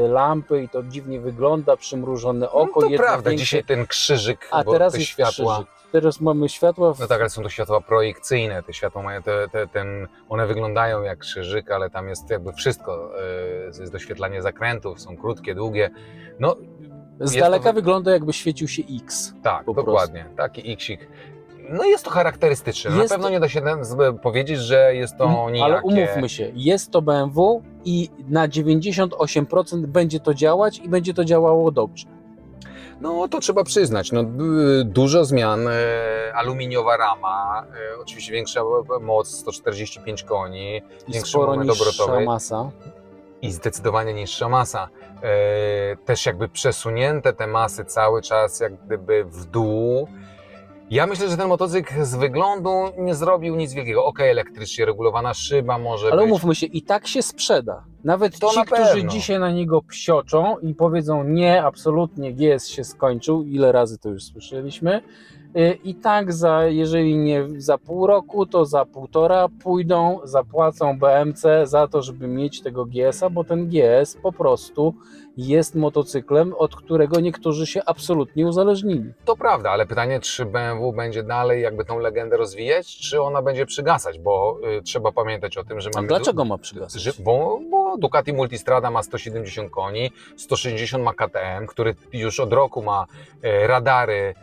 lampy 0.08 0.64
i 0.64 0.70
to 0.70 0.84
dziwnie 0.84 1.20
wygląda, 1.20 1.78
przymrużone 1.78 2.52
oko. 2.52 2.82
no 2.82 2.90
to 2.90 2.98
prawda, 2.98 3.30
większe. 3.30 3.46
dzisiaj 3.46 3.64
ten 3.64 3.88
krzyżyk, 3.88 4.48
A 4.52 4.64
bo 4.64 4.72
teraz 4.72 4.94
te 4.94 5.00
jest 5.00 5.12
światła... 5.12 5.54
krzyżyk. 5.54 5.82
Teraz 5.92 6.22
mamy 6.22 6.50
światła 6.50 6.94
w 6.94 7.00
No 7.00 7.08
tak, 7.08 7.22
ale 7.22 7.30
są 7.30 7.44
to 7.44 7.50
światła 7.50 7.82
projekcyjne, 7.82 8.64
te 8.64 8.74
światła 8.74 9.02
mają 9.02 9.22
te, 9.22 9.48
te, 9.48 9.68
ten, 9.68 10.08
one 10.30 10.48
wyglądają 10.48 11.04
jak 11.04 11.20
krzyżyk, 11.20 11.72
ale 11.72 11.90
tam 11.90 12.10
jest 12.10 12.30
jakby 12.30 12.54
wszystko, 12.54 13.12
jest 13.80 13.92
doświetlanie 13.92 14.42
zakrętów, 14.42 15.02
są 15.02 15.18
krótkie, 15.18 15.56
długie, 15.56 15.90
no 16.40 16.56
z 17.20 17.34
jest 17.34 17.40
daleka 17.46 17.70
to- 17.70 17.74
wygląda 17.74 18.12
jakby 18.12 18.34
świecił 18.34 18.68
się 18.68 18.84
X. 19.04 19.34
tak, 19.44 19.66
dokładnie, 19.66 20.26
taki 20.38 20.72
iksik. 20.72 21.08
No 21.70 21.84
jest 21.84 22.06
to 22.06 22.10
charakterystyczne, 22.12 22.92
na 22.92 22.98
Jest 22.98 23.10
pewno 23.10 23.28
to- 23.28 23.32
nie 23.32 23.40
da 23.40 23.50
się 23.50 23.62
powiedzieć, 24.24 24.60
że 24.60 24.96
jest 24.96 25.18
to 25.18 25.24
Mm, 25.26 25.54
nijakie. 25.54 25.74
Ale 25.74 25.82
umówmy 25.84 26.30
się, 26.30 26.52
jest 26.56 26.92
to 26.92 27.02
BMW 27.02 27.62
i 27.86 28.10
na 28.30 28.48
98% 28.48 29.86
będzie 29.86 30.20
to 30.20 30.34
działać 30.34 30.80
i 30.80 30.90
będzie 30.90 31.14
to 31.14 31.26
działało 31.26 31.72
dobrze. 31.72 32.08
No 33.02 33.28
to 33.28 33.40
trzeba 33.40 33.64
przyznać, 33.64 34.12
no, 34.12 34.24
dużo 34.86 35.26
zmian, 35.26 35.68
e, 35.68 35.72
aluminiowa 36.36 36.98
rama, 36.98 37.66
e, 37.96 38.00
oczywiście 38.02 38.34
większa 38.34 38.62
moc, 39.02 39.28
145 39.30 40.24
koni, 40.24 40.78
I 41.08 41.12
Większy 41.14 41.32
sporo 41.32 41.48
moment 41.52 41.70
niższa 41.70 42.04
obrotowy. 42.04 42.26
masa. 42.26 42.72
i 43.42 43.52
zdecydowanie 43.52 44.14
niższa 44.14 44.50
masa. 44.50 44.90
E, 45.24 45.96
też 46.06 46.26
jakby 46.26 46.48
przesunięte 46.48 47.34
te 47.34 47.48
masy 47.48 47.86
cały 47.86 48.22
czas 48.22 48.60
jak 48.60 48.86
gdyby 48.86 49.24
w 49.24 49.46
dół. 49.46 50.08
Ja 50.92 51.08
myślę, 51.08 51.30
że 51.30 51.38
ten 51.38 51.48
motocykl 51.48 52.04
z 52.04 52.16
wyglądu 52.16 52.70
nie 52.98 53.16
zrobił 53.16 53.56
nic 53.56 53.74
wielkiego. 53.74 54.06
Okej, 54.06 54.30
elektrycznie 54.30 54.86
regulowana 54.86 55.34
szyba 55.34 55.78
może 55.78 56.08
Ale 56.12 56.22
być. 56.22 56.26
umówmy 56.32 56.56
się, 56.56 56.66
i 56.66 56.82
tak 56.82 57.08
się 57.08 57.22
sprzeda. 57.22 57.84
Nawet 58.04 58.40
To 58.40 58.50
ci, 58.50 58.58
na 58.58 58.66
którzy 58.66 59.08
dzisiaj 59.08 59.40
na 59.40 59.52
niego 59.52 59.82
psioczą 59.82 60.58
i 60.58 60.76
powiedzą 60.76 61.24
nie, 61.24 61.64
absolutnie 61.64 62.34
GS 62.34 62.68
się 62.68 62.84
skończył, 62.84 63.44
ile 63.44 63.72
razy 63.72 63.98
to 63.98 64.10
już 64.10 64.24
słyszeliśmy, 64.24 65.02
i 65.84 65.96
tak 65.96 66.34
za, 66.34 66.66
jeżeli 66.66 67.18
nie 67.18 67.48
za 67.58 67.78
pół 67.78 68.08
roku, 68.08 68.46
to 68.46 68.66
za 68.66 68.86
półtora 68.86 69.48
pójdą, 69.64 70.20
zapłacą 70.24 71.00
BMC 71.00 71.42
za 71.64 71.88
to, 71.88 72.02
żeby 72.02 72.28
mieć 72.28 72.62
tego 72.62 72.86
GS-a, 72.86 73.30
bo 73.30 73.44
ten 73.44 73.70
GS 73.70 74.18
po 74.24 74.32
prostu 74.32 74.94
jest 75.38 75.76
motocyklem, 75.76 76.54
od 76.58 76.76
którego 76.76 77.20
niektórzy 77.20 77.68
się 77.68 77.82
absolutnie 77.86 78.48
uzależnili. 78.48 79.14
To 79.26 79.36
prawda, 79.36 79.72
ale 79.72 79.86
pytanie, 79.86 80.20
czy 80.20 80.46
BMW 80.46 80.94
będzie 80.94 81.24
dalej 81.24 81.62
jakby 81.62 81.86
tą 81.86 82.00
legendę 82.00 82.38
rozwijać, 82.38 82.98
czy 82.98 83.22
ona 83.22 83.42
będzie 83.42 83.66
przygasać, 83.66 84.20
bo 84.20 84.58
y, 84.78 84.82
trzeba 84.82 85.12
pamiętać 85.12 85.58
o 85.58 85.64
tym, 85.64 85.82
że 85.82 85.90
A 85.94 85.98
mamy... 85.98 86.08
dlaczego 86.08 86.46
ma 86.46 86.58
przygasać? 86.58 87.02
Że, 87.02 87.12
bo, 87.20 87.60
bo 87.72 87.98
Ducati 87.98 88.34
Multistrada 88.34 88.92
ma 88.92 89.04
170 89.04 89.72
koni, 89.72 90.12
160 90.38 91.04
ma 91.04 91.14
KTM, 91.14 91.68
który 91.68 91.96
już 92.14 92.40
od 92.40 92.54
roku 92.54 92.82
ma 92.82 93.06
e, 93.42 93.68
radary 93.68 94.36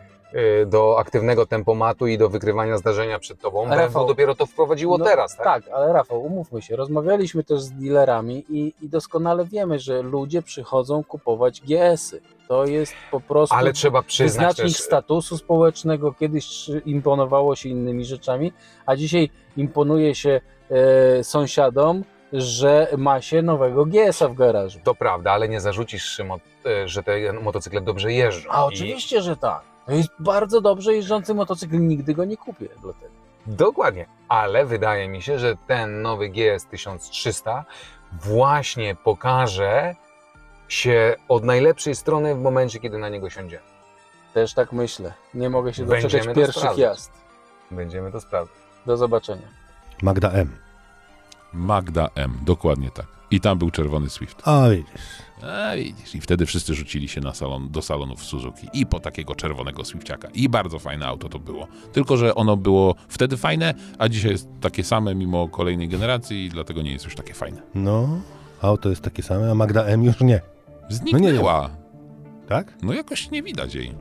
do 0.65 0.99
aktywnego 0.99 1.45
tempomatu 1.45 2.07
i 2.07 2.17
do 2.17 2.29
wykrywania 2.29 2.77
zdarzenia 2.77 3.19
przed 3.19 3.41
tobą. 3.41 3.69
Rafał, 3.69 4.07
dopiero 4.07 4.35
to 4.35 4.45
wprowadziło 4.45 4.97
No, 4.97 5.05
teraz, 5.05 5.35
tak? 5.37 5.43
Tak, 5.45 5.63
ale 5.73 5.93
Rafał, 5.93 6.21
umówmy 6.21 6.61
się, 6.61 6.75
rozmawialiśmy 6.75 7.43
też 7.43 7.61
z 7.61 7.71
dealerami 7.71 8.45
i, 8.49 8.73
i 8.81 8.89
doskonale 8.89 9.45
wiemy, 9.45 9.79
że 9.79 10.01
ludzie 10.01 10.41
przychodzą 10.41 11.03
kupować 11.03 11.61
GS-y. 11.61 12.21
To 12.47 12.65
jest 12.65 12.93
po 13.11 13.19
prostu 13.21 13.55
Ale 13.55 13.73
trzeba 13.73 14.01
przyznać 14.03 14.57
też, 14.57 14.77
statusu 14.77 15.37
społecznego. 15.37 16.13
Kiedyś 16.13 16.69
imponowało 16.85 17.55
się 17.55 17.69
innymi 17.69 18.05
rzeczami, 18.05 18.53
a 18.85 18.95
dzisiaj 18.95 19.29
imponuje 19.57 20.15
się 20.15 20.41
e, 20.69 21.23
sąsiadom, 21.23 22.03
że 22.33 22.87
ma 22.97 23.21
się 23.21 23.41
nowego 23.41 23.85
GS-a 23.85 24.27
w 24.29 24.33
garażu. 24.33 24.79
to 24.83 24.95
prawda, 24.95 25.31
ale 25.31 25.49
nie 25.49 25.61
zarzucisz, 25.61 26.03
Szymon, 26.03 26.39
że 26.85 27.03
te 27.03 27.33
motocykle 27.33 27.81
dobrze 27.81 28.13
jeżdżą. 28.13 28.49
A 28.51 28.61
I- 28.63 28.67
oczywiście, 28.67 29.21
że 29.21 29.37
tak. 29.37 29.61
To 29.85 29.91
jest 29.91 30.09
bardzo 30.19 30.61
dobrze 30.61 30.93
jeżdżący 30.93 31.33
motocykl, 31.33 31.79
nigdy 31.79 32.13
go 32.13 32.25
nie 32.25 32.37
kupię 32.37 32.67
dlatego. 32.81 33.11
Dokładnie, 33.47 34.05
ale 34.29 34.65
wydaje 34.65 35.07
mi 35.09 35.21
się, 35.21 35.39
że 35.39 35.55
ten 35.67 36.01
nowy 36.01 36.29
GS 36.29 36.65
1300 36.65 37.65
właśnie 38.21 38.95
pokaże 38.95 39.95
się 40.67 41.15
od 41.27 41.43
najlepszej 41.43 41.95
strony 41.95 42.35
w 42.35 42.39
momencie, 42.41 42.79
kiedy 42.79 42.97
na 42.97 43.09
niego 43.09 43.29
siądziemy. 43.29 43.63
Też 44.33 44.53
tak 44.53 44.71
myślę. 44.71 45.13
Nie 45.33 45.49
mogę 45.49 45.73
się 45.73 45.85
Będziemy 45.85 46.01
doczekać 46.11 46.27
to 46.27 46.33
pierwszych 46.33 46.61
sprawdzać. 46.61 46.79
jazd. 46.81 47.11
Będziemy 47.71 48.11
to 48.11 48.21
sprawdzać. 48.21 48.55
Do 48.85 48.97
zobaczenia. 48.97 49.47
Magda 50.01 50.31
M. 50.31 50.57
Magda 51.53 52.09
M, 52.15 52.39
dokładnie 52.45 52.91
tak. 52.91 53.05
I 53.31 53.39
tam 53.39 53.57
był 53.57 53.71
czerwony 53.71 54.09
Swift. 54.09 54.41
A 54.47 54.69
widzisz. 54.69 55.29
A 55.43 55.75
widzisz, 55.75 56.15
i 56.15 56.21
wtedy 56.21 56.45
wszyscy 56.45 56.73
rzucili 56.73 57.07
się 57.07 57.21
na 57.21 57.33
salon, 57.33 57.71
do 57.71 57.81
salonów 57.81 58.23
Suzuki 58.23 58.67
i 58.73 58.85
po 58.85 58.99
takiego 58.99 59.35
czerwonego 59.35 59.85
Swifciaka. 59.85 60.27
I 60.33 60.49
bardzo 60.49 60.79
fajne 60.79 61.07
auto 61.07 61.29
to 61.29 61.39
było. 61.39 61.67
Tylko, 61.93 62.17
że 62.17 62.35
ono 62.35 62.57
było 62.57 62.95
wtedy 63.07 63.37
fajne, 63.37 63.73
a 63.97 64.09
dzisiaj 64.09 64.31
jest 64.31 64.49
takie 64.61 64.83
same 64.83 65.15
mimo 65.15 65.47
kolejnej 65.47 65.89
generacji 65.89 66.45
i 66.45 66.49
dlatego 66.49 66.81
nie 66.81 66.91
jest 66.91 67.05
już 67.05 67.15
takie 67.15 67.33
fajne. 67.33 67.61
No, 67.75 68.21
auto 68.61 68.89
jest 68.89 69.01
takie 69.01 69.23
same, 69.23 69.51
a 69.51 69.55
Magda 69.55 69.83
M 69.83 70.03
już 70.03 70.19
nie. 70.19 70.41
Zniknęła. 70.89 71.69
Tak? 72.47 72.73
No 72.81 72.93
jakoś 72.93 73.31
nie 73.31 73.43
widać 73.43 73.75
jej. 73.75 73.95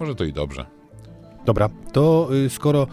Może 0.00 0.14
to 0.14 0.24
i 0.24 0.32
dobrze. 0.32 0.66
Dobra, 1.44 1.68
to 1.92 2.28
y, 2.46 2.50
skoro... 2.50 2.86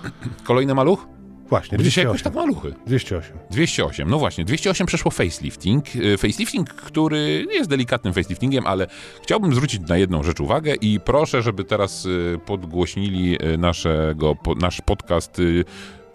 Kolejny 0.44 0.76
maluch? 0.76 1.08
Właśnie, 1.50 1.78
Bo 1.78 1.84
dzisiaj 1.84 2.06
jakoś 2.06 2.22
208. 2.22 2.24
tak 2.24 2.46
maluchy. 2.46 2.80
208. 2.88 3.38
208, 3.52 4.10
no 4.10 4.20
właśnie, 4.20 4.46
208 4.46 4.88
przeszło 4.88 5.12
facelifting. 5.12 5.96
Y, 5.96 6.18
Facelifting, 6.18 6.70
który 6.70 7.46
jest 7.52 7.70
delikatnym 7.70 8.14
faceliftingiem, 8.14 8.68
ale 8.68 8.88
chciałbym 9.24 9.56
zwrócić 9.56 9.82
na 9.90 9.98
jedną 9.98 10.24
rzecz 10.24 10.40
uwagę 10.40 10.76
i 10.82 11.00
proszę, 11.00 11.42
żeby 11.42 11.64
teraz 11.64 12.06
y, 12.06 12.40
podgłośnili 12.46 13.38
y, 13.54 13.58
naszego, 13.58 14.36
nasz 14.62 14.82
podcast 14.82 15.42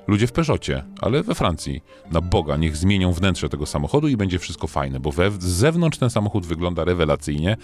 ludzie 0.06 0.26
w 0.26 0.32
Peugeotie, 0.32 0.84
ale 1.00 1.22
we 1.22 1.34
Francji. 1.34 1.82
Na 2.10 2.20
Boga, 2.20 2.56
niech 2.56 2.76
zmienią 2.76 3.12
wnętrze 3.12 3.48
tego 3.48 3.66
samochodu 3.66 4.08
i 4.08 4.16
będzie 4.16 4.38
wszystko 4.38 4.66
fajne, 4.66 5.00
bo 5.00 5.12
we, 5.12 5.30
z 5.30 5.44
zewnątrz 5.44 5.98
ten 5.98 6.10
samochód 6.10 6.46
wygląda 6.46 6.84
rewelacyjnie. 6.84 7.56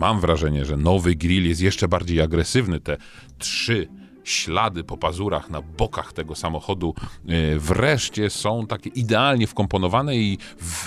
Mam 0.00 0.20
wrażenie, 0.20 0.64
że 0.64 0.76
nowy 0.76 1.14
grill 1.14 1.48
jest 1.48 1.60
jeszcze 1.60 1.88
bardziej 1.88 2.20
agresywny. 2.20 2.80
Te 2.80 2.96
trzy 3.38 3.88
ślady 4.28 4.84
po 4.84 4.96
pazurach 4.96 5.50
na 5.50 5.62
bokach 5.62 6.12
tego 6.12 6.34
samochodu 6.34 6.94
e, 7.28 7.58
wreszcie 7.58 8.30
są 8.30 8.66
takie 8.66 8.90
idealnie 8.90 9.46
wkomponowane 9.46 10.16
i 10.16 10.38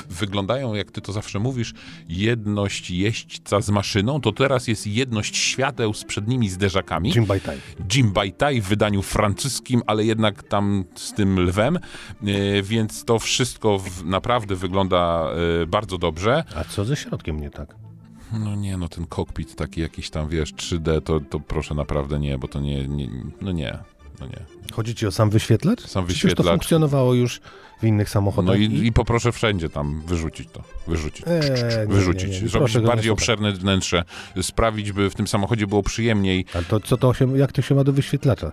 wyglądają, 0.10 0.74
jak 0.74 0.92
ty 0.92 1.02
to 1.02 1.12
zawsze 1.12 1.40
mówisz, 1.40 1.74
jedność 2.10 2.92
jeźdźca 2.92 3.62
z 3.62 3.70
maszyną, 3.70 4.22
to 4.22 4.32
teraz 4.32 4.68
jest 4.68 4.88
jedność 4.88 5.38
świateł 5.38 5.94
z 5.94 6.04
przednimi 6.04 6.50
zderzakami. 6.50 7.12
Jim 7.16 7.26
Time. 7.26 7.58
Jim 7.96 8.12
Baitai 8.12 8.62
w 8.62 8.68
wydaniu 8.68 9.02
francuskim, 9.02 9.82
ale 9.88 10.06
jednak 10.06 10.44
tam 10.44 10.86
z 10.96 11.14
tym 11.14 11.40
lwem, 11.40 11.78
e, 11.78 12.62
więc 12.64 13.06
to 13.06 13.20
wszystko 13.20 13.80
naprawdę 14.06 14.56
wygląda 14.56 15.32
e, 15.62 15.66
bardzo 15.66 15.98
dobrze. 15.98 16.44
A 16.56 16.64
co 16.64 16.86
ze 16.86 16.96
środkiem 16.96 17.40
nie 17.40 17.50
tak? 17.50 17.89
No 18.34 18.56
nie, 18.56 18.78
no 18.78 18.90
ten 18.90 19.06
kokpit 19.06 19.56
taki 19.56 19.82
jakiś 19.82 20.10
tam, 20.10 20.30
wiesz, 20.30 20.54
3D, 20.54 21.02
to, 21.02 21.20
to 21.20 21.40
proszę 21.40 21.76
naprawdę 21.76 22.20
nie, 22.20 22.38
bo 22.38 22.48
to 22.48 22.60
nie, 22.60 22.88
nie 22.88 23.10
no 23.42 23.52
nie, 23.52 23.78
no 24.20 24.26
nie. 24.28 24.40
Chodzi 24.74 24.96
ci 24.96 25.08
o 25.08 25.12
sam 25.12 25.30
wyświetlacz? 25.30 25.80
Sam 25.88 26.06
Przecież 26.06 26.22
to 26.22 26.28
wyświetlacz. 26.28 26.54
funkcjonowało 26.54 27.14
już 27.14 27.42
w 27.80 27.84
innych 27.84 28.10
samochodach. 28.10 28.56
No 28.56 28.62
i, 28.62 28.86
i 28.88 28.94
poproszę 28.94 29.32
wszędzie 29.32 29.70
tam 29.70 30.02
wyrzucić 30.02 30.50
to, 30.52 30.64
wyrzucić. 30.88 31.26
Eee, 31.28 31.88
Wyrzucić, 31.88 32.24
nie, 32.30 32.36
nie, 32.36 32.42
nie. 32.42 32.48
zrobić 32.48 32.78
bardziej 32.78 33.12
obszerne 33.12 33.52
wnętrze, 33.52 34.04
sprawić, 34.42 34.92
by 34.92 35.10
w 35.10 35.16
tym 35.16 35.28
samochodzie 35.28 35.68
było 35.68 35.84
przyjemniej. 35.84 36.46
Ale 36.54 36.64
to 36.64 36.80
co 36.80 36.98
to 36.98 37.14
się, 37.14 37.38
jak 37.38 37.52
to 37.52 37.62
się 37.62 37.76
ma 37.76 37.84
do 37.84 37.94
wyświetlacza? 37.94 38.52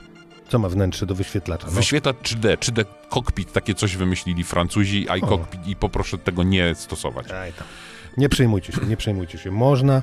Co 0.49 0.59
ma 0.59 0.69
wnętrze 0.69 1.07
do 1.07 1.15
wyświetlacza? 1.15 1.67
No, 1.67 1.73
Wyświetlacz 1.73 2.17
3D, 2.17 2.57
3D 2.57 2.85
cockpit, 3.11 3.53
takie 3.53 3.75
coś 3.75 3.97
wymyślili 3.97 4.45
Francuzi, 4.45 5.09
O. 5.09 5.13
iCockpit 5.13 5.67
i 5.69 5.77
poproszę 5.77 6.19
tego 6.19 6.43
nie 6.43 6.75
stosować. 6.75 7.31
Aj 7.31 7.53
tam. 7.53 7.67
Nie 8.17 8.29
przejmujcie 8.29 8.73
się, 8.73 8.81
nie 8.87 8.97
przejmujcie 8.97 9.39
się. 9.39 9.51
Można 9.51 10.03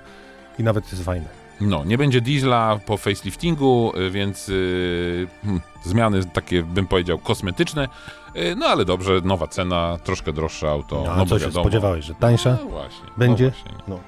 i 0.60 0.64
nawet 0.64 0.92
jest 0.92 1.04
fajne. 1.04 1.26
No, 1.62 1.84
nie 1.86 1.98
będzie 1.98 2.22
diesla 2.22 2.80
po 2.86 2.98
faceliftingu, 2.98 3.94
y, 3.98 4.10
więc 4.12 4.48
yy, 4.48 5.28
hmm, 5.44 5.62
zmiany 5.84 6.26
takie, 6.26 6.64
bym 6.64 6.88
powiedział, 6.88 7.18
kosmetyczne. 7.18 7.88
Yy, 8.36 8.56
no 8.56 8.66
ale 8.66 8.86
dobrze, 8.86 9.22
nowa 9.24 9.48
cena, 9.48 9.98
troszkę 10.04 10.34
droższe 10.34 10.70
auto. 10.72 11.04
No, 11.06 11.16
No, 11.16 11.26
co 11.26 11.40
się 11.40 11.46
wiadomo. 11.46 11.64
spodziewałeś, 11.64 12.06
że 12.06 12.16
tańsza? 12.16 12.58
No 12.64 12.70
właśnie. 12.70 13.06
Będzie? 13.18 13.46
No 13.46 13.52
właśnie. 13.52 13.72
No. 13.88 14.00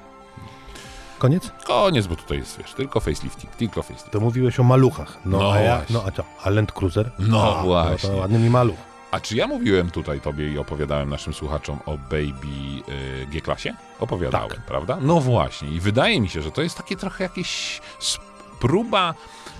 Koniec? 1.18 1.50
Koniec, 1.64 2.06
bo 2.06 2.16
tutaj 2.16 2.38
jest, 2.38 2.58
wiesz, 2.58 2.72
tylko 2.74 3.00
facelifting, 3.00 3.56
tylko 3.56 3.82
facelifting. 3.82 4.12
To 4.12 4.20
mówiłeś 4.20 4.60
o 4.60 4.64
maluchach. 4.64 5.18
No, 5.24 5.38
No 5.38 5.52
a 5.52 5.60
ja, 5.60 5.76
właśnie. 5.76 5.94
no 5.94 6.02
a 6.06 6.10
co? 6.10 6.24
A 6.44 6.50
Land 6.50 6.72
Cruiser? 6.72 7.10
No 7.18 7.56
a, 7.58 7.62
właśnie. 7.62 8.08
No 8.08 8.14
to 8.14 8.20
ładny 8.20 8.38
mi 8.38 8.50
maluch. 8.50 8.76
A 9.10 9.20
czy 9.20 9.36
ja 9.36 9.46
mówiłem 9.46 9.90
tutaj 9.90 10.20
tobie 10.20 10.52
i 10.52 10.58
opowiadałem 10.58 11.10
naszym 11.10 11.34
słuchaczom 11.34 11.78
o 11.86 11.98
Baby 11.98 12.82
y, 13.22 13.26
G-klasie? 13.26 13.74
Opowiadałem, 14.00 14.50
Tak. 14.50 14.66
prawda? 14.66 14.98
No 15.00 15.20
właśnie. 15.20 15.68
I 15.70 15.80
wydaje 15.80 16.20
mi 16.20 16.28
się, 16.28 16.42
że 16.42 16.50
to 16.50 16.62
jest 16.62 16.76
takie 16.76 16.96
trochę 16.96 17.24
jakieś 17.24 17.80
próba 18.60 19.14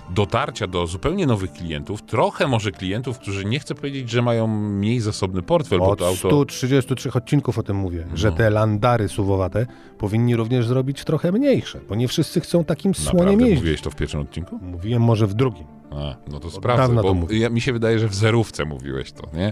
dotarcia 0.09 0.67
do 0.67 0.87
zupełnie 0.87 1.25
nowych 1.27 1.51
klientów, 1.53 2.01
trochę 2.01 2.47
może 2.47 2.71
klientów, 2.71 3.19
którzy 3.19 3.45
nie 3.45 3.59
chcę 3.59 3.75
powiedzieć, 3.75 4.09
że 4.09 4.21
mają 4.21 4.47
mniej 4.47 4.99
zasobny 4.99 5.41
portfel, 5.41 5.79
bo 5.79 5.89
Od 5.89 5.99
to 5.99 6.07
auto... 6.07 6.17
133 6.29 7.11
odcinków 7.13 7.57
o 7.57 7.63
tym 7.63 7.75
mówię, 7.77 8.07
że 8.13 8.29
No. 8.29 8.35
te 8.35 8.49
landary 8.49 9.09
suwowate 9.09 9.65
powinni 9.97 10.35
również 10.35 10.67
zrobić 10.67 11.03
trochę 11.03 11.31
mniejsze, 11.31 11.79
bo 11.89 11.95
nie 11.95 12.07
wszyscy 12.07 12.41
chcą 12.41 12.63
takim 12.63 12.95
słoniem 12.95 13.17
Naprawdę 13.25 13.43
jeździć. 13.43 13.59
mówiłeś 13.59 13.81
to 13.81 13.89
w 13.91 13.95
pierwszym 13.95 14.19
odcinku? 14.21 14.59
Mówiłem 14.61 15.01
może 15.01 15.27
w 15.27 15.33
drugim. 15.33 15.65
A, 15.91 16.15
no 16.31 16.39
to 16.39 16.47
Od 16.47 16.53
sprawdzę, 16.53 16.95
to 16.95 17.01
bo 17.03 17.13
mówię. 17.13 17.37
ja, 17.37 17.49
mi 17.49 17.61
się 17.61 17.73
wydaje, 17.73 17.99
że 17.99 18.07
w 18.07 18.15
zerówce 18.15 18.65
mówiłeś 18.65 19.11
to, 19.11 19.27
nie? 19.33 19.51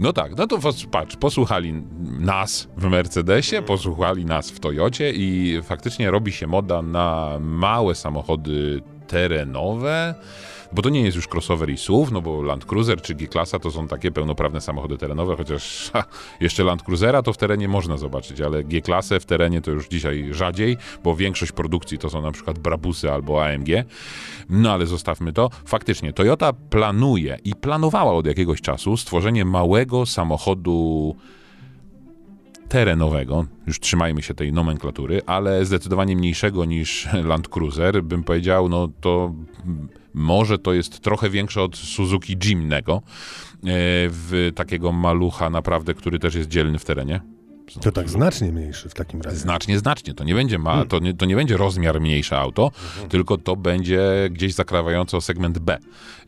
No 0.00 0.12
tak, 0.12 0.36
no 0.36 0.46
to 0.46 0.58
patrz, 0.90 1.16
posłuchali 1.16 1.72
nas 2.18 2.68
w 2.76 2.84
Mercedesie, 2.84 3.62
posłuchali 3.62 4.24
nas 4.24 4.50
w 4.50 4.60
Toyocie 4.60 5.12
i 5.14 5.60
faktycznie 5.62 6.10
robi 6.10 6.32
się 6.32 6.46
moda 6.46 6.82
na 6.82 7.38
małe 7.40 7.94
samochody 7.94 8.82
terenowe, 9.06 10.14
bo 10.72 10.82
to 10.82 10.88
nie 10.88 11.00
jest 11.00 11.16
już 11.16 11.28
crossover 11.28 11.70
i 11.70 11.76
SUV, 11.76 12.12
no 12.12 12.22
bo 12.22 12.42
Land 12.42 12.64
Cruiser 12.64 13.02
czy 13.02 13.14
G-klasa 13.14 13.58
to 13.58 13.70
są 13.70 13.88
takie 13.88 14.10
pełnoprawne 14.10 14.60
samochody 14.60 14.98
terenowe, 14.98 15.36
chociaż 15.36 15.90
ha, 15.92 16.04
jeszcze 16.40 16.64
Land 16.64 16.82
Cruisera 16.82 17.22
to 17.22 17.32
w 17.32 17.36
terenie 17.36 17.68
można 17.68 17.96
zobaczyć, 17.96 18.40
ale 18.40 18.64
G-klasę 18.64 19.20
w 19.20 19.26
terenie 19.26 19.60
to 19.60 19.70
już 19.70 19.88
dzisiaj 19.88 20.28
rzadziej, 20.30 20.76
bo 21.04 21.16
większość 21.16 21.52
produkcji 21.52 21.98
to 21.98 22.10
są 22.10 22.22
na 22.22 22.32
przykład 22.32 22.58
Brabusy 22.58 23.12
albo 23.12 23.44
AMG. 23.44 23.68
No 24.50 24.72
ale 24.72 24.86
zostawmy 24.86 25.32
to. 25.32 25.50
Faktycznie 25.64 26.12
Toyota 26.12 26.52
planuje 26.52 27.38
i 27.44 27.54
planowała 27.54 28.12
od 28.12 28.26
jakiegoś 28.26 28.60
czasu 28.60 28.96
stworzenie 28.96 29.44
małego 29.44 30.06
samochodu 30.06 31.16
terenowego, 32.68 33.44
już 33.66 33.80
trzymajmy 33.80 34.22
się 34.22 34.34
tej 34.34 34.52
nomenklatury, 34.52 35.22
ale 35.26 35.64
zdecydowanie 35.64 36.16
mniejszego 36.16 36.64
niż 36.64 37.08
Land 37.24 37.48
Cruiser, 37.48 38.02
bym 38.04 38.24
powiedział, 38.24 38.68
no 38.68 38.88
to 39.00 39.34
może 40.18 40.58
to 40.58 40.72
jest 40.72 41.00
trochę 41.00 41.30
większe 41.30 41.62
od 41.62 41.76
Suzuki 41.76 42.36
Jimnego, 42.44 42.96
e, 42.96 43.60
w 44.10 44.52
takiego 44.54 44.92
malucha 44.92 45.50
naprawdę, 45.50 45.94
który 45.94 46.18
też 46.18 46.34
jest 46.34 46.48
dzielny 46.48 46.78
w 46.78 46.84
terenie. 46.84 47.20
To 47.80 47.92
tak 47.92 48.10
znacznie 48.10 48.52
mniejszy 48.52 48.88
w 48.88 48.94
takim 48.94 49.20
razie. 49.22 49.36
Znacznie, 49.36 49.78
znacznie. 49.78 50.14
To 50.14 50.24
nie 50.24 50.34
będzie, 50.34 50.58
ma, 50.58 50.70
Hmm. 50.70 50.88
to 50.88 50.98
nie, 50.98 51.14
to 51.14 51.26
nie 51.26 51.36
będzie 51.36 51.56
rozmiar 51.56 52.00
mniejsze 52.00 52.38
auto, 52.38 52.64
Mhm. 52.92 53.08
tylko 53.08 53.38
to 53.38 53.56
będzie 53.56 54.00
gdzieś 54.30 54.54
zakrawające 54.54 55.16
o 55.16 55.20
segment 55.20 55.58
B. 55.58 55.78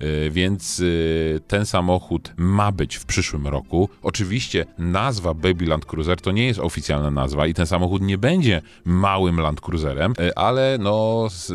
Y, 0.02 0.30
Więc 0.30 0.80
y, 0.80 1.40
ten 1.48 1.66
samochód 1.66 2.32
ma 2.36 2.72
być 2.72 2.96
w 2.96 3.04
przyszłym 3.04 3.46
roku. 3.46 3.88
Oczywiście 4.02 4.66
nazwa 4.78 5.34
Baby 5.34 5.66
Land 5.66 5.84
Cruiser 5.84 6.20
to 6.20 6.32
nie 6.32 6.46
jest 6.46 6.60
oficjalna 6.60 7.10
nazwa 7.10 7.46
i 7.46 7.54
ten 7.54 7.66
samochód 7.66 8.02
nie 8.02 8.18
będzie 8.18 8.62
małym 8.84 9.40
Land 9.40 9.60
Cruiserem, 9.60 10.12
y, 10.20 10.34
ale 10.34 10.76
no 10.80 11.26
z, 11.30 11.46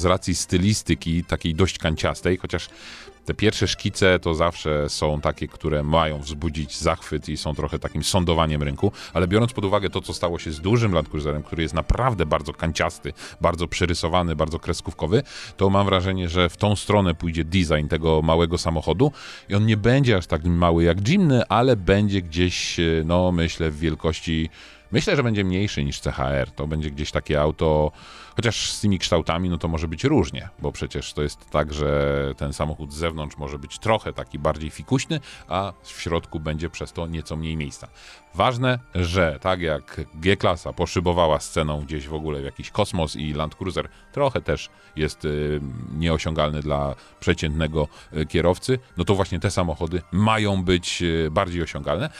z 0.00 0.04
racji 0.04 0.34
stylistyki 0.34 1.24
takiej 1.24 1.54
dość 1.54 1.78
kanciastej, 1.78 2.36
chociaż 2.36 2.68
te 3.24 3.34
pierwsze 3.34 3.68
szkice 3.68 4.18
to 4.18 4.34
zawsze 4.34 4.88
są 4.88 5.20
takie, 5.20 5.48
które 5.48 5.82
mają 5.82 6.18
wzbudzić 6.18 6.78
zachwyt 6.78 7.28
i 7.28 7.36
są 7.36 7.54
trochę 7.54 7.78
takim 7.78 8.04
sądowaniem 8.04 8.62
rynku, 8.62 8.92
ale 9.14 9.28
biorąc 9.28 9.52
pod 9.52 9.64
uwagę 9.64 9.90
to, 9.90 10.00
co 10.00 10.14
stało 10.14 10.38
się 10.38 10.52
z 10.52 10.60
dużym 10.60 10.92
Land 10.92 11.08
Cruiserem, 11.08 11.42
który 11.42 11.62
jest 11.62 11.74
naprawdę 11.74 12.26
bardzo 12.26 12.52
kanciasty, 12.52 13.12
bardzo 13.40 13.68
przerysowany, 13.68 14.36
bardzo 14.36 14.58
kreskówkowy, 14.58 15.22
to 15.56 15.70
mam 15.70 15.86
wrażenie, 15.86 16.28
że 16.28 16.48
w 16.48 16.56
tą 16.56 16.76
stronę 16.76 17.14
pójdzie 17.14 17.44
design 17.44 17.88
tego 17.88 18.22
małego 18.22 18.58
samochodu 18.58 19.12
i 19.48 19.54
on 19.54 19.66
nie 19.66 19.76
będzie 19.76 20.16
aż 20.16 20.26
tak 20.26 20.44
mały 20.44 20.84
jak 20.84 21.08
Jimny, 21.08 21.48
ale 21.48 21.76
będzie 21.76 22.22
gdzieś, 22.22 22.80
e, 22.80 22.82
no 23.04 23.32
myślę, 23.32 23.70
w 23.70 23.78
wielkości 23.78 24.50
Myślę, 24.94 25.16
że 25.16 25.22
będzie 25.22 25.44
mniejszy 25.44 25.84
niż 25.84 26.00
CHR. 26.00 26.50
To 26.50 26.66
będzie 26.66 26.90
gdzieś 26.90 27.10
takie 27.10 27.40
auto, 27.40 27.92
chociaż 28.36 28.70
z 28.70 28.80
tymi 28.80 28.98
kształtami, 28.98 29.50
no 29.50 29.58
to 29.58 29.68
może 29.68 29.88
być 29.88 30.04
różnie, 30.04 30.48
bo 30.58 30.72
przecież 30.72 31.12
to 31.12 31.22
jest 31.22 31.50
tak, 31.50 31.72
że 31.72 32.34
ten 32.36 32.52
samochód 32.52 32.92
z 32.92 32.96
zewnątrz 32.96 33.36
może 33.36 33.58
być 33.58 33.78
trochę 33.78 34.12
taki 34.12 34.38
bardziej 34.38 34.70
fikuśny, 34.70 35.20
a 35.48 35.72
w 35.82 36.00
środku 36.00 36.40
będzie 36.40 36.70
przez 36.70 36.92
to 36.92 37.06
nieco 37.06 37.36
mniej 37.36 37.56
miejsca. 37.56 37.88
Ważne, 38.34 38.78
że 38.94 39.38
tak 39.40 39.60
jak 39.60 40.00
G-klasa 40.14 40.72
poszybowała 40.72 41.40
sceną 41.40 41.80
gdzieś 41.80 42.08
w 42.08 42.14
ogóle 42.14 42.40
w 42.40 42.44
jakiś 42.44 42.70
kosmos 42.70 43.16
i 43.16 43.32
Land 43.32 43.54
Cruiser 43.54 43.88
trochę 44.12 44.40
też 44.40 44.70
jest 44.96 45.24
y, 45.24 45.60
nieosiągalny 45.94 46.62
dla 46.62 46.94
przeciętnego 47.20 47.88
y, 48.16 48.26
kierowcy, 48.26 48.78
no 48.96 49.04
to 49.04 49.14
właśnie 49.14 49.40
te 49.40 49.50
samochody 49.50 50.02
mają 50.12 50.64
być 50.64 51.02
y, 51.02 51.28
bardziej 51.30 51.62
osiągalne. 51.62 52.10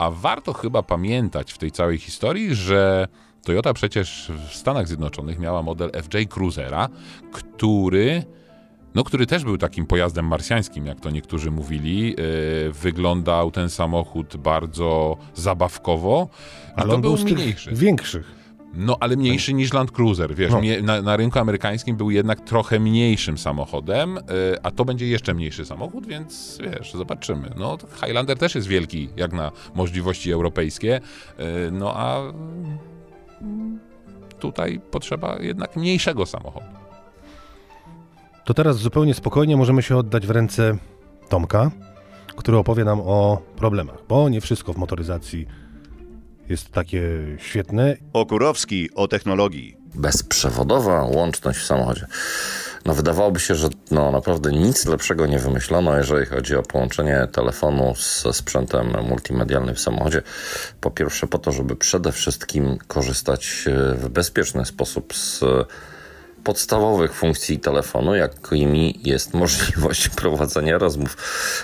A 0.00 0.10
warto 0.10 0.52
chyba 0.52 0.82
pamiętać 0.82 1.52
w 1.52 1.58
tej 1.58 1.70
całej 1.72 1.98
historii, 1.98 2.54
że 2.54 3.08
Toyota 3.44 3.74
przecież 3.74 4.32
w 4.48 4.54
Stanach 4.54 4.88
Zjednoczonych 4.88 5.38
miała 5.38 5.62
model 5.62 5.90
FJ 6.02 6.16
Cruisera, 6.28 6.88
który 7.32 8.22
no, 8.94 9.04
który 9.04 9.26
też 9.26 9.44
był 9.44 9.58
takim 9.58 9.86
pojazdem 9.86 10.26
marsjańskim, 10.26 10.86
jak 10.86 11.00
to 11.00 11.10
niektórzy 11.10 11.50
mówili. 11.50 12.08
Yy, 12.08 12.72
wyglądał 12.72 13.50
ten 13.50 13.70
samochód 13.70 14.36
bardzo 14.36 15.16
zabawkowo, 15.34 16.28
Ale 16.76 16.94
on 16.94 17.00
był 17.00 17.10
był 17.10 17.28
z 17.28 17.32
mniejszy. 17.32 17.74
większych. 17.74 18.39
No, 18.74 18.96
ale 19.00 19.16
mniejszy 19.16 19.54
niż 19.54 19.72
Land 19.72 19.90
Cruiser, 19.90 20.34
wiesz, 20.34 20.50
No. 20.52 20.60
na, 20.82 21.02
na 21.02 21.16
rynku 21.16 21.38
amerykańskim 21.38 21.96
był 21.96 22.10
jednak 22.10 22.40
trochę 22.40 22.80
mniejszym 22.80 23.38
samochodem, 23.38 24.18
y, 24.18 24.22
a 24.62 24.70
to 24.70 24.84
będzie 24.84 25.06
jeszcze 25.08 25.34
mniejszy 25.34 25.64
samochód, 25.64 26.06
więc 26.06 26.58
wiesz, 26.62 26.92
zobaczymy. 26.92 27.50
No, 27.56 27.78
Highlander 28.04 28.38
też 28.38 28.54
jest 28.54 28.66
wielki, 28.68 29.08
jak 29.16 29.32
na 29.32 29.52
możliwości 29.74 30.32
europejskie, 30.32 31.00
y, 31.40 31.70
no 31.72 31.92
a 31.96 32.18
mm, 33.40 33.78
tutaj 34.38 34.80
potrzeba 34.90 35.36
jednak 35.40 35.76
mniejszego 35.76 36.26
samochodu. 36.26 36.66
To 38.44 38.54
teraz 38.54 38.76
zupełnie 38.76 39.14
spokojnie 39.14 39.56
możemy 39.56 39.82
się 39.82 39.96
oddać 39.96 40.26
w 40.26 40.30
ręce 40.30 40.76
Tomka, 41.28 41.70
który 42.36 42.56
opowie 42.58 42.84
nam 42.84 43.00
o 43.00 43.42
problemach, 43.56 43.98
bo 44.08 44.28
nie 44.28 44.40
wszystko 44.40 44.72
w 44.72 44.76
motoryzacji 44.76 45.46
jest 46.50 46.72
takie 46.72 47.02
świetne. 47.38 47.96
Okurowski 48.12 48.90
o 48.94 49.08
technologii. 49.08 49.76
bezprzewodowa 49.94 51.04
łączność 51.04 51.58
w 51.58 51.66
samochodzie. 51.66 52.06
No 52.84 52.94
wydawałoby 52.94 53.40
się, 53.40 53.54
że 53.54 53.68
no 53.90 54.12
naprawdę 54.12 54.52
nic 54.52 54.86
lepszego 54.86 55.26
nie 55.26 55.38
wymyślono, 55.38 55.96
jeżeli 55.96 56.26
chodzi 56.26 56.56
o 56.56 56.62
połączenie 56.62 57.28
telefonu 57.32 57.94
ze 58.22 58.32
sprzętem 58.32 58.92
multimedialnym 59.08 59.74
w 59.74 59.80
samochodzie. 59.80 60.22
Po 60.80 60.90
pierwsze 60.90 61.26
po 61.26 61.38
to, 61.38 61.52
żeby 61.52 61.76
przede 61.76 62.12
wszystkim 62.12 62.78
korzystać 62.88 63.64
e, 63.66 63.94
w 63.94 64.08
bezpieczny 64.08 64.66
sposób 64.66 65.14
z 65.14 65.44
podstawowych 66.44 67.14
funkcji 67.14 67.58
telefonu, 67.58 68.14
jakimi 68.14 69.00
jest 69.04 69.34
możliwość 69.34 70.08
prowadzenia 70.20 70.78
rozmów. 70.78 71.16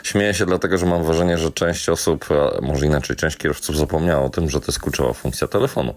Śmieję 0.03 0.35
się 0.35 0.47
dlatego, 0.47 0.79
że 0.79 0.87
mam 0.87 1.05
wrażenie, 1.05 1.39
że 1.39 1.53
część 1.53 1.89
osób, 1.89 2.29
a 2.31 2.61
może 2.61 2.87
inaczej, 2.87 3.17
część 3.17 3.37
kierowców 3.37 3.77
zapomniała 3.77 4.25
o 4.25 4.29
tym, 4.29 4.51
że 4.51 4.61
to 4.61 4.67
jest 4.67 4.81
kluczowa 4.81 5.13
funkcja 5.13 5.49
telefonu, 5.49 5.95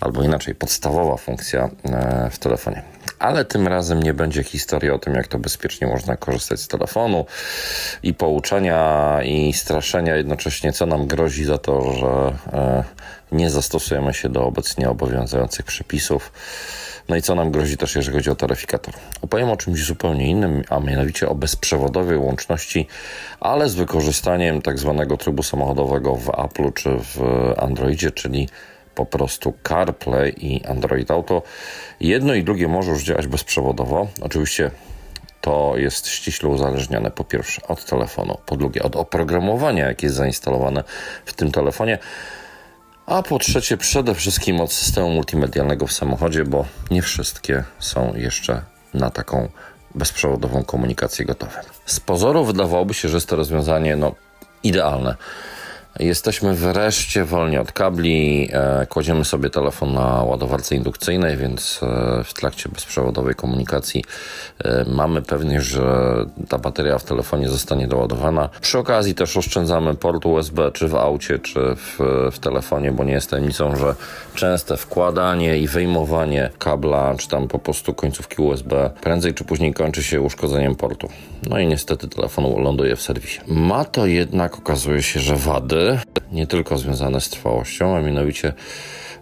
albo 0.00 0.22
inaczej, 0.22 0.54
podstawowa 0.54 1.16
funkcja 1.16 1.70
e, 1.84 2.30
w 2.32 2.38
telefonie. 2.38 2.82
Ale 3.18 3.44
tym 3.44 3.68
razem 3.68 4.02
nie 4.02 4.14
będzie 4.14 4.42
historii 4.42 4.90
o 4.90 4.98
tym, 4.98 5.14
jak 5.14 5.28
to 5.28 5.38
bezpiecznie 5.38 5.86
można 5.86 6.16
korzystać 6.16 6.60
z 6.60 6.68
telefonu 6.68 7.26
i 8.02 8.14
pouczenia 8.14 9.18
i 9.24 9.52
straszenia 9.52 10.16
jednocześnie, 10.16 10.72
co 10.72 10.86
nam 10.86 11.06
grozi 11.06 11.44
za 11.44 11.58
to, 11.58 11.92
że 11.92 12.38
e, 12.58 12.84
nie 13.32 13.50
zastosujemy 13.50 14.14
się 14.14 14.28
do 14.28 14.44
obecnie 14.44 14.90
obowiązujących 14.90 15.66
przepisów. 15.66 16.32
No 17.08 17.16
i 17.16 17.22
co 17.22 17.34
nam 17.34 17.50
grozi 17.50 17.76
też, 17.76 17.96
jeżeli 17.96 18.16
chodzi 18.16 18.30
o 18.30 18.34
taryfikator. 18.34 18.94
Opowiem 19.22 19.50
o 19.50 19.56
czymś 19.56 19.84
zupełnie 19.84 20.30
innym, 20.30 20.62
a 20.68 20.80
mianowicie 20.80 21.28
o 21.28 21.34
bezprzewodowej 21.34 22.18
łączności, 22.18 22.86
ale 23.40 23.68
z 23.68 23.74
wykorzystaniem 23.74 24.62
tak 24.62 24.78
zwanego 24.78 25.16
trybu 25.16 25.42
samochodowego 25.42 26.16
w 26.16 26.28
Apple 26.28 26.72
czy 26.72 26.90
w 26.90 27.20
Androidzie, 27.58 28.10
czyli 28.10 28.48
po 28.94 29.06
prostu 29.06 29.54
CarPlay 29.68 30.34
i 30.46 30.64
Android 30.66 31.10
Auto. 31.10 31.42
Jedno 32.00 32.34
i 32.34 32.44
drugie 32.44 32.68
może 32.68 32.90
już 32.90 33.02
działać 33.02 33.26
bezprzewodowo. 33.26 34.08
Oczywiście 34.20 34.70
to 35.40 35.72
jest 35.76 36.08
ściśle 36.08 36.48
uzależnione 36.48 37.10
po 37.10 37.24
pierwsze 37.24 37.62
od 37.68 37.84
telefonu, 37.84 38.38
po 38.46 38.56
drugie 38.56 38.82
od 38.82 38.96
oprogramowania, 38.96 39.86
jakie 39.86 40.06
jest 40.06 40.16
zainstalowane 40.16 40.84
w 41.26 41.32
tym 41.32 41.52
telefonie, 41.52 41.98
a 43.06 43.22
po 43.22 43.38
trzecie 43.38 43.76
przede 43.76 44.14
wszystkim 44.14 44.60
od 44.60 44.72
systemu 44.72 45.10
multimedialnego 45.10 45.86
w 45.86 45.92
samochodzie, 45.92 46.44
bo 46.44 46.64
nie 46.90 47.02
wszystkie 47.02 47.64
są 47.78 48.14
jeszcze 48.14 48.62
na 48.94 49.10
taką 49.10 49.48
bezprzewodową 49.94 50.64
komunikację 50.64 51.24
gotowe. 51.24 51.60
Z 51.86 52.00
pozoru 52.00 52.44
wydawałoby 52.44 52.94
się, 52.94 53.08
że 53.08 53.16
jest 53.16 53.28
to 53.28 53.36
rozwiązanie 53.36 53.96
no, 53.96 54.14
idealne. 54.62 55.16
Jesteśmy 56.00 56.54
wreszcie 56.54 57.24
wolni 57.24 57.58
od 57.58 57.72
kabli. 57.72 58.48
E, 58.52 58.86
kładziemy 58.86 59.24
sobie 59.24 59.50
telefon 59.50 59.94
na 59.94 60.22
ładowarce 60.22 60.74
indukcyjnej, 60.74 61.36
więc 61.36 61.80
e, 61.82 62.24
w 62.24 62.34
trakcie 62.34 62.68
bezprzewodowej 62.68 63.34
komunikacji 63.34 64.04
e, 64.64 64.84
mamy 64.88 65.22
pewność, 65.22 65.66
że 65.66 66.14
ta 66.48 66.58
bateria 66.58 66.98
w 66.98 67.04
telefonie 67.04 67.48
zostanie 67.48 67.88
doładowana. 67.88 68.48
Przy 68.60 68.78
okazji 68.78 69.14
też 69.14 69.36
oszczędzamy 69.36 69.94
port 69.94 70.26
USB, 70.26 70.70
czy 70.72 70.88
w 70.88 70.94
aucie, 70.94 71.38
czy 71.38 71.60
w, 71.76 71.98
w 72.32 72.38
telefonie, 72.38 72.92
bo 72.92 73.04
nie 73.04 73.12
jest 73.12 73.30
tajemnicą, 73.30 73.76
że 73.76 73.94
częste 74.34 74.76
wkładanie 74.76 75.58
i 75.58 75.68
wyjmowanie 75.68 76.50
kabla, 76.58 77.14
czy 77.18 77.28
tam 77.28 77.48
po 77.48 77.58
prostu 77.58 77.94
końcówki 77.94 78.42
USB 78.42 78.90
prędzej 79.00 79.34
czy 79.34 79.44
później 79.44 79.74
kończy 79.74 80.02
się 80.02 80.20
uszkodzeniem 80.20 80.74
portu. 80.74 81.08
No 81.48 81.58
i 81.58 81.66
niestety 81.66 82.08
telefon 82.08 82.62
ląduje 82.62 82.96
w 82.96 83.02
serwisie. 83.02 83.40
Ma 83.46 83.84
to 83.84 84.06
jednak, 84.06 84.58
okazuje 84.58 85.02
się, 85.02 85.20
że 85.20 85.36
wady, 85.36 85.81
nie 86.32 86.46
tylko 86.46 86.78
związane 86.78 87.20
z 87.20 87.28
trwałością, 87.28 87.96
a 87.96 88.00
mianowicie 88.00 88.52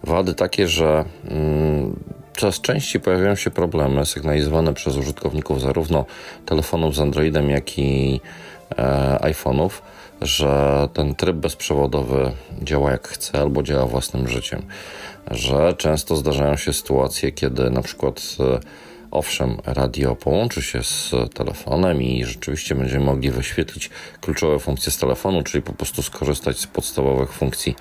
wady 0.05 0.35
takie, 0.35 0.69
że 0.69 1.05
mm, 1.29 1.97
coraz 2.37 2.61
częściej 2.61 3.03
pojawiają 3.03 3.35
się 3.35 3.51
problemy 3.51 4.07
sygnalizowane 4.07 4.75
przez 4.75 4.97
użytkowników 4.97 5.61
zarówno 5.61 6.05
telefonów 6.47 6.97
z 6.97 7.01
Androidem, 7.01 7.51
jak 7.51 7.79
i 7.79 8.21
e, 8.79 9.19
iPhone'ów, 9.23 9.71
że 10.23 10.89
ten 10.93 11.15
tryb 11.15 11.37
bezprzewodowy 11.37 12.33
działa 12.63 12.91
jak 12.91 13.09
chce 13.09 13.41
albo 13.41 13.63
działa 13.63 13.87
własnym 13.87 14.29
życiem. 14.29 14.63
Że 15.31 15.75
często 15.79 16.17
zdarzają 16.17 16.57
się 16.57 16.73
sytuacje, 16.73 17.33
kiedy 17.33 17.71
na 17.71 17.83
przykład 17.83 18.23
e, 18.41 18.61
Owszem, 19.11 19.57
radio 19.67 20.17
połączy 20.17 20.63
się 20.63 20.83
z 20.83 21.15
telefonem 21.35 22.03
i 22.03 22.25
rzeczywiście 22.25 22.75
będziemy 22.75 23.05
mogli 23.05 23.31
wyświetlić 23.31 23.91
kluczowe 24.21 24.59
funkcje 24.59 24.93
z 24.93 24.99
telefonu, 24.99 25.43
czyli 25.43 25.63
po 25.63 25.73
prostu 25.73 26.03
skorzystać 26.03 26.59
z 26.59 26.67
podstawowych 26.67 27.33
funkcji, 27.33 27.77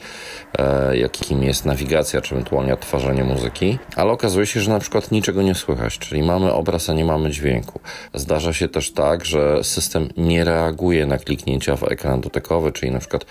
e, 0.60 0.98
jakim 0.98 1.44
jest 1.44 1.66
nawigacja, 1.66 2.22
czy 2.22 2.36
ewentualnie 2.36 2.74
odtwarzanie 2.74 3.24
muzyki, 3.24 3.80
ale 3.96 4.12
okazuje 4.12 4.46
się, 4.46 4.62
że 4.62 4.72
na 4.72 4.80
przykład 4.80 5.12
niczego 5.12 5.42
nie 5.42 5.56
słychać, 5.56 6.00
czyli 6.00 6.24
mamy 6.24 6.54
obraz, 6.54 6.90
a 6.90 6.94
nie 6.94 7.06
mamy 7.06 7.32
dźwięku. 7.32 7.80
Zdarza 8.14 8.54
się 8.54 8.68
też 8.68 8.92
tak, 8.92 9.26
że 9.26 9.64
system 9.64 10.10
nie 10.18 10.44
reaguje 10.44 11.06
na 11.06 11.18
kliknięcia 11.18 11.76
w 11.76 11.84
ekran 11.84 12.22
dotykowy, 12.22 12.72
czyli 12.72 12.92
na 12.92 13.00
przykład 13.00 13.26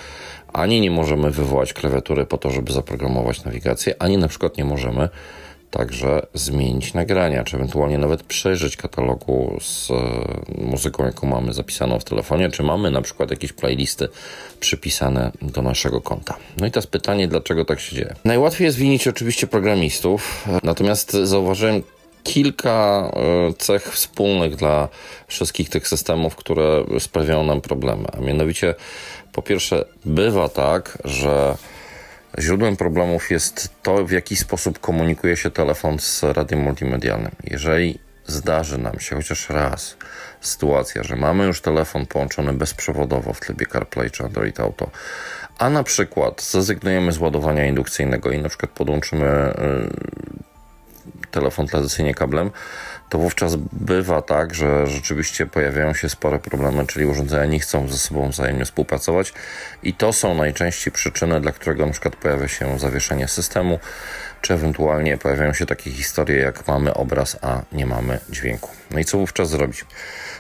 ani 0.52 0.80
nie 0.80 0.90
możemy 0.90 1.30
wywołać 1.30 1.72
klawiatury 1.72 2.26
po 2.26 2.38
to, 2.38 2.50
żeby 2.50 2.72
zaprogramować 2.72 3.44
nawigację, 3.44 3.94
ani 4.02 4.18
na 4.18 4.28
przykład 4.28 4.56
nie 4.56 4.64
możemy 4.64 5.08
także 5.70 6.26
zmienić 6.34 6.94
nagrania, 6.94 7.44
czy 7.44 7.56
ewentualnie 7.56 7.98
nawet 7.98 8.22
przejrzeć 8.22 8.76
katalogu 8.76 9.58
z 9.60 9.90
e, 9.90 9.94
muzyką, 10.64 11.04
jaką 11.04 11.26
mamy 11.26 11.52
zapisaną 11.52 11.98
w 11.98 12.04
telefonie, 12.04 12.50
czy 12.50 12.62
mamy 12.62 12.90
na 12.90 13.02
przykład 13.02 13.30
jakieś 13.30 13.52
playlisty 13.52 14.08
przypisane 14.60 15.32
do 15.42 15.62
naszego 15.62 16.00
konta. 16.00 16.36
No 16.56 16.66
i 16.66 16.70
teraz 16.70 16.86
pytanie, 16.86 17.28
dlaczego 17.28 17.64
tak 17.64 17.80
się 17.80 17.96
dzieje? 17.96 18.14
Najłatwiej 18.24 18.64
jest 18.64 18.78
winić 18.78 19.08
oczywiście 19.08 19.46
programistów, 19.46 20.48
natomiast 20.62 21.12
zauważyłem 21.12 21.82
kilka 22.22 23.10
e, 23.16 23.52
cech 23.58 23.92
wspólnych 23.92 24.56
dla 24.56 24.88
wszystkich 25.28 25.68
tych 25.68 25.88
systemów, 25.88 26.36
które 26.36 26.84
sprawiają 26.98 27.44
nam 27.44 27.60
problemy. 27.60 28.04
A 28.12 28.20
mianowicie, 28.20 28.74
po 29.32 29.42
pierwsze, 29.42 29.84
bywa 30.04 30.48
tak, 30.48 30.98
że 31.04 31.56
źródłem 32.38 32.76
problemów 32.76 33.30
jest 33.30 33.82
to, 33.82 34.06
w 34.06 34.10
jaki 34.10 34.36
sposób 34.36 34.78
komunikuje 34.78 35.36
się 35.36 35.50
telefon 35.50 35.98
z 35.98 36.22
radiem 36.22 36.60
multimedialnym. 36.60 37.32
Jeżeli 37.44 37.98
zdarzy 38.26 38.78
nam 38.78 39.00
się 39.00 39.16
chociaż 39.16 39.50
raz 39.50 39.96
sytuacja, 40.40 41.02
że 41.02 41.16
mamy 41.16 41.44
już 41.44 41.60
telefon 41.60 42.06
połączony 42.06 42.52
bezprzewodowo 42.52 43.32
w 43.32 43.40
trybie 43.40 43.66
CarPlay 43.66 44.10
czy 44.10 44.24
Android 44.24 44.60
Auto, 44.60 44.90
a 45.58 45.70
na 45.70 45.82
przykład 45.82 46.42
zrezygnujemy 46.42 47.12
z 47.12 47.18
ładowania 47.18 47.66
indukcyjnego 47.66 48.30
i 48.30 48.42
na 48.42 48.48
przykład 48.48 48.70
podłączymy 48.70 49.26
y, 49.26 51.28
telefon 51.30 51.66
tradycyjnie 51.66 52.14
kablem, 52.14 52.50
to 53.08 53.18
wówczas 53.18 53.56
bywa 53.72 54.22
tak, 54.22 54.54
że 54.54 54.86
rzeczywiście 54.86 55.46
pojawiają 55.46 55.94
się 55.94 56.08
spore 56.08 56.38
problemy, 56.38 56.86
czyli 56.86 57.06
urządzenia 57.06 57.46
nie 57.46 57.60
chcą 57.60 57.88
ze 57.88 57.98
sobą 57.98 58.30
wzajemnie 58.30 58.64
współpracować 58.64 59.32
i 59.82 59.94
to 59.94 60.12
są 60.12 60.34
najczęściej 60.34 60.92
przyczyny, 60.92 61.40
dla 61.40 61.52
którego 61.52 61.86
na 61.86 61.92
przykład 61.92 62.16
pojawia 62.16 62.48
się 62.48 62.78
zawieszenie 62.78 63.28
systemu, 63.28 63.78
czy 64.40 64.54
ewentualnie 64.54 65.18
pojawiają 65.18 65.52
się 65.52 65.66
takie 65.66 65.90
historie, 65.90 66.36
jak 66.36 66.68
mamy 66.68 66.94
obraz, 66.94 67.38
a 67.42 67.62
nie 67.72 67.86
mamy 67.86 68.18
dźwięku. 68.30 68.70
No 68.90 68.98
i 68.98 69.04
co 69.04 69.18
wówczas 69.18 69.48
zrobić? 69.48 69.84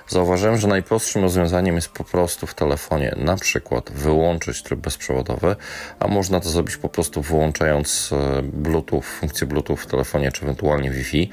Zauważyłem, 0.08 0.58
że 0.58 0.68
najprostszym 0.68 1.22
rozwiązaniem 1.22 1.76
jest 1.76 1.88
po 1.88 2.04
prostu 2.04 2.46
w 2.46 2.54
telefonie 2.54 3.14
na 3.16 3.36
przykład 3.36 3.90
wyłączyć 3.90 4.62
tryb 4.62 4.80
bezprzewodowy, 4.80 5.56
a 6.00 6.08
można 6.08 6.40
to 6.40 6.48
zrobić 6.48 6.76
po 6.76 6.88
prostu 6.88 7.22
wyłączając 7.22 8.10
e, 8.12 8.42
Bluetooth, 8.42 9.02
funkcję 9.02 9.46
Bluetooth 9.46 9.76
w 9.76 9.86
telefonie, 9.86 10.32
czy 10.32 10.42
ewentualnie 10.42 10.90
Wi-Fi 10.90 11.30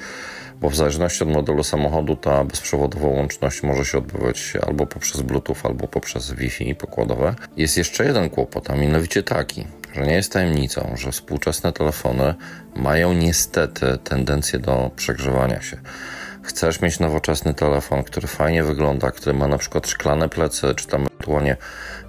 bo 0.62 0.70
w 0.70 0.76
zależności 0.76 1.24
od 1.24 1.30
modelu 1.30 1.64
samochodu 1.64 2.16
ta 2.16 2.44
bezprzewodowa 2.44 3.08
łączność 3.08 3.64
może 3.64 3.86
się 3.86 3.98
odbywać 3.98 4.54
albo 4.68 4.86
poprzez 4.86 5.22
Bluetooth, 5.22 5.58
albo 5.64 5.88
poprzez 5.88 6.32
Wi-Fi 6.32 6.76
pokładowe. 6.76 7.36
Jest 7.58 7.78
jeszcze 7.78 8.06
jeden 8.06 8.30
kłopot, 8.30 8.70
a 8.70 8.76
mianowicie 8.76 9.24
taki, 9.24 9.68
że 9.96 10.02
nie 10.08 10.14
jest 10.14 10.32
tajemnicą, 10.32 10.94
że 10.98 11.12
współczesne 11.12 11.74
telefony 11.74 12.34
mają 12.76 13.14
niestety 13.14 13.98
tendencję 14.04 14.60
do 14.60 14.92
przegrzewania 14.96 15.62
się. 15.62 15.78
Chcesz 16.44 16.82
mieć 16.82 17.00
nowoczesny 17.00 17.54
telefon, 17.54 18.04
który 18.04 18.28
fajnie 18.28 18.64
wygląda, 18.64 19.12
który 19.12 19.38
ma 19.38 19.48
na 19.48 19.58
przykład 19.58 19.88
szklane 19.88 20.30
plecy, 20.30 20.76
czy 20.76 20.88
tam 20.88 21.02
ewentualnie 21.02 21.58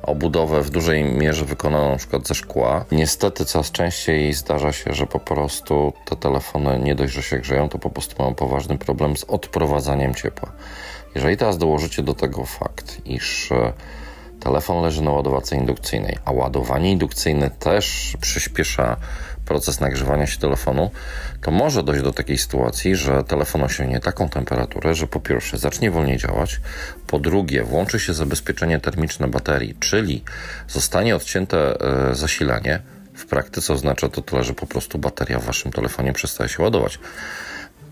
obudowę 0.06 0.62
w 0.62 0.70
dużej 0.70 1.04
mierze 1.04 1.44
wykonaną 1.44 1.90
na 1.90 1.96
przykład 1.96 2.28
ze 2.28 2.34
szkła. 2.34 2.84
Niestety 2.92 3.44
coraz 3.44 3.72
częściej 3.72 4.32
zdarza 4.32 4.72
się, 4.72 4.94
że 4.94 5.06
po 5.06 5.20
prostu 5.20 5.92
te 6.04 6.16
telefony 6.16 6.78
nie 6.78 6.94
dość, 6.94 7.12
że 7.12 7.22
się 7.22 7.38
grzeją, 7.38 7.68
to 7.68 7.78
po 7.78 7.90
prostu 7.90 8.22
mają 8.22 8.34
poważny 8.34 8.78
problem 8.78 9.16
z 9.16 9.24
odprowadzaniem 9.24 10.14
ciepła. 10.14 10.52
Jeżeli 11.14 11.36
teraz 11.36 11.58
dołożycie 11.58 12.02
do 12.02 12.14
tego 12.14 12.44
fakt, 12.44 13.06
iż 13.06 13.52
e, 13.52 13.72
telefon 14.40 14.82
leży 14.82 15.02
na 15.02 15.10
ładowarce 15.10 15.56
indukcyjnej, 15.56 16.16
a 16.24 16.32
ładowanie 16.32 16.92
indukcyjne 16.92 17.50
też 17.50 18.16
przyspiesza 18.20 18.96
proces 19.46 19.80
nagrzewania 19.80 20.26
się 20.26 20.38
telefonu, 20.38 20.90
to 21.42 21.50
może 21.50 21.82
dojść 21.82 22.02
do 22.02 22.12
takiej 22.12 22.38
sytuacji, 22.38 22.96
że 22.96 23.24
telefon 23.24 23.62
osiągnie 23.62 24.00
taką 24.00 24.28
temperaturę, 24.28 24.94
że 24.94 25.06
po 25.06 25.20
pierwsze 25.20 25.58
zacznie 25.58 25.90
wolniej 25.90 26.18
działać, 26.18 26.60
po 27.06 27.18
drugie 27.18 27.62
włączy 27.62 28.00
się 28.00 28.14
zabezpieczenie 28.14 28.80
termiczne 28.80 29.28
baterii, 29.28 29.74
czyli 29.80 30.24
zostanie 30.68 31.16
odcięte 31.16 31.80
e, 32.10 32.14
zasilanie. 32.14 32.82
W 33.14 33.26
praktyce 33.26 33.72
oznacza 33.72 34.08
to 34.08 34.22
tyle, 34.22 34.44
że 34.44 34.54
po 34.54 34.66
prostu 34.66 34.98
bateria 34.98 35.38
w 35.38 35.44
waszym 35.44 35.72
telefonie 35.72 36.12
przestaje 36.12 36.48
się 36.48 36.62
ładować. 36.62 36.98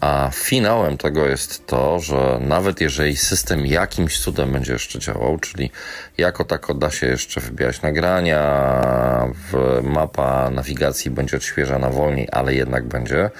A 0.04 0.30
finałem 0.32 0.96
tego 0.96 1.26
jest 1.26 1.66
to, 1.66 2.00
że 2.00 2.38
nawet 2.40 2.80
jeżeli 2.80 3.16
system 3.16 3.66
jakimś 3.66 4.18
cudem 4.20 4.52
będzie 4.52 4.72
jeszcze 4.72 4.98
działał, 4.98 5.38
czyli 5.38 5.70
jako 6.18 6.44
tako 6.44 6.74
da 6.74 6.90
się 6.90 7.06
jeszcze 7.06 7.40
wybierać 7.40 7.82
nagrania, 7.82 8.42
mapa 9.82 10.50
nawigacji 10.50 11.10
będzie 11.10 11.36
odświeżana 11.36 11.90
wolniej, 11.90 12.28
ale 12.32 12.54
jednak 12.54 12.84
będzie, 12.84 13.30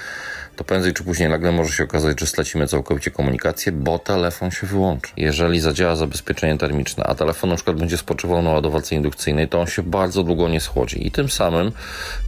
to 0.57 0.65
prędzej 0.65 0.93
czy 0.93 1.05
później 1.05 1.29
nagle 1.29 1.53
może 1.53 1.73
się 1.73 1.85
okazać, 1.85 2.21
że 2.21 2.27
stracimy 2.27 2.67
całkowicie 2.67 3.11
komunikację, 3.11 3.73
bo 3.73 3.99
telefon 3.99 4.51
się 4.51 4.67
wyłączy. 4.67 5.13
Jeżeli 5.17 5.61
zadziała 5.61 5.97
zabezpieczenie 5.97 6.59
termiczne, 6.59 7.05
a 7.05 7.15
telefon 7.15 7.51
na 7.51 7.57
przykład 7.57 7.77
będzie 7.77 7.97
spoczywał 7.97 8.43
na 8.43 8.51
ładowarce 8.51 8.95
indukcyjnej, 8.95 9.49
to 9.49 9.61
on 9.61 9.67
się 9.67 9.83
bardzo 9.83 10.23
długo 10.23 10.49
nie 10.49 10.61
schłodzi. 10.61 11.07
I 11.07 11.11
tym 11.11 11.29
samym 11.29 11.73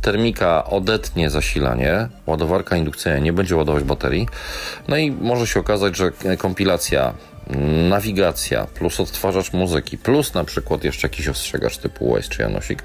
termika 0.03 0.65
odetnie 0.65 1.31
zasilanie, 1.31 2.09
ładowarka 2.27 2.77
indukcyjna 2.77 3.19
nie 3.19 3.33
będzie 3.33 3.57
ładować 3.57 3.85
baterii, 3.85 4.29
no 4.89 4.97
i 4.97 5.11
może 5.11 5.47
się 5.47 5.61
okazać, 5.61 5.97
że 5.97 6.13
kompilacja 6.39 7.15
nawigacja, 7.89 8.67
plus 8.67 9.01
odtwarzacz 9.01 9.53
muzyki, 9.53 9.99
plus 9.99 10.35
na 10.35 10.45
przykład 10.45 10.85
jeszcze 10.85 11.09
jakiś 11.09 11.29
ostrzegacz 11.29 11.79
typu 11.79 12.15
Waze 12.15 12.29
czy 12.29 12.43
Janosik 12.43 12.83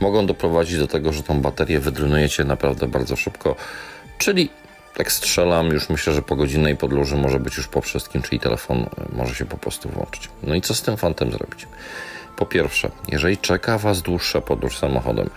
mogą 0.00 0.26
doprowadzić 0.26 0.78
do 0.78 0.86
tego, 0.86 1.12
że 1.12 1.22
tą 1.22 1.40
baterię 1.40 1.80
wydrynujecie 1.80 2.44
naprawdę 2.44 2.88
bardzo 2.88 3.16
szybko, 3.16 3.56
czyli 4.18 4.50
tak 4.98 5.12
strzelam, 5.12 5.66
już 5.66 5.88
myślę, 5.88 6.12
że 6.12 6.22
po 6.22 6.36
godzinnej 6.36 6.76
podróży 6.76 7.16
może 7.16 7.40
być 7.40 7.56
już 7.56 7.68
po 7.68 7.80
wszystkim, 7.80 8.22
czyli 8.22 8.40
telefon 8.40 8.78
e, 8.78 8.86
może 9.16 9.34
się 9.34 9.44
po 9.44 9.56
prostu 9.56 9.88
włączyć. 9.88 10.28
No 10.42 10.54
i 10.54 10.60
co 10.60 10.74
z 10.74 10.82
tym 10.82 10.96
fantem 10.96 11.32
zrobić? 11.32 11.66
Po 12.36 12.46
pierwsze, 12.46 12.90
jeżeli 13.08 13.38
czeka 13.38 13.78
Was 13.78 14.02
dłuższa 14.02 14.40
podróż 14.40 14.78
samochodem 14.78 15.30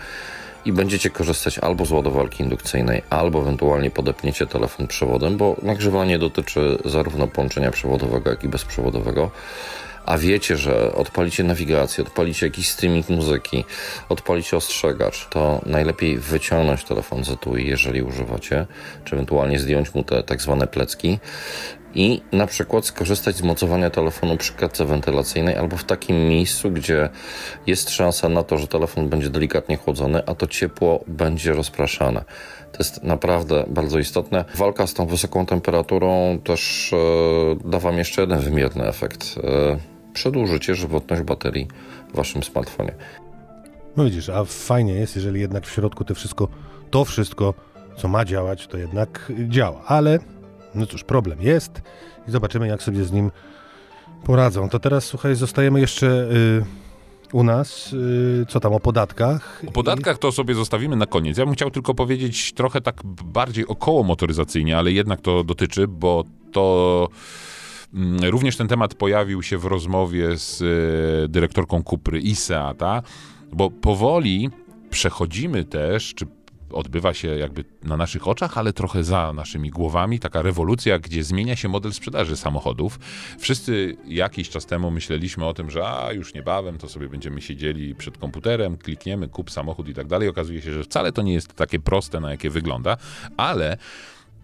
i 0.64 0.72
będziecie 0.72 1.10
korzystać 1.10 1.58
albo 1.58 1.84
z 1.84 1.90
ładowarki 1.90 2.42
indukcyjnej, 2.42 3.02
albo 3.10 3.40
ewentualnie 3.40 3.90
podepniecie 3.90 4.46
telefon 4.46 4.86
przewodem, 4.86 5.36
bo 5.36 5.56
nagrzewanie 5.62 6.18
dotyczy 6.18 6.78
zarówno 6.84 7.26
połączenia 7.26 7.70
przewodowego, 7.70 8.30
jak 8.30 8.44
i 8.44 8.48
bezprzewodowego, 8.48 9.30
a 10.06 10.18
wiecie, 10.18 10.56
że 10.56 10.94
odpalicie 10.94 11.44
nawigację, 11.44 12.04
odpalicie 12.04 12.46
jakiś 12.46 12.68
streaming 12.68 13.08
muzyki, 13.08 13.64
odpalicie 14.08 14.56
ostrzegacz, 14.56 15.28
to 15.28 15.60
najlepiej 15.66 16.18
wyciągnąć 16.18 16.84
telefon 16.84 17.24
z 17.24 17.30
etui, 17.30 17.66
jeżeli 17.66 18.02
używacie, 18.02 18.66
czy 19.04 19.14
ewentualnie 19.14 19.58
zdjąć 19.58 19.94
mu 19.94 20.04
te 20.04 20.22
tak 20.22 20.42
zwane 20.42 20.66
plecki 20.66 21.18
i 21.94 22.22
na 22.32 22.46
przykład 22.46 22.86
skorzystać 22.86 23.36
z 23.36 23.42
mocowania 23.42 23.90
telefonu 23.90 24.36
przy 24.36 24.52
klatce 24.52 24.84
wentylacyjnej 24.84 25.56
albo 25.56 25.76
w 25.76 25.84
takim 25.84 26.28
miejscu, 26.28 26.70
gdzie 26.70 27.08
jest 27.66 27.90
szansa 27.90 28.28
na 28.28 28.42
to, 28.42 28.58
że 28.58 28.66
telefon 28.66 29.08
będzie 29.08 29.30
delikatnie 29.30 29.76
chłodzony, 29.76 30.22
a 30.26 30.34
to 30.34 30.46
ciepło 30.46 31.04
będzie 31.06 31.52
rozpraszane. 31.52 32.24
To 32.72 32.78
jest 32.78 33.02
naprawdę 33.02 33.64
bardzo 33.68 33.98
istotne. 33.98 34.44
Walka 34.54 34.86
z 34.86 34.94
tą 34.94 35.06
wysoką 35.06 35.46
temperaturą 35.46 36.38
też 36.44 36.92
e, 36.92 37.68
da 37.68 37.78
Wam 37.78 37.98
jeszcze 37.98 38.20
jeden 38.20 38.40
wymierny 38.40 38.86
efekt. 38.86 39.34
E, 39.44 39.91
przedłużycie 40.12 40.74
żywotność 40.74 41.22
baterii 41.22 41.68
w 42.12 42.16
waszym 42.16 42.42
smartfonie. 42.42 42.94
No 43.96 44.04
widzisz, 44.04 44.28
a 44.28 44.44
fajnie 44.44 44.92
jest, 44.94 45.16
jeżeli 45.16 45.40
jednak 45.40 45.66
w 45.66 45.70
środku 45.70 46.04
to 46.04 46.14
wszystko, 46.14 46.48
to 46.90 47.04
wszystko, 47.04 47.54
co 47.96 48.08
ma 48.08 48.24
działać, 48.24 48.66
to 48.66 48.78
jednak 48.78 49.32
działa. 49.48 49.82
Ale, 49.86 50.18
no 50.74 50.86
cóż, 50.86 51.04
problem 51.04 51.42
jest 51.42 51.82
i 52.28 52.30
zobaczymy, 52.30 52.68
jak 52.68 52.82
sobie 52.82 53.04
z 53.04 53.12
nim 53.12 53.30
poradzą. 54.24 54.68
To 54.68 54.78
teraz, 54.78 55.04
słuchaj, 55.04 55.34
zostajemy 55.34 55.80
jeszcze 55.80 56.06
y, 56.06 56.64
u 57.32 57.44
nas. 57.44 57.92
Y, 57.92 58.46
co 58.48 58.60
tam 58.60 58.72
o 58.72 58.80
podatkach? 58.80 59.62
O 59.68 59.72
podatkach 59.72 60.18
to 60.18 60.32
sobie 60.32 60.54
zostawimy 60.54 60.96
na 60.96 61.06
koniec. 61.06 61.38
Ja 61.38 61.44
bym 61.44 61.54
chciał 61.54 61.70
tylko 61.70 61.94
powiedzieć 61.94 62.52
trochę 62.52 62.80
tak 62.80 63.00
bardziej 63.24 63.66
około 63.66 64.02
motoryzacyjnie, 64.02 64.78
ale 64.78 64.92
jednak 64.92 65.20
to 65.20 65.44
dotyczy, 65.44 65.88
bo 65.88 66.24
to 66.52 67.08
również 68.22 68.56
ten 68.56 68.68
temat 68.68 68.94
pojawił 68.94 69.42
się 69.42 69.58
w 69.58 69.64
rozmowie 69.64 70.36
z 70.36 70.62
e, 70.62 71.28
dyrektorką 71.28 71.82
Kupry 71.82 72.20
ISEATA, 72.20 73.02
bo 73.52 73.70
powoli 73.70 74.50
przechodzimy 74.90 75.64
też, 75.64 76.14
czy 76.14 76.26
odbywa 76.72 77.14
się 77.14 77.28
jakby 77.28 77.64
na 77.82 77.96
naszych 77.96 78.28
oczach, 78.28 78.58
ale 78.58 78.72
trochę 78.72 79.04
za 79.04 79.32
naszymi 79.32 79.70
głowami, 79.70 80.18
taka 80.18 80.42
rewolucja, 80.42 80.98
gdzie 80.98 81.24
zmienia 81.24 81.56
się 81.56 81.68
model 81.68 81.92
sprzedaży 81.92 82.36
samochodów. 82.36 82.98
Wszyscy 83.38 83.96
jakiś 84.06 84.50
czas 84.50 84.66
temu 84.66 84.90
myśleliśmy 84.90 85.46
o 85.46 85.54
tym, 85.54 85.70
że 85.70 85.88
a 85.88 86.12
już 86.12 86.34
niebawem 86.34 86.78
to 86.78 86.88
sobie 86.88 87.08
będziemy 87.08 87.40
siedzieli 87.40 87.94
przed 87.94 88.18
komputerem, 88.18 88.76
klikniemy 88.76 89.28
kup 89.28 89.50
samochód 89.50 89.88
i 89.88 89.94
tak 89.94 90.06
dalej. 90.06 90.28
Okazuje 90.28 90.62
się, 90.62 90.72
że 90.72 90.84
wcale 90.84 91.12
to 91.12 91.22
nie 91.22 91.32
jest 91.32 91.54
takie 91.54 91.78
proste, 91.78 92.20
na 92.20 92.30
jakie 92.30 92.50
wygląda, 92.50 92.96
ale 93.36 93.76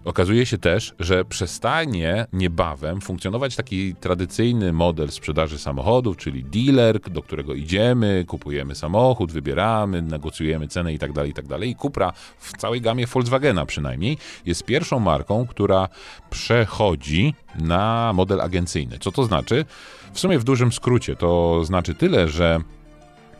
Okazuje 0.04 0.46
się 0.46 0.58
też, 0.58 0.94
że 0.98 1.24
przestanie 1.24 2.26
niebawem 2.32 3.00
funkcjonować 3.00 3.56
taki 3.56 3.94
tradycyjny 3.94 4.72
model 4.72 5.10
sprzedaży 5.10 5.58
samochodów, 5.58 6.16
czyli 6.16 6.44
dealer, 6.44 7.00
do 7.00 7.22
którego 7.22 7.54
idziemy, 7.54 8.24
kupujemy 8.28 8.74
samochód, 8.74 9.32
wybieramy, 9.32 10.02
negocjujemy 10.02 10.68
cenę 10.68 10.92
itd., 10.92 11.14
tak 11.14 11.26
itd. 11.26 11.66
I 11.66 11.76
Cupra 11.76 12.12
w 12.38 12.52
całej 12.56 12.80
gamie 12.80 13.06
Volkswagena 13.06 13.66
przynajmniej 13.66 14.18
jest 14.46 14.64
pierwszą 14.64 15.00
marką, 15.00 15.46
która 15.46 15.88
przechodzi 16.30 17.34
na 17.58 18.12
model 18.14 18.40
agencyjny. 18.40 18.98
Co 18.98 19.12
to 19.12 19.24
znaczy? 19.24 19.64
W 20.12 20.20
sumie 20.20 20.38
w 20.38 20.44
dużym 20.44 20.72
skrócie 20.72 21.16
to 21.16 21.64
znaczy 21.64 21.94
tyle, 21.94 22.28
że 22.28 22.60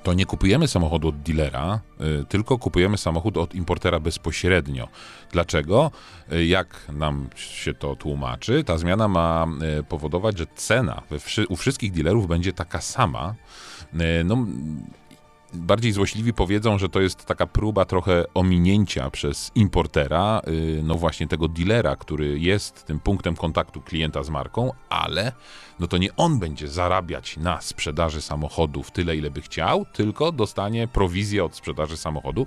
to 0.02 0.14
nie 0.14 0.26
kupujemy 0.26 0.68
samochodu 0.68 1.08
od 1.08 1.22
dealera, 1.22 1.80
y, 2.00 2.24
tylko 2.24 2.58
kupujemy 2.58 2.98
samochód 2.98 3.36
od 3.36 3.54
importera 3.54 4.00
bezpośrednio. 4.00 4.88
Dlaczego? 5.32 5.90
Y, 6.32 6.46
jak 6.46 6.88
nam 6.92 7.28
się 7.36 7.74
to 7.74 7.96
tłumaczy? 7.96 8.64
Ta 8.64 8.78
zmiana 8.78 9.08
ma 9.08 9.46
y, 9.80 9.82
powodować, 9.82 10.38
że 10.38 10.46
cena 10.56 11.02
u 11.48 11.56
wszystkich 11.56 11.92
dealerów 11.92 12.26
będzie 12.28 12.52
taka 12.52 12.80
sama. 12.80 13.34
No, 14.24 14.46
bardziej 15.54 15.92
złośliwi 15.92 16.32
powiedzą, 16.32 16.78
że 16.78 16.88
to 16.88 17.00
jest 17.00 17.24
taka 17.24 17.46
próba 17.46 17.84
trochę 17.84 18.24
ominięcia 18.34 19.10
przez 19.10 19.50
importera, 19.54 20.40
y, 20.48 20.80
no 20.84 20.94
właśnie 20.94 21.26
tego 21.26 21.48
dealera, 21.48 21.96
który 21.96 22.38
jest 22.38 22.84
tym 22.86 23.00
punktem 23.00 23.36
kontaktu 23.36 23.80
klienta 23.80 24.22
z 24.22 24.30
marką, 24.30 24.72
ale 24.88 25.32
no 25.80 25.86
to 25.86 25.98
nie 25.98 26.16
on 26.16 26.38
będzie 26.38 26.68
zarabiać 26.68 27.36
na 27.36 27.60
sprzedaży 27.60 28.22
samochodów 28.22 28.90
tyle, 28.90 29.16
ile 29.16 29.30
by 29.30 29.40
chciał, 29.40 29.86
tylko 29.92 30.32
dostanie 30.32 30.88
prowizję 30.88 31.44
od 31.44 31.56
sprzedaży 31.56 31.96
samochodu. 31.96 32.46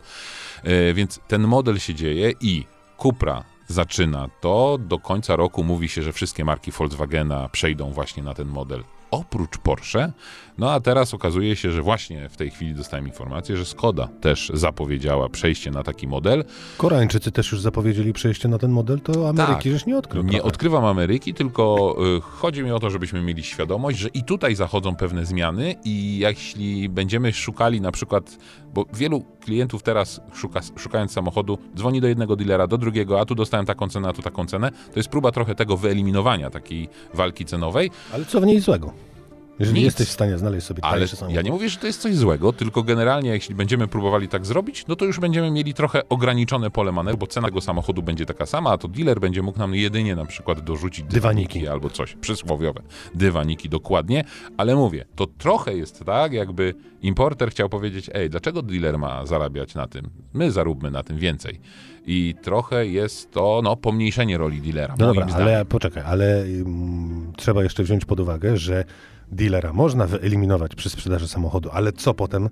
Y, 0.90 0.94
więc 0.94 1.20
ten 1.28 1.42
model 1.42 1.80
się 1.80 1.96
dzieje 1.96 2.34
i 2.42 2.66
Cupra 2.98 3.44
zaczyna 3.68 4.30
to. 4.42 4.78
Do 4.78 5.00
końca 5.00 5.36
roku 5.36 5.64
mówi 5.64 5.90
się, 5.90 6.02
że 6.04 6.14
wszystkie 6.14 6.46
marki 6.46 6.72
Volkswagena 6.72 7.50
przejdą 7.50 7.92
właśnie 7.92 8.24
na 8.24 8.34
ten 8.34 8.48
model 8.48 8.84
oprócz 9.12 9.58
Porsche. 9.58 10.12
No 10.58 10.72
a 10.72 10.80
teraz 10.80 11.14
okazuje 11.14 11.56
się, 11.56 11.72
że 11.72 11.82
właśnie 11.82 12.30
w 12.30 12.38
tej 12.38 12.52
chwili 12.52 12.74
dostałem 12.74 13.08
informację, 13.08 13.58
że 13.58 13.66
Skoda 13.66 14.08
też 14.22 14.52
zapowiedziała 14.54 15.30
przejście 15.30 15.72
na 15.72 15.84
taki 15.84 16.08
model. 16.08 16.44
Koreańczycy 16.78 17.32
też 17.32 17.52
już 17.52 17.62
zapowiedzieli 17.62 18.14
przejście 18.14 18.48
na 18.48 18.58
ten 18.58 18.72
model, 18.72 19.02
to 19.02 19.30
Ameryki 19.30 19.72
tak, 19.72 19.88
nie 19.88 19.98
odkrył. 19.98 20.24
Nie 20.24 20.44
odkrywam 20.44 20.86
Ameryki, 20.86 21.34
tylko 21.34 21.96
y, 22.18 22.22
chodzi 22.22 22.64
mi 22.64 22.72
o 22.72 22.80
to, 22.80 22.90
żebyśmy 22.90 23.22
mieli 23.22 23.44
świadomość, 23.44 23.98
że 23.98 24.10
i 24.10 24.24
tutaj 24.24 24.56
zachodzą 24.56 24.96
pewne 24.96 25.26
zmiany 25.26 25.76
i 25.86 26.18
jeśli 26.18 26.90
będziemy 26.90 27.34
szukali 27.34 27.82
na 27.82 27.92
przykład, 27.92 28.38
bo 28.74 28.86
wielu 28.94 29.26
klientów 29.42 29.84
teraz 29.84 30.22
szuka, 30.34 30.60
szukając 30.78 31.12
samochodu, 31.12 31.58
dzwoni 31.76 32.02
do 32.02 32.08
jednego 32.08 32.36
dealera, 32.36 32.68
do 32.68 32.78
drugiego, 32.78 33.20
a 33.20 33.26
tu 33.26 33.36
dostałem 33.36 33.66
taką 33.66 33.90
cenę, 33.90 34.10
a 34.10 34.14
tu 34.14 34.22
taką 34.22 34.46
cenę, 34.46 34.72
to 34.72 35.00
jest 35.00 35.10
próba 35.10 35.32
trochę 35.32 35.56
tego 35.56 35.78
wyeliminowania, 35.78 36.50
takiej 36.50 36.90
walki 37.14 37.46
cenowej. 37.46 37.92
Ale 38.14 38.26
co 38.26 38.42
w 38.42 38.46
niej 38.46 38.60
złego? 38.60 39.11
Jeżeli 39.60 39.80
Nic. 39.80 39.86
jesteś 39.86 40.08
w 40.08 40.12
stanie 40.12 40.38
znaleźć 40.38 40.68
sobie 40.68 40.86
Ale 40.86 41.06
ja 41.30 41.42
nie 41.42 41.52
mówię, 41.52 41.70
że 41.70 41.78
to 41.80 41.88
jest 41.88 42.02
coś 42.02 42.16
złego, 42.16 42.54
tylko 42.54 42.84
generalnie 42.84 43.30
jeśli 43.30 43.56
będziemy 43.56 43.88
próbowali 43.88 44.28
tak 44.28 44.46
zrobić, 44.46 44.88
no 44.88 44.96
to 44.96 45.06
już 45.06 45.20
będziemy 45.20 45.52
mieli 45.52 45.74
trochę 45.74 46.10
ograniczone 46.10 46.72
pole 46.72 46.92
manewru, 46.92 47.18
bo 47.18 47.28
cena 47.28 47.48
tego 47.48 47.62
samochodu 47.62 48.04
będzie 48.04 48.26
taka 48.26 48.46
sama, 48.46 48.72
a 48.72 48.78
to 48.78 48.88
dealer 48.88 49.20
będzie 49.20 49.42
mógł 49.42 49.60
nam 49.60 49.76
jedynie 49.76 50.16
na 50.16 50.26
przykład 50.26 50.62
dorzucić 50.62 51.06
dywaniki, 51.06 51.48
dywaniki 51.48 51.68
albo 51.68 51.90
coś 51.90 52.16
przysłowiowe. 52.16 52.82
Dywaniki 53.16 53.70
dokładnie, 53.70 54.24
ale 54.58 54.76
mówię, 54.76 55.06
to 55.16 55.28
trochę 55.28 55.76
jest 55.76 56.04
tak, 56.06 56.34
jakby 56.34 56.74
importer 57.02 57.52
chciał 57.52 57.70
powiedzieć, 57.70 58.10
ej, 58.14 58.30
dlaczego 58.30 58.62
dealer 58.62 59.00
ma 59.00 59.26
zarabiać 59.26 59.76
na 59.76 59.88
tym? 59.88 60.10
My 60.34 60.52
zaróbmy 60.52 60.92
na 60.92 61.04
tym 61.04 61.18
więcej. 61.18 61.60
I 62.06 62.36
trochę 62.42 62.88
jest 62.88 63.32
to 63.32 63.62
no, 63.64 63.76
pomniejszenie 63.76 64.38
roli 64.38 64.62
dealera. 64.62 64.96
No 65.00 65.06
dobra, 65.06 65.28
zdaniem. 65.28 65.48
ale 65.48 65.66
poczekaj, 65.66 66.04
ale 66.06 66.44
um, 66.66 67.34
trzeba 67.38 67.64
jeszcze 67.64 67.84
wziąć 67.84 68.06
pod 68.06 68.20
uwagę, 68.20 68.58
że 68.58 68.86
dealera 69.32 69.74
można 69.74 70.08
wyeliminować 70.08 70.76
przy 70.76 70.90
sprzedaży 70.90 71.28
samochodu, 71.28 71.70
ale 71.74 71.94
co 71.94 72.14
potem 72.14 72.50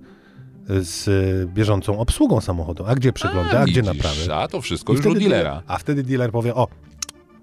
z 0.68 1.04
bieżącą 1.50 1.98
obsługą 1.98 2.40
samochodu? 2.40 2.84
A 2.86 2.94
gdzie 2.94 3.12
przegląda, 3.12 3.58
a, 3.58 3.62
a 3.62 3.64
gdzie 3.64 3.82
naprawy? 3.82 4.34
A 4.34 4.48
to 4.48 4.60
wszystko 4.60 4.92
I 4.92 4.96
już 4.96 5.06
u 5.06 5.14
dealera. 5.14 5.62
A 5.66 5.78
wtedy 5.78 6.02
dealer 6.02 6.30
powie, 6.30 6.54
o, 6.54 6.68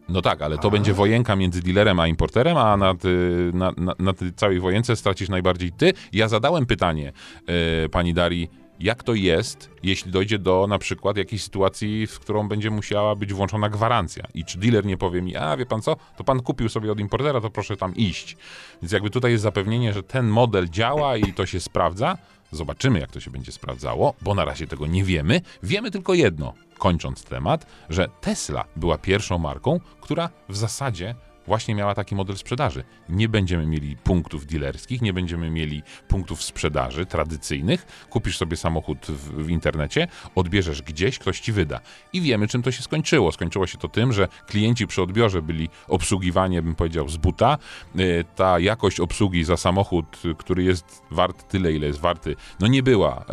no 0.10 0.22
tak, 0.22 0.42
ale 0.42 0.58
to 0.58 0.68
a. 0.68 0.72
będzie 0.72 0.94
wojenka 0.94 1.36
między 1.36 1.62
dealerem 1.62 2.00
a 2.00 2.08
importerem, 2.08 2.58
a 2.58 2.78
na, 2.78 2.96
ty, 2.96 3.10
na, 3.54 3.72
na, 3.78 3.94
na 4.00 4.14
tej 4.14 4.34
całej 4.34 4.60
wojence 4.60 4.96
stracisz 4.96 5.30
najbardziej 5.30 5.72
ty. 5.72 5.94
Ja 6.14 6.28
zadałem 6.28 6.66
pytanie 6.66 7.12
yy, 7.48 7.90
pani 7.90 8.14
Darii, 8.14 8.50
jak 8.80 9.04
to 9.04 9.14
jest, 9.14 9.70
jeśli 9.84 10.12
dojdzie 10.12 10.40
do 10.40 10.66
na 10.70 10.78
przykład 10.80 11.18
jakiejś 11.18 11.44
sytuacji, 11.44 12.08
w 12.08 12.20
którą 12.20 12.48
będzie 12.48 12.70
musiała 12.70 13.16
być 13.16 13.34
włączona 13.34 13.70
gwarancja 13.70 14.28
i 14.34 14.46
czy 14.46 14.58
dealer 14.58 14.86
nie 14.86 14.98
powie 14.98 15.22
mi, 15.22 15.36
a 15.36 15.58
wie 15.58 15.66
pan 15.66 15.82
co, 15.82 15.96
to 16.18 16.24
pan 16.24 16.40
kupił 16.40 16.70
sobie 16.70 16.92
od 16.92 17.00
importera, 17.00 17.42
to 17.42 17.50
proszę 17.50 17.78
tam 17.78 17.96
iść. 17.96 18.38
Więc 18.82 18.92
jakby 18.92 19.10
tutaj 19.10 19.32
jest 19.32 19.44
zapewnienie, 19.44 19.94
że 19.94 20.04
ten 20.04 20.28
model 20.28 20.70
działa 20.70 21.18
i 21.18 21.34
to 21.34 21.46
się 21.46 21.60
sprawdza. 21.60 22.18
Zobaczymy, 22.52 23.00
jak 23.00 23.12
to 23.12 23.20
się 23.20 23.32
będzie 23.32 23.52
sprawdzało, 23.52 24.14
bo 24.22 24.36
na 24.36 24.46
razie 24.46 24.68
tego 24.68 24.88
nie 24.88 25.04
wiemy. 25.04 25.42
Wiemy 25.64 25.92
tylko 25.92 26.14
jedno, 26.14 26.54
kończąc 26.78 27.24
temat, 27.24 27.66
że 27.90 28.08
Tesla 28.22 28.66
była 28.76 28.98
pierwszą 28.98 29.38
marką, 29.38 29.80
która 30.02 30.30
w 30.50 30.58
zasadzie 30.58 31.16
właśnie 31.48 31.76
miała 31.76 31.96
taki 31.96 32.16
model 32.16 32.38
sprzedaży. 32.38 32.84
Nie 33.10 33.30
będziemy 33.30 33.66
mieli 33.66 33.96
punktów 33.96 34.46
dealerskich, 34.46 35.02
nie 35.02 35.14
będziemy 35.14 35.50
mieli 35.50 35.84
punktów 36.08 36.44
sprzedaży 36.44 37.06
tradycyjnych. 37.06 38.08
Kupisz 38.10 38.38
sobie 38.38 38.58
samochód 38.58 39.06
w, 39.08 39.44
w, 39.46 39.50
internecie, 39.50 40.08
odbierzesz 40.36 40.82
gdzieś, 40.82 41.20
ktoś 41.20 41.40
ci 41.40 41.52
wyda. 41.52 41.80
I 42.14 42.22
wiemy, 42.22 42.48
czym 42.48 42.64
to 42.64 42.72
się 42.72 42.84
skończyło. 42.84 43.32
Skończyło 43.32 43.68
się 43.68 43.78
to 43.78 43.88
tym, 43.88 44.14
że 44.14 44.28
klienci 44.48 44.88
przy 44.88 45.02
odbiorze 45.02 45.42
byli 45.42 45.70
obsługiwani, 45.88 46.62
bym 46.62 46.76
powiedział, 46.76 47.10
z 47.10 47.18
buta. 47.18 47.58
Y, 48.00 48.26
ta 48.36 48.60
jakość 48.60 49.00
obsługi 49.00 49.44
za 49.44 49.58
samochód, 49.58 50.22
który 50.38 50.64
jest 50.64 51.02
wart 51.12 51.48
tyle, 51.48 51.74
ile 51.74 51.88
jest 51.88 52.00
warty, 52.00 52.36
no 52.60 52.68
nie 52.68 52.84
była 52.84 53.26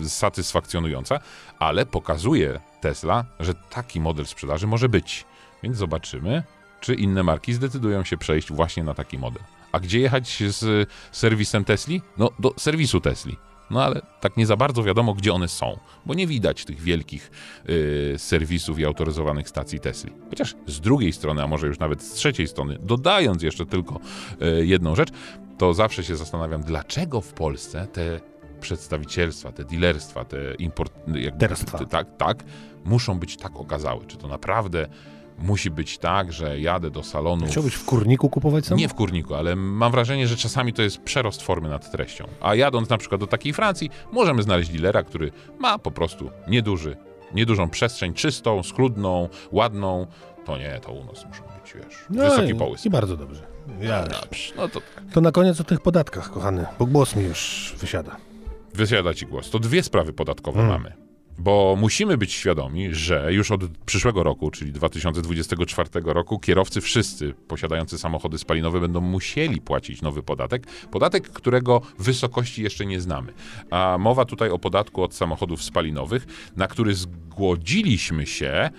yy, 0.00 0.08
satysfakcjonująca, 0.08 1.20
ale 1.58 1.86
pokazuje 1.86 2.60
Tesla, 2.80 3.24
że 3.40 3.54
taki 3.54 4.00
model 4.00 4.26
sprzedaży 4.26 4.66
może 4.66 4.88
być. 4.88 5.24
Więc 5.62 5.76
zobaczymy, 5.76 6.42
czy 6.80 6.94
inne 6.94 7.22
marki 7.22 7.52
zdecydują 7.54 8.04
się 8.04 8.16
przejść 8.16 8.52
właśnie 8.52 8.84
na 8.84 8.94
taki 8.94 9.18
model. 9.18 9.42
A 9.72 9.80
gdzie 9.80 10.00
jechać 10.00 10.42
z 10.48 10.88
serwisem 11.12 11.64
Tesli? 11.64 12.02
No 12.18 12.30
do 12.38 12.54
serwisu 12.56 13.00
Tesli. 13.00 13.36
No 13.70 13.82
ale 13.82 14.02
tak 14.20 14.36
nie 14.36 14.46
za 14.46 14.56
bardzo 14.56 14.82
wiadomo, 14.82 15.14
gdzie 15.14 15.32
one 15.32 15.48
są, 15.48 15.78
bo 16.06 16.14
nie 16.14 16.26
widać 16.26 16.64
tych 16.64 16.80
wielkich 16.80 17.30
y, 17.68 18.14
serwisów 18.18 18.78
i 18.78 18.84
autoryzowanych 18.84 19.48
stacji 19.48 19.80
Tesli. 19.80 20.12
Chociaż 20.30 20.54
z 20.66 20.80
drugiej 20.80 21.12
strony, 21.12 21.42
a 21.42 21.46
może 21.46 21.66
już 21.66 21.78
nawet 21.78 22.02
z 22.02 22.12
trzeciej 22.12 22.48
strony, 22.48 22.78
dodając 22.82 23.42
jeszcze 23.42 23.66
tylko 23.66 24.00
y, 24.60 24.66
jedną 24.66 24.94
rzecz, 24.94 25.08
to 25.58 25.74
zawsze 25.74 26.04
się 26.04 26.16
zastanawiam, 26.16 26.62
dlaczego 26.62 27.20
w 27.20 27.32
Polsce 27.32 27.86
te 27.86 28.20
przedstawicielstwa, 28.60 29.52
te 29.52 29.64
dealerstwa, 29.64 30.24
te 30.24 30.54
import... 30.54 30.92
Jakby, 31.06 31.48
te, 31.48 31.86
tak, 31.86 32.16
tak, 32.16 32.44
muszą 32.84 33.18
być 33.18 33.36
tak 33.36 33.56
okazałe. 33.56 34.06
Czy 34.06 34.16
to 34.16 34.28
naprawdę 34.28 34.88
musi 35.38 35.70
być 35.70 35.98
tak, 35.98 36.32
że 36.32 36.60
jadę 36.60 36.90
do 36.90 37.02
salonu. 37.02 37.46
Chciałbyś 37.46 37.74
w 37.74 37.84
kurniku 37.84 38.28
kupować 38.28 38.64
samochód? 38.64 38.80
Nie 38.80 38.88
w 38.88 38.94
kurniku, 38.94 39.34
ale 39.34 39.56
mam 39.56 39.92
wrażenie, 39.92 40.28
że 40.28 40.36
czasami 40.36 40.72
to 40.72 40.82
jest 40.82 41.02
przerost 41.02 41.42
formy 41.42 41.68
nad 41.68 41.90
treścią. 41.90 42.24
A 42.40 42.54
jadąc 42.54 42.88
na 42.88 42.98
przykład 42.98 43.20
do 43.20 43.26
takiej 43.26 43.52
Francji, 43.52 43.90
możemy 44.12 44.42
znaleźć 44.42 44.70
dealera, 44.70 45.02
który 45.02 45.32
ma 45.58 45.78
po 45.78 45.90
prostu 45.90 46.30
nieduży, 46.48 46.96
niedużą 47.34 47.70
przestrzeń, 47.70 48.14
czystą, 48.14 48.62
schludną, 48.62 49.28
ładną. 49.52 50.06
To 50.44 50.58
nie, 50.58 50.80
to 50.82 50.92
u 50.92 51.04
nas 51.04 51.26
muszą 51.26 51.42
być, 51.42 51.74
wiesz, 51.74 52.04
no 52.10 52.24
wysoki 52.30 52.54
połysk. 52.54 52.86
I 52.86 52.90
bardzo 52.90 53.16
dobrze. 53.16 53.46
Ja 53.80 54.02
no 54.02 54.20
dobrze. 54.20 54.54
No 54.56 54.68
to... 54.68 54.80
to 55.12 55.20
na 55.20 55.32
koniec 55.32 55.60
o 55.60 55.64
tych 55.64 55.80
podatkach, 55.80 56.30
kochany, 56.30 56.66
bo 56.78 56.86
głos 56.86 57.16
mi 57.16 57.24
już 57.24 57.74
wysiada. 57.78 58.16
Wysiada 58.74 59.14
ci 59.14 59.26
głos. 59.26 59.50
To 59.50 59.58
dwie 59.58 59.82
sprawy 59.82 60.12
podatkowe 60.12 60.58
hmm. 60.58 60.82
mamy. 60.82 61.07
Bo 61.38 61.76
musimy 61.78 62.18
być 62.18 62.32
świadomi, 62.32 62.94
że 62.94 63.32
już 63.32 63.50
od 63.50 63.60
przyszłego 63.86 64.22
roku, 64.22 64.50
czyli 64.50 64.72
2024 64.72 65.90
roku, 66.04 66.38
kierowcy 66.38 66.80
wszyscy 66.80 67.34
posiadający 67.48 67.98
samochody 67.98 68.38
spalinowe 68.38 68.80
będą 68.80 69.00
musieli 69.00 69.60
płacić 69.60 70.02
nowy 70.02 70.22
podatek. 70.22 70.66
Podatek, 70.90 71.28
którego 71.28 71.80
wysokości 71.98 72.62
jeszcze 72.62 72.86
nie 72.86 73.00
znamy. 73.00 73.32
A 73.70 73.96
mowa 74.00 74.24
tutaj 74.24 74.50
o 74.50 74.58
podatku 74.58 75.02
od 75.02 75.14
samochodów 75.14 75.62
spalinowych, 75.62 76.26
na 76.56 76.66
który 76.66 76.94
zgodziliśmy 76.94 78.26
się 78.26 78.70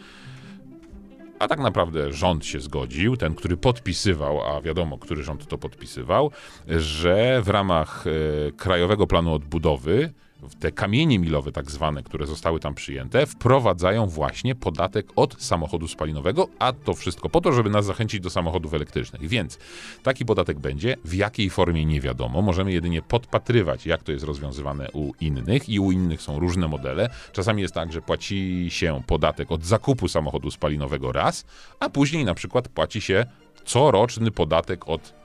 a 1.39 1.47
tak 1.47 1.60
naprawdę 1.60 2.14
rząd 2.14 2.45
się 2.45 2.60
zgodził, 2.60 3.18
ten, 3.18 3.36
który 3.36 3.57
podpisywał, 3.57 4.41
a 4.47 4.62
wiadomo, 4.62 4.97
który 4.97 5.24
rząd 5.24 5.47
to 5.47 5.57
podpisywał, 5.57 6.32
że 6.68 7.41
w 7.43 7.49
ramach 7.49 8.05
e, 8.07 8.51
Krajowego 8.51 9.07
Planu 9.07 9.34
Odbudowy 9.34 10.14
te 10.59 10.71
kamienie 10.71 11.19
milowe 11.19 11.51
tak 11.51 11.71
zwane, 11.71 12.03
które 12.03 12.27
zostały 12.27 12.59
tam 12.59 12.75
przyjęte, 12.75 13.25
wprowadzają 13.25 14.05
właśnie 14.05 14.55
podatek 14.55 15.07
od 15.15 15.41
samochodu 15.41 15.87
spalinowego, 15.87 16.47
a 16.59 16.73
to 16.73 16.93
wszystko 16.93 17.29
po 17.29 17.41
to, 17.41 17.53
żeby 17.53 17.69
nas 17.69 17.85
zachęcić 17.85 18.19
do 18.19 18.29
samochodów 18.29 18.73
elektrycznych. 18.73 19.27
Więc 19.27 19.57
taki 20.03 20.25
podatek 20.25 20.59
będzie, 20.59 20.95
w 21.05 21.13
jakiej 21.13 21.49
formie 21.49 21.85
nie 21.85 22.01
wiadomo. 22.01 22.41
Możemy 22.41 22.71
jedynie 22.71 23.01
podpatrywać, 23.01 23.85
jak 23.85 24.03
to 24.03 24.11
jest 24.11 24.25
rozwiązywane 24.25 24.87
u 24.93 25.13
innych 25.21 25.69
i 25.69 25.79
u 25.79 25.91
innych 25.91 26.21
są 26.21 26.39
różne 26.39 26.67
modele. 26.67 27.09
Czasami 27.31 27.61
jest 27.61 27.73
tak, 27.73 27.91
że 27.91 28.01
płaci 28.01 28.67
się 28.69 29.01
podatek 29.07 29.51
od 29.51 29.65
zakupu 29.65 30.07
samochodu 30.07 30.51
spalinowego 30.51 31.11
raz, 31.11 31.45
a 31.79 31.89
później 31.89 32.25
na 32.25 32.33
przykład 32.33 32.67
płaci 32.67 33.01
się 33.01 33.25
coroczny 33.65 34.31
podatek 34.31 34.89
od 34.89 35.18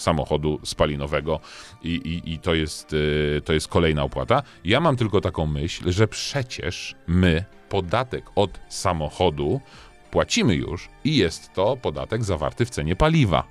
samochodu 0.00 0.60
spalinowego 0.64 1.40
i, 1.82 1.88
i, 1.88 2.32
i 2.32 2.38
to, 2.38 2.54
jest, 2.54 2.92
y, 2.92 3.42
to 3.44 3.52
jest 3.52 3.68
kolejna 3.68 4.02
opłata. 4.02 4.42
Ja 4.64 4.80
mam 4.80 4.96
tylko 4.96 5.20
taką 5.20 5.46
myśl, 5.46 5.90
że 5.92 6.08
przecież 6.08 6.94
my 7.06 7.44
podatek 7.68 8.24
od 8.34 8.60
samochodu 8.68 9.60
płacimy 10.10 10.54
już 10.54 10.88
i 11.04 11.16
jest 11.16 11.52
to 11.52 11.76
podatek 11.76 12.24
zawarty 12.24 12.64
w 12.64 12.70
cenie 12.70 12.96
paliwa. 12.96 13.44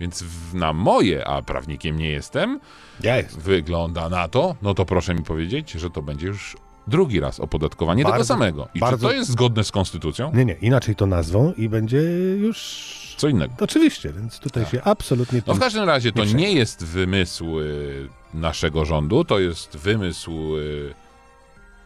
Więc 0.00 0.24
na 0.54 0.72
moje, 0.72 1.26
a 1.26 1.42
prawnikiem 1.42 1.98
nie 1.98 2.08
jestem, 2.10 2.60
Ja 3.02 3.14
wygląda 3.38 4.08
na 4.08 4.28
to, 4.28 4.56
no 4.62 4.74
to 4.74 4.84
proszę 4.84 5.14
mi 5.14 5.22
powiedzieć, 5.22 5.70
że 5.70 5.90
to 5.90 6.02
będzie 6.02 6.26
już 6.26 6.56
drugi 6.86 7.20
raz 7.20 7.40
opodatkowanie 7.40 8.02
tego 8.04 8.12
Bardzo- 8.12 8.34
samego. 8.34 8.68
I 8.74 8.78
bardzo- 8.80 8.96
czy 8.96 9.02
to 9.02 9.12
jest 9.12 9.30
zgodne 9.30 9.64
z 9.64 9.70
konstytucją? 9.72 10.32
Nie, 10.34 10.44
nie, 10.44 10.52
inaczej 10.54 10.96
to 10.96 11.06
nazwą 11.06 11.52
i 11.56 11.68
będzie 11.68 12.00
już... 12.38 13.01
Co 13.22 13.28
innego. 13.28 13.54
Oczywiście, 13.60 14.12
więc 14.12 14.38
tutaj 14.38 14.66
się 14.66 14.82
absolutnie... 14.82 15.42
No 15.46 15.54
w 15.54 15.58
każdym 15.58 15.84
razie 15.84 16.12
to 16.12 16.24
nie 16.24 16.52
jest 16.52 16.84
wymysł 16.84 17.60
y, 17.60 18.08
naszego 18.34 18.84
rządu, 18.84 19.24
to 19.24 19.38
jest 19.38 19.76
wymysł 19.76 20.56
y, 20.56 20.94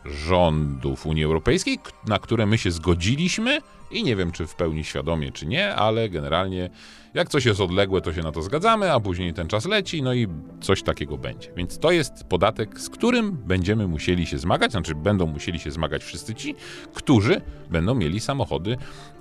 rządów 0.04 1.06
Unii 1.06 1.24
Europejskiej, 1.24 1.78
na 2.06 2.18
które 2.18 2.46
my 2.46 2.58
się 2.58 2.70
zgodziliśmy 2.70 3.58
i 3.90 4.04
nie 4.04 4.16
wiem, 4.16 4.32
czy 4.32 4.46
w 4.46 4.54
pełni 4.54 4.84
świadomie, 4.84 5.32
czy 5.32 5.46
nie, 5.46 5.74
ale 5.74 6.08
generalnie 6.08 6.70
jak 7.14 7.28
coś 7.28 7.44
jest 7.44 7.60
odległe, 7.60 8.00
to 8.00 8.12
się 8.12 8.22
na 8.22 8.32
to 8.32 8.42
zgadzamy, 8.42 8.92
a 8.92 9.00
później 9.00 9.34
ten 9.34 9.48
czas 9.48 9.64
leci, 9.66 10.02
no 10.02 10.14
i 10.14 10.26
coś 10.60 10.82
takiego 10.82 11.18
będzie. 11.18 11.48
Więc 11.56 11.78
to 11.78 11.90
jest 11.90 12.24
podatek, 12.24 12.80
z 12.80 12.88
którym 12.90 13.32
będziemy 13.32 13.88
musieli 13.88 14.26
się 14.26 14.38
zmagać, 14.38 14.70
znaczy 14.72 14.94
będą 14.94 15.26
musieli 15.26 15.58
się 15.58 15.70
zmagać 15.70 16.04
wszyscy 16.04 16.34
ci, 16.34 16.54
którzy 16.94 17.40
będą 17.70 17.94
mieli 17.94 18.20
samochody. 18.20 18.76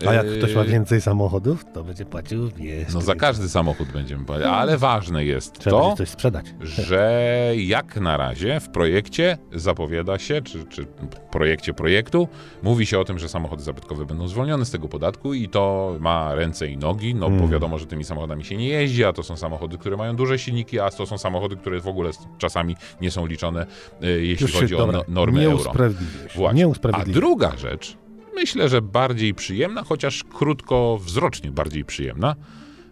A 0.07 0.13
jak 0.13 0.25
y, 0.25 0.37
ktoś 0.37 0.55
ma 0.55 0.63
więcej 0.63 1.01
samochodów, 1.01 1.65
to 1.73 1.83
będzie 1.83 2.05
płacił 2.05 2.49
jeszcze 2.57 2.93
No 2.93 3.01
za 3.01 3.15
każdy 3.15 3.49
samochód 3.49 3.87
będziemy 3.91 4.25
płacić, 4.25 4.45
ale 4.45 4.77
ważne 4.77 5.25
jest 5.25 5.59
Trzeba 5.59 5.79
to, 5.79 5.95
coś 5.95 6.09
sprzedać. 6.09 6.45
że 6.61 7.51
jak 7.57 7.95
na 7.95 8.17
razie 8.17 8.59
w 8.59 8.69
projekcie 8.69 9.37
zapowiada 9.53 10.19
się, 10.19 10.41
czy, 10.41 10.63
czy 10.63 10.83
w 10.83 11.19
projekcie 11.31 11.73
projektu, 11.73 12.27
mówi 12.63 12.85
się 12.85 12.99
o 12.99 13.03
tym, 13.03 13.19
że 13.19 13.29
samochody 13.29 13.63
zabytkowe 13.63 14.05
będą 14.05 14.27
zwolnione 14.27 14.54
z 14.63 14.71
tego 14.71 14.87
podatku 14.87 15.33
i 15.33 15.49
to 15.49 15.95
ma 15.99 16.35
ręce 16.35 16.67
i 16.67 16.77
nogi, 16.77 17.15
no 17.15 17.29
bo 17.29 17.35
Mm. 17.35 17.49
wiadomo, 17.49 17.77
że 17.79 17.85
tymi 17.85 18.03
samochodami 18.03 18.43
się 18.45 18.57
nie 18.57 18.67
jeździ, 18.67 19.03
a 19.05 19.13
to 19.13 19.23
są 19.23 19.37
samochody, 19.37 19.77
które 19.77 19.97
mają 19.97 20.15
duże 20.15 20.39
silniki, 20.39 20.79
a 20.79 20.89
to 20.89 21.05
są 21.05 21.17
samochody, 21.17 21.55
które 21.55 21.79
w 21.79 21.87
ogóle 21.87 22.09
czasami 22.37 22.75
nie 23.01 23.11
są 23.11 23.25
liczone, 23.25 23.65
e, 24.01 24.07
jeśli 24.09 24.43
Już 24.43 24.53
się, 24.53 24.59
chodzi 24.59 24.75
o 24.75 24.77
dobra, 24.77 24.97
no, 25.07 25.13
normy 25.13 25.39
nie 25.39 25.45
euro. 25.45 25.63
się. 25.73 25.93
Właśnie. 26.35 26.65
Nie 26.65 26.73
A 26.93 27.05
druga 27.05 27.57
rzecz, 27.57 27.97
myślę, 28.35 28.69
że 28.69 28.81
bardziej 28.81 29.33
przyjemna, 29.33 29.83
chociaż 29.83 30.23
krótkowzrocznie 30.23 31.51
bardziej 31.51 31.85
przyjemna. 31.85 32.35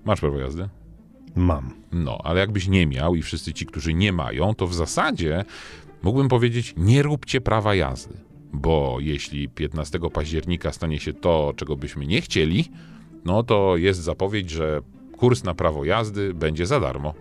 Masz 0.06 0.20
prawo 0.20 0.40
jazdy? 0.40 0.70
Mam. 1.36 1.74
No, 1.92 2.18
ale 2.24 2.40
jakbyś 2.40 2.68
nie 2.68 2.88
miał 2.88 3.16
i 3.16 3.22
wszyscy 3.22 3.54
ci, 3.54 3.66
którzy 3.66 3.94
nie 3.94 4.14
mają, 4.14 4.56
to 4.56 4.68
w 4.68 4.74
zasadzie 4.74 5.46
mógłbym 6.04 6.28
powiedzieć, 6.30 6.74
nie 6.78 7.04
róbcie 7.04 7.42
prawa 7.42 7.76
jazdy. 7.76 8.14
Bo 8.54 8.98
jeśli 9.00 9.50
15 9.50 10.00
października 10.14 10.72
stanie 10.72 11.00
się 11.00 11.14
to, 11.14 11.54
czego 11.56 11.76
byśmy 11.76 12.06
nie 12.06 12.22
chcieli, 12.22 12.72
no 13.26 13.44
to 13.44 13.78
jest 13.78 14.00
zapowiedź, 14.00 14.50
że 14.50 14.82
kurs 15.18 15.44
na 15.44 15.54
prawo 15.54 15.86
jazdy 15.86 16.34
będzie 16.34 16.66
za 16.66 16.80
darmo. 16.80 17.14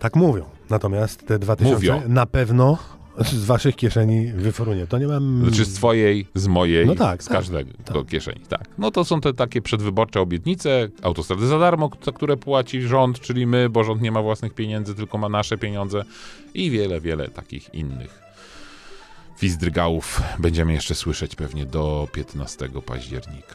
Tak 0.00 0.16
mówią. 0.16 0.44
Natomiast 0.70 1.26
te 1.26 1.38
2000 1.38 1.74
Mówią. 1.74 2.02
na 2.08 2.26
pewno 2.26 2.78
z 3.24 3.44
waszych 3.44 3.76
kieszeni 3.76 4.32
wyforunie. 4.32 4.86
To 4.86 4.98
nie 4.98 5.06
mam... 5.06 5.42
Znaczy 5.46 5.64
z 5.64 5.74
twojej, 5.74 6.26
z 6.34 6.46
mojej, 6.46 6.86
No 6.86 6.94
tak, 6.94 7.22
z 7.22 7.26
tak, 7.26 7.36
każdego 7.36 7.70
tak. 7.84 8.06
kieszeni. 8.06 8.40
Tak. 8.48 8.64
No 8.78 8.90
to 8.90 9.04
są 9.04 9.20
te 9.20 9.34
takie 9.34 9.62
przedwyborcze 9.62 10.20
obietnice, 10.20 10.88
autostrady 11.02 11.46
za 11.46 11.58
darmo, 11.58 11.90
za 12.02 12.12
które 12.12 12.36
płaci 12.36 12.82
rząd, 12.82 13.20
czyli 13.20 13.46
my, 13.46 13.68
bo 13.68 13.84
rząd 13.84 14.02
nie 14.02 14.12
ma 14.12 14.22
własnych 14.22 14.54
pieniędzy, 14.54 14.94
tylko 14.94 15.18
ma 15.18 15.28
nasze 15.28 15.58
pieniądze 15.58 16.04
i 16.54 16.70
wiele, 16.70 17.00
wiele 17.00 17.28
takich 17.28 17.74
innych 17.74 18.27
fizdrygałów 19.38 20.22
będziemy 20.38 20.72
jeszcze 20.72 20.94
słyszeć 20.94 21.34
pewnie 21.34 21.66
do 21.66 22.08
15 22.12 22.68
października. 22.86 23.54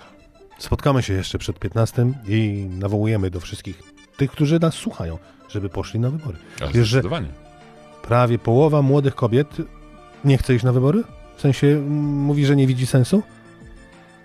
Spotkamy 0.57 1.03
się 1.03 1.13
jeszcze 1.13 1.38
przed 1.38 1.59
15 1.59 2.11
i 2.27 2.67
nawołujemy 2.69 3.29
do 3.29 3.39
wszystkich 3.39 3.84
tych, 4.17 4.31
którzy 4.31 4.59
nas 4.59 4.73
słuchają, 4.73 5.17
żeby 5.49 5.69
poszli 5.69 5.99
na 5.99 6.09
wybory. 6.09 6.38
Ale 6.61 6.71
Wiesz, 6.71 6.88
że 6.88 6.99
zdecydowanie. 6.99 7.27
prawie 8.01 8.39
połowa 8.39 8.81
młodych 8.81 9.15
kobiet 9.15 9.47
nie 10.25 10.38
chce 10.38 10.55
iść 10.55 10.63
na 10.65 10.71
wybory? 10.71 11.03
W 11.38 11.41
sensie 11.41 11.67
mm, 11.67 11.91
mówi, 12.03 12.45
że 12.45 12.55
nie 12.55 12.67
widzi 12.67 12.86
sensu? 12.86 13.23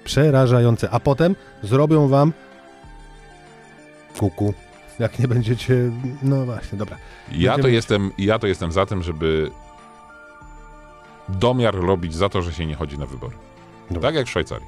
Przerażające. 0.05 0.91
A 0.91 1.01
potem 1.01 1.37
zrobią 1.63 2.09
wam 2.09 2.33
kuku. 4.19 4.55
Jak 4.99 5.19
nie 5.19 5.29
będziecie... 5.29 5.91
No 6.23 6.45
właśnie, 6.45 6.79
dobra. 6.79 6.97
Ja 7.33 7.59
to, 7.59 7.69
jestem, 7.69 8.11
ja 8.19 8.39
to 8.39 8.47
jestem 8.47 8.73
za 8.73 8.87
tym, 8.87 9.03
żeby 9.03 9.51
domiar 11.29 11.75
robić 11.75 12.15
za 12.15 12.29
to, 12.29 12.43
że 12.43 12.53
się 12.53 12.67
nie 12.67 12.75
chodzi 12.75 12.99
na 12.99 13.07
wybory. 13.07 13.37
Dobra. 13.91 14.09
Tak 14.09 14.15
jak 14.15 14.27
w 14.27 14.31
Szwajcarii. 14.31 14.67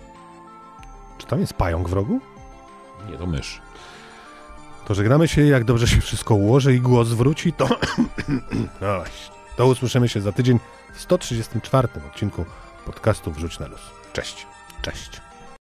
Czy 1.19 1.27
tam 1.27 1.41
jest 1.41 1.55
pająk 1.55 1.89
w 1.89 1.93
rogu? 1.93 2.21
Nie, 3.11 3.17
to 3.17 3.27
mysz. 3.27 3.61
To 4.87 4.95
żegnamy 4.95 5.29
się, 5.29 5.43
jak 5.43 5.65
dobrze 5.65 5.89
się 5.89 6.01
wszystko 6.01 6.35
ułoży 6.35 6.75
i 6.75 6.81
głos 6.81 7.09
wróci, 7.09 7.53
to... 7.53 7.69
no. 8.81 9.03
To 9.57 9.67
usłyszymy 9.67 10.09
się 10.09 10.21
za 10.21 10.33
tydzień 10.33 10.59
w 10.95 11.01
134 11.01 11.89
odcinku 12.07 12.45
podcastu 12.87 13.33
Wrzuć 13.33 13.59
na 13.59 13.67
luz. 13.67 13.81
Cześć. 14.13 14.47
Cześć. 14.83 15.30